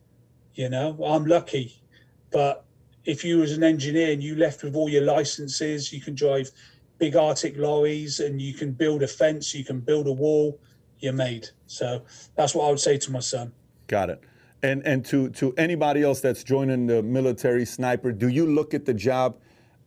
You 0.54 0.68
know, 0.68 0.98
I'm 1.04 1.24
lucky, 1.24 1.82
but 2.30 2.64
if 3.04 3.24
you 3.24 3.38
was 3.38 3.52
an 3.52 3.64
engineer 3.64 4.12
and 4.12 4.22
you 4.22 4.36
left 4.36 4.62
with 4.62 4.76
all 4.76 4.88
your 4.88 5.02
licenses, 5.02 5.92
you 5.92 6.00
can 6.00 6.14
drive 6.14 6.50
big 6.98 7.16
artic 7.16 7.56
lorries 7.56 8.20
and 8.20 8.40
you 8.40 8.54
can 8.54 8.72
build 8.72 9.02
a 9.02 9.08
fence, 9.08 9.54
you 9.54 9.64
can 9.64 9.80
build 9.80 10.06
a 10.06 10.12
wall, 10.12 10.60
you're 11.00 11.12
made. 11.12 11.48
So 11.66 12.02
that's 12.36 12.54
what 12.54 12.66
I 12.66 12.70
would 12.70 12.80
say 12.80 12.98
to 12.98 13.10
my 13.10 13.20
son. 13.20 13.52
Got 13.86 14.10
it. 14.10 14.22
And 14.62 14.86
and 14.86 15.04
to 15.06 15.30
to 15.30 15.52
anybody 15.56 16.02
else 16.02 16.20
that's 16.20 16.44
joining 16.44 16.86
the 16.86 17.02
military 17.02 17.64
sniper, 17.64 18.12
do 18.12 18.28
you 18.28 18.46
look 18.46 18.74
at 18.74 18.84
the 18.84 18.94
job 18.94 19.38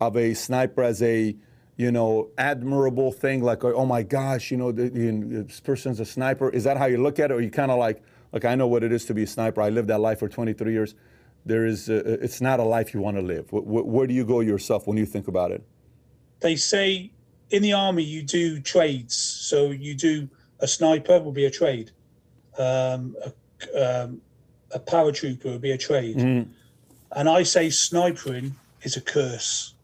of 0.01 0.17
a 0.17 0.33
sniper 0.33 0.83
as 0.83 1.01
a 1.01 1.35
you 1.77 1.91
know 1.91 2.29
admirable 2.37 3.11
thing, 3.11 3.43
like 3.43 3.63
oh 3.63 3.85
my 3.85 4.03
gosh, 4.03 4.51
you 4.51 4.57
know 4.57 4.71
the, 4.71 4.89
the, 4.89 5.43
this 5.43 5.59
person's 5.59 5.99
a 5.99 6.05
sniper? 6.05 6.49
Is 6.49 6.63
that 6.63 6.77
how 6.77 6.85
you 6.85 7.01
look 7.01 7.19
at 7.19 7.31
it, 7.31 7.33
or 7.33 7.41
you 7.41 7.49
kind 7.49 7.71
of 7.71 7.77
like 7.77 8.01
like 8.31 8.45
I 8.45 8.55
know 8.55 8.67
what 8.67 8.83
it 8.83 8.91
is 8.91 9.05
to 9.05 9.13
be 9.13 9.23
a 9.23 9.27
sniper. 9.27 9.61
I 9.61 9.69
lived 9.69 9.87
that 9.89 9.99
life 9.99 10.19
for 10.19 10.27
23 10.27 10.71
years. 10.71 10.95
There 11.45 11.65
is 11.65 11.89
a, 11.89 12.23
it's 12.23 12.41
not 12.41 12.59
a 12.59 12.63
life 12.63 12.93
you 12.93 12.99
want 12.99 13.17
to 13.17 13.21
live. 13.21 13.51
Where, 13.51 13.83
where 13.83 14.07
do 14.07 14.13
you 14.13 14.25
go 14.25 14.39
yourself 14.39 14.87
when 14.87 14.97
you 14.97 15.05
think 15.05 15.27
about 15.27 15.51
it? 15.51 15.63
They 16.39 16.55
say 16.55 17.11
in 17.51 17.61
the 17.61 17.73
army 17.73 18.03
you 18.03 18.23
do 18.23 18.59
trades, 18.59 19.15
so 19.15 19.71
you 19.71 19.95
do 19.95 20.27
a 20.59 20.67
sniper 20.67 21.19
will 21.19 21.31
be 21.31 21.45
a 21.45 21.51
trade. 21.51 21.91
Um, 22.57 23.15
a, 23.23 24.03
um, 24.03 24.21
a 24.71 24.79
paratrooper 24.79 25.45
would 25.45 25.61
be 25.61 25.71
a 25.71 25.77
trade. 25.77 26.17
Mm. 26.17 26.47
And 27.11 27.29
I 27.29 27.43
say 27.43 27.67
snipering 27.67 28.53
is 28.81 28.97
a 28.97 29.01
curse. 29.01 29.74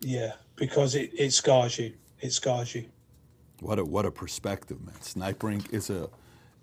Yeah, 0.00 0.32
because 0.56 0.94
it, 0.94 1.10
it 1.16 1.32
scars 1.32 1.78
you. 1.78 1.92
It 2.20 2.32
scars 2.32 2.74
you. 2.74 2.86
What 3.60 3.78
a 3.78 3.84
what 3.84 4.06
a 4.06 4.10
perspective, 4.10 4.80
man. 4.84 4.94
Snipering 5.00 5.72
is 5.72 5.90
a 5.90 6.08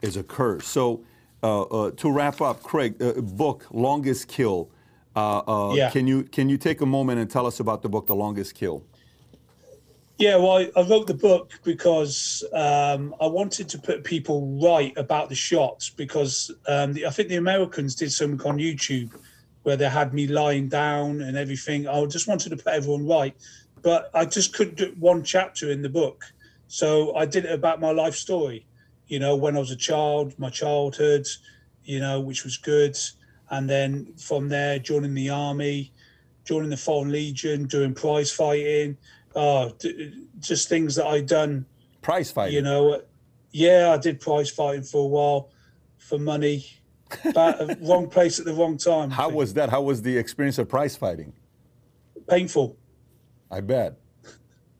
is 0.01 0.17
a 0.17 0.23
curse. 0.23 0.65
So 0.67 1.03
uh, 1.43 1.61
uh, 1.63 1.91
to 1.91 2.11
wrap 2.11 2.41
up, 2.41 2.63
Craig, 2.63 3.01
uh, 3.01 3.13
book 3.21 3.65
Longest 3.71 4.27
Kill. 4.27 4.69
Uh, 5.15 5.39
uh, 5.47 5.73
Yeah. 5.75 5.91
Can 5.91 6.07
you 6.07 6.23
can 6.23 6.49
you 6.49 6.57
take 6.57 6.81
a 6.81 6.85
moment 6.85 7.19
and 7.19 7.29
tell 7.29 7.45
us 7.45 7.59
about 7.59 7.81
the 7.81 7.89
book 7.89 8.07
The 8.07 8.15
Longest 8.15 8.55
Kill? 8.55 8.83
Yeah, 10.17 10.37
well, 10.37 10.57
I, 10.57 10.71
I 10.77 10.87
wrote 10.87 11.07
the 11.07 11.13
book 11.13 11.51
because 11.65 12.41
um, 12.53 13.13
I 13.19 13.27
wanted 13.27 13.67
to 13.67 13.77
put 13.77 14.05
people 14.05 14.57
right 14.63 14.93
about 14.95 15.27
the 15.27 15.35
shots 15.35 15.89
because 15.89 16.49
um, 16.69 16.93
the, 16.93 17.05
I 17.05 17.09
think 17.09 17.27
the 17.27 17.35
Americans 17.35 17.95
did 17.95 18.13
something 18.13 18.47
on 18.47 18.57
YouTube 18.57 19.11
where 19.65 19.75
they 19.75 19.89
had 19.89 20.13
me 20.13 20.27
lying 20.27 20.67
down 20.69 21.21
and 21.21 21.35
everything. 21.35 21.87
I 21.87 22.05
just 22.05 22.27
wanted 22.27 22.51
to 22.51 22.57
put 22.57 22.67
everyone 22.67 23.07
right, 23.07 23.35
but 23.81 24.11
I 24.13 24.25
just 24.25 24.53
couldn't 24.53 24.77
do 24.77 24.95
one 24.99 25.23
chapter 25.23 25.71
in 25.71 25.81
the 25.81 25.89
book. 25.89 26.23
So 26.67 27.15
I 27.15 27.25
did 27.25 27.45
it 27.45 27.51
about 27.51 27.81
my 27.81 27.89
life 27.89 28.13
story, 28.13 28.67
you 29.07 29.17
know, 29.17 29.35
when 29.35 29.55
I 29.57 29.59
was 29.59 29.71
a 29.71 29.75
child, 29.75 30.37
my 30.37 30.51
childhood, 30.51 31.25
you 31.83 31.99
know, 31.99 32.19
which 32.19 32.43
was 32.43 32.57
good. 32.57 32.95
And 33.49 33.67
then 33.67 34.13
from 34.17 34.49
there, 34.49 34.77
joining 34.77 35.15
the 35.15 35.31
army, 35.31 35.91
joining 36.43 36.69
the 36.69 36.77
Foreign 36.77 37.11
Legion, 37.11 37.65
doing 37.65 37.95
prize 37.95 38.31
fighting, 38.31 38.97
oh, 39.35 39.71
d- 39.79 40.13
just 40.41 40.69
things 40.69 40.93
that 40.95 41.07
I'd 41.07 41.25
done, 41.25 41.65
Prize 42.03 42.29
fighting. 42.29 42.53
you 42.53 42.61
know. 42.61 43.01
Yeah, 43.51 43.89
I 43.91 43.97
did 43.97 44.19
prize 44.19 44.51
fighting 44.51 44.83
for 44.83 45.05
a 45.05 45.07
while 45.07 45.49
for 45.97 46.19
money, 46.19 46.67
but 47.33 47.77
wrong 47.81 48.09
place 48.09 48.39
at 48.39 48.45
the 48.45 48.53
wrong 48.53 48.77
time. 48.77 49.09
How 49.09 49.29
was 49.29 49.53
that? 49.53 49.69
How 49.69 49.81
was 49.81 50.01
the 50.01 50.17
experience 50.17 50.57
of 50.57 50.69
prize 50.69 50.95
fighting? 50.95 51.33
painful? 52.27 52.77
I 53.51 53.61
bet. 53.61 53.97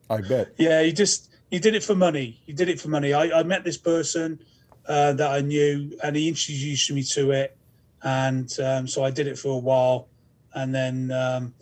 I 0.10 0.22
bet. 0.22 0.54
Yeah, 0.58 0.82
you 0.82 0.92
just 0.92 1.32
you 1.52 1.60
did 1.60 1.76
it 1.76 1.84
for 1.84 1.96
money. 1.96 2.42
You 2.46 2.54
did 2.54 2.70
it 2.70 2.80
for 2.80 2.90
money. 2.90 3.14
I, 3.14 3.40
I 3.40 3.44
met 3.44 3.64
this 3.64 3.78
person 3.78 4.40
uh, 4.88 5.14
that 5.14 5.32
I 5.32 5.42
knew, 5.42 5.98
and 6.04 6.16
he 6.16 6.28
introduced 6.28 6.92
me 6.92 7.04
to 7.04 7.32
it, 7.32 7.58
and 8.04 8.52
um, 8.60 8.88
so 8.88 9.04
I 9.04 9.12
did 9.12 9.28
it 9.28 9.38
for 9.38 9.50
a 9.50 9.58
while, 9.58 10.08
and 10.54 10.74
then 10.74 11.12
um, 11.12 11.54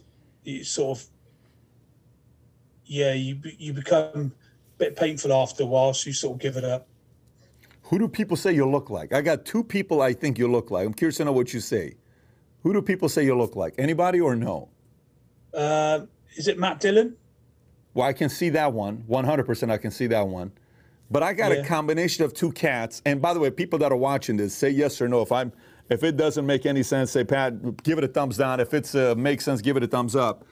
you 0.44 0.64
sort 0.64 1.00
of, 1.00 1.06
yeah, 2.86 3.14
you 3.14 3.40
you 3.58 3.74
become 3.74 4.34
a 4.76 4.78
bit 4.78 4.96
painful 4.96 5.34
after 5.34 5.64
a 5.64 5.66
while, 5.66 5.94
so 5.94 6.08
you 6.08 6.14
sort 6.14 6.36
of 6.36 6.42
give 6.42 6.58
it 6.58 6.66
up. 6.66 6.88
Who 7.94 8.00
do 8.00 8.08
people 8.08 8.36
say 8.36 8.54
you 8.54 8.68
look 8.68 8.90
like? 8.90 9.14
I 9.14 9.22
got 9.22 9.46
two 9.46 9.64
people 9.64 10.02
I 10.02 10.14
think 10.14 10.40
you 10.40 10.48
look 10.48 10.72
like. 10.72 10.88
I'm 10.88 10.96
curious 10.96 11.18
to 11.18 11.26
know 11.26 11.32
what 11.32 11.54
you 11.54 11.60
say. 11.60 11.94
Who 12.64 12.74
do 12.74 12.82
people 12.82 13.08
say 13.08 13.24
you 13.24 13.38
look 13.38 13.56
like? 13.56 13.76
Anybody 13.78 14.20
or 14.20 14.36
no? 14.36 14.70
Uh, 15.54 16.08
is 16.36 16.48
it 16.48 16.58
Matt 16.58 16.80
Dillon? 16.80 17.16
Well, 17.94 18.08
I 18.08 18.14
can 18.14 18.30
see 18.30 18.50
that 18.50 18.74
one. 18.74 19.04
100% 19.08 19.70
I 19.70 19.78
can 19.78 19.92
see 19.92 20.08
that 20.08 20.28
one. 20.28 20.52
But 21.12 21.22
I 21.22 21.34
got 21.34 21.52
a 21.52 21.62
combination 21.62 22.26
of 22.26 22.34
two 22.34 22.52
cats. 22.52 23.04
And 23.06 23.22
by 23.22 23.32
the 23.32 23.40
way, 23.40 23.52
people 23.52 23.78
that 23.78 23.92
are 23.92 23.96
watching 23.96 24.38
this, 24.38 24.56
say 24.56 24.72
yes 24.72 25.00
or 25.00 25.08
no. 25.08 25.22
If 25.22 25.32
I'm, 25.32 25.54
if 25.92 26.04
it 26.04 26.18
doesn't 26.18 26.48
make 26.48 26.66
any 26.66 26.82
sense, 26.82 27.12
say 27.12 27.24
Pat, 27.24 27.84
give 27.84 28.00
it 28.00 28.04
a 28.04 28.08
thumbs 28.08 28.38
down. 28.38 28.60
If 28.60 28.74
it's 28.74 28.96
uh, 28.96 29.14
makes 29.16 29.46
sense, 29.46 29.62
give 29.62 29.78
it 29.78 29.84
a 29.84 29.88
thumbs 29.88 30.16
up. 30.16 30.48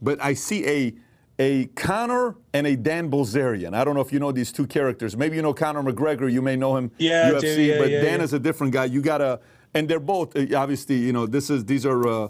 But 0.00 0.18
I 0.22 0.32
see 0.32 0.66
a 0.66 0.94
a 1.38 1.66
Conor 1.74 2.36
and 2.52 2.66
a 2.66 2.76
Dan 2.76 3.10
Bilzerian. 3.10 3.74
I 3.74 3.84
don't 3.84 3.94
know 3.94 4.00
if 4.00 4.12
you 4.12 4.18
know 4.18 4.32
these 4.32 4.52
two 4.52 4.66
characters. 4.66 5.16
Maybe 5.16 5.36
you 5.36 5.42
know 5.42 5.52
Conor 5.52 5.82
McGregor. 5.82 6.30
You 6.32 6.42
may 6.42 6.56
know 6.56 6.76
him 6.76 6.90
Yeah, 6.98 7.30
UFC. 7.32 7.40
do. 7.40 7.62
Yeah, 7.62 7.78
but 7.78 7.90
yeah, 7.90 8.00
Dan 8.00 8.18
yeah. 8.20 8.24
is 8.24 8.32
a 8.32 8.38
different 8.38 8.72
guy. 8.72 8.86
You 8.86 9.02
gotta, 9.02 9.40
and 9.74 9.88
they're 9.88 10.00
both 10.00 10.34
uh, 10.36 10.46
obviously. 10.56 10.96
You 10.96 11.12
know, 11.12 11.26
this 11.26 11.50
is 11.50 11.64
these 11.66 11.84
are 11.84 12.06
uh, 12.08 12.28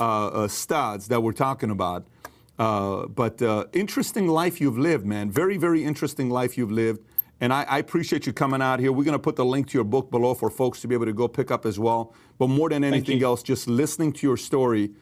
uh, 0.00 0.26
uh, 0.28 0.48
studs 0.48 1.08
that 1.08 1.22
we're 1.22 1.32
talking 1.32 1.70
about. 1.70 2.06
Uh, 2.58 3.06
but 3.06 3.42
uh, 3.42 3.64
interesting 3.74 4.28
life 4.28 4.60
you've 4.60 4.78
lived, 4.78 5.04
man. 5.04 5.30
Very, 5.30 5.58
very 5.58 5.84
interesting 5.84 6.30
life 6.30 6.56
you've 6.56 6.72
lived. 6.72 7.00
And 7.38 7.52
I, 7.52 7.64
I 7.64 7.78
appreciate 7.78 8.26
you 8.26 8.32
coming 8.32 8.62
out 8.62 8.80
here. 8.80 8.90
We're 8.92 9.04
going 9.04 9.12
to 9.12 9.18
put 9.18 9.36
the 9.36 9.44
link 9.44 9.68
to 9.68 9.74
your 9.74 9.84
book 9.84 10.10
below 10.10 10.32
for 10.32 10.48
folks 10.48 10.80
to 10.80 10.88
be 10.88 10.94
able 10.94 11.04
to 11.04 11.12
go 11.12 11.28
pick 11.28 11.50
up 11.50 11.66
as 11.66 11.78
well. 11.78 12.14
But 12.38 12.48
more 12.48 12.70
than 12.70 12.82
anything 12.82 13.22
else, 13.22 13.42
just 13.42 13.68
listening 13.68 14.12
to 14.14 14.26
your 14.26 14.38
story 14.38 14.92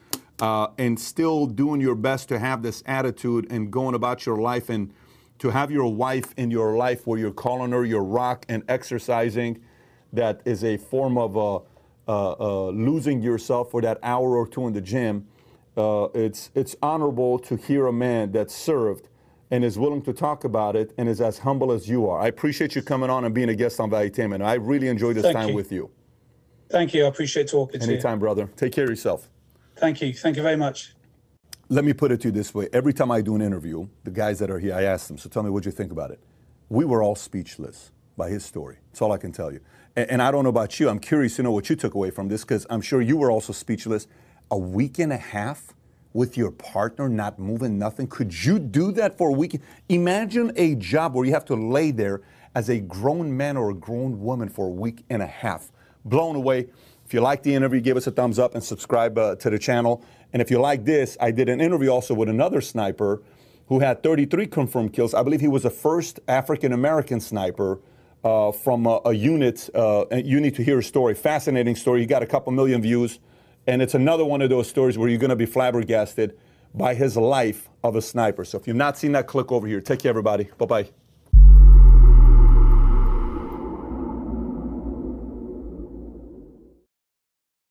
uh, 0.41 0.67
and 0.77 0.99
still 0.99 1.45
doing 1.45 1.81
your 1.81 1.95
best 1.95 2.29
to 2.29 2.39
have 2.39 2.61
this 2.61 2.83
attitude 2.85 3.47
and 3.49 3.71
going 3.71 3.95
about 3.95 4.25
your 4.25 4.37
life 4.37 4.69
and 4.69 4.93
to 5.39 5.49
have 5.49 5.71
your 5.71 5.93
wife 5.93 6.33
in 6.37 6.51
your 6.51 6.77
life 6.77 7.05
where 7.05 7.19
you're 7.19 7.31
calling 7.31 7.71
her 7.71 7.85
your 7.85 8.03
rock 8.03 8.45
and 8.49 8.63
exercising 8.67 9.61
that 10.13 10.41
is 10.45 10.63
a 10.63 10.77
form 10.77 11.17
of 11.17 11.37
uh, 11.37 11.55
uh, 12.07 12.35
uh, 12.39 12.69
losing 12.69 13.21
yourself 13.21 13.71
for 13.71 13.81
that 13.81 13.99
hour 14.03 14.37
or 14.37 14.47
two 14.47 14.67
in 14.67 14.73
the 14.73 14.81
gym. 14.81 15.27
Uh, 15.75 16.07
it's 16.13 16.51
it's 16.55 16.75
honorable 16.81 17.37
to 17.37 17.57
hear 17.57 17.87
a 17.87 17.93
man 17.93 18.31
that 18.31 18.49
served 18.49 19.09
and 19.51 19.63
is 19.63 19.77
willing 19.77 20.01
to 20.01 20.13
talk 20.13 20.43
about 20.43 20.75
it 20.75 20.93
and 20.97 21.09
is 21.09 21.21
as 21.21 21.39
humble 21.39 21.71
as 21.71 21.87
you 21.87 22.07
are. 22.09 22.19
I 22.19 22.27
appreciate 22.27 22.75
you 22.75 22.81
coming 22.81 23.09
on 23.09 23.25
and 23.25 23.35
being 23.35 23.49
a 23.49 23.55
guest 23.55 23.79
on 23.79 23.89
Valuetainment. 23.89 24.43
I 24.43 24.55
really 24.55 24.87
enjoyed 24.87 25.15
this 25.15 25.23
Thank 25.23 25.35
time 25.35 25.49
you. 25.49 25.55
with 25.55 25.71
you. 25.71 25.91
Thank 26.69 26.93
you. 26.93 27.05
I 27.05 27.07
appreciate 27.07 27.49
talking 27.49 27.79
to 27.79 27.85
you. 27.85 27.93
Anytime, 27.93 28.19
brother. 28.19 28.49
Take 28.55 28.71
care 28.71 28.85
of 28.85 28.89
yourself. 28.89 29.29
Thank 29.77 30.01
you. 30.01 30.13
Thank 30.13 30.37
you 30.37 30.43
very 30.43 30.57
much. 30.57 30.93
Let 31.67 31.83
me 31.83 31.93
put 31.93 32.11
it 32.11 32.21
to 32.21 32.27
you 32.27 32.31
this 32.31 32.53
way. 32.53 32.69
Every 32.71 32.93
time 32.93 33.11
I 33.11 33.21
do 33.21 33.35
an 33.35 33.41
interview, 33.41 33.87
the 34.03 34.11
guys 34.11 34.39
that 34.39 34.51
are 34.51 34.59
here, 34.59 34.75
I 34.75 34.83
ask 34.83 35.07
them, 35.07 35.17
so 35.17 35.29
tell 35.29 35.43
me 35.43 35.49
what 35.49 35.65
you 35.65 35.71
think 35.71 35.91
about 35.91 36.11
it. 36.11 36.19
We 36.69 36.85
were 36.85 37.01
all 37.01 37.15
speechless 37.15 37.91
by 38.15 38.29
his 38.29 38.45
story. 38.45 38.77
That's 38.91 39.01
all 39.01 39.11
I 39.11 39.17
can 39.17 39.31
tell 39.31 39.51
you. 39.51 39.59
And, 39.95 40.09
and 40.11 40.21
I 40.21 40.31
don't 40.31 40.43
know 40.43 40.49
about 40.49 40.79
you. 40.79 40.89
I'm 40.89 40.99
curious 40.99 41.35
to 41.37 41.43
know 41.43 41.51
what 41.51 41.69
you 41.69 41.75
took 41.75 41.95
away 41.95 42.11
from 42.11 42.27
this 42.27 42.43
because 42.43 42.67
I'm 42.69 42.81
sure 42.81 43.01
you 43.01 43.17
were 43.17 43.31
also 43.31 43.51
speechless. 43.51 44.07
A 44.51 44.57
week 44.57 44.99
and 44.99 45.11
a 45.11 45.17
half 45.17 45.73
with 46.13 46.37
your 46.37 46.51
partner 46.51 47.09
not 47.09 47.39
moving 47.39 47.77
nothing. 47.77 48.07
Could 48.07 48.45
you 48.45 48.59
do 48.59 48.91
that 48.93 49.17
for 49.17 49.29
a 49.29 49.33
week? 49.33 49.59
Imagine 49.89 50.51
a 50.55 50.75
job 50.75 51.13
where 51.13 51.25
you 51.25 51.33
have 51.33 51.45
to 51.45 51.55
lay 51.55 51.91
there 51.91 52.21
as 52.53 52.69
a 52.69 52.79
grown 52.79 53.35
man 53.35 53.57
or 53.57 53.71
a 53.71 53.73
grown 53.73 54.21
woman 54.21 54.47
for 54.47 54.67
a 54.67 54.71
week 54.71 55.03
and 55.09 55.21
a 55.21 55.27
half. 55.27 55.71
Blown 56.05 56.35
away. 56.35 56.67
If 57.15 57.19
you 57.19 57.23
like 57.23 57.43
the 57.43 57.55
interview, 57.55 57.79
give 57.79 57.95
us 57.95 58.07
a 58.07 58.11
thumbs 58.11 58.39
up 58.39 58.55
and 58.55 58.61
subscribe 58.61 59.17
uh, 59.17 59.35
to 59.35 59.49
the 59.49 59.57
channel. 59.57 60.03
And 60.33 60.41
if 60.41 60.51
you 60.51 60.59
like 60.59 60.83
this, 60.83 61.15
I 61.21 61.31
did 61.31 61.47
an 61.47 61.61
interview 61.61 61.87
also 61.87 62.13
with 62.13 62.27
another 62.27 62.59
sniper 62.59 63.23
who 63.69 63.79
had 63.79 64.03
33 64.03 64.47
confirmed 64.47 64.91
kills. 64.91 65.13
I 65.13 65.23
believe 65.23 65.39
he 65.39 65.47
was 65.47 65.63
the 65.63 65.69
first 65.69 66.19
African 66.27 66.73
American 66.73 67.21
sniper 67.21 67.79
uh, 68.25 68.51
from 68.51 68.85
a, 68.85 68.99
a 69.05 69.13
unit. 69.13 69.69
Uh, 69.73 70.03
you 70.11 70.41
need 70.41 70.55
to 70.55 70.61
hear 70.61 70.75
his 70.75 70.87
story. 70.87 71.15
Fascinating 71.15 71.77
story. 71.77 72.01
He 72.01 72.05
got 72.05 72.21
a 72.21 72.25
couple 72.25 72.51
million 72.51 72.81
views. 72.81 73.19
And 73.65 73.81
it's 73.81 73.93
another 73.93 74.25
one 74.25 74.41
of 74.41 74.49
those 74.49 74.67
stories 74.67 74.97
where 74.97 75.07
you're 75.07 75.17
going 75.17 75.29
to 75.29 75.37
be 75.37 75.45
flabbergasted 75.45 76.37
by 76.73 76.95
his 76.95 77.15
life 77.15 77.69
of 77.81 77.95
a 77.95 78.01
sniper. 78.01 78.43
So 78.43 78.57
if 78.57 78.67
you've 78.67 78.75
not 78.75 78.97
seen 78.97 79.13
that, 79.13 79.25
click 79.25 79.53
over 79.53 79.67
here. 79.67 79.79
Take 79.79 79.99
care, 79.99 80.09
everybody. 80.09 80.49
Bye 80.57 80.65
bye. 80.65 81.04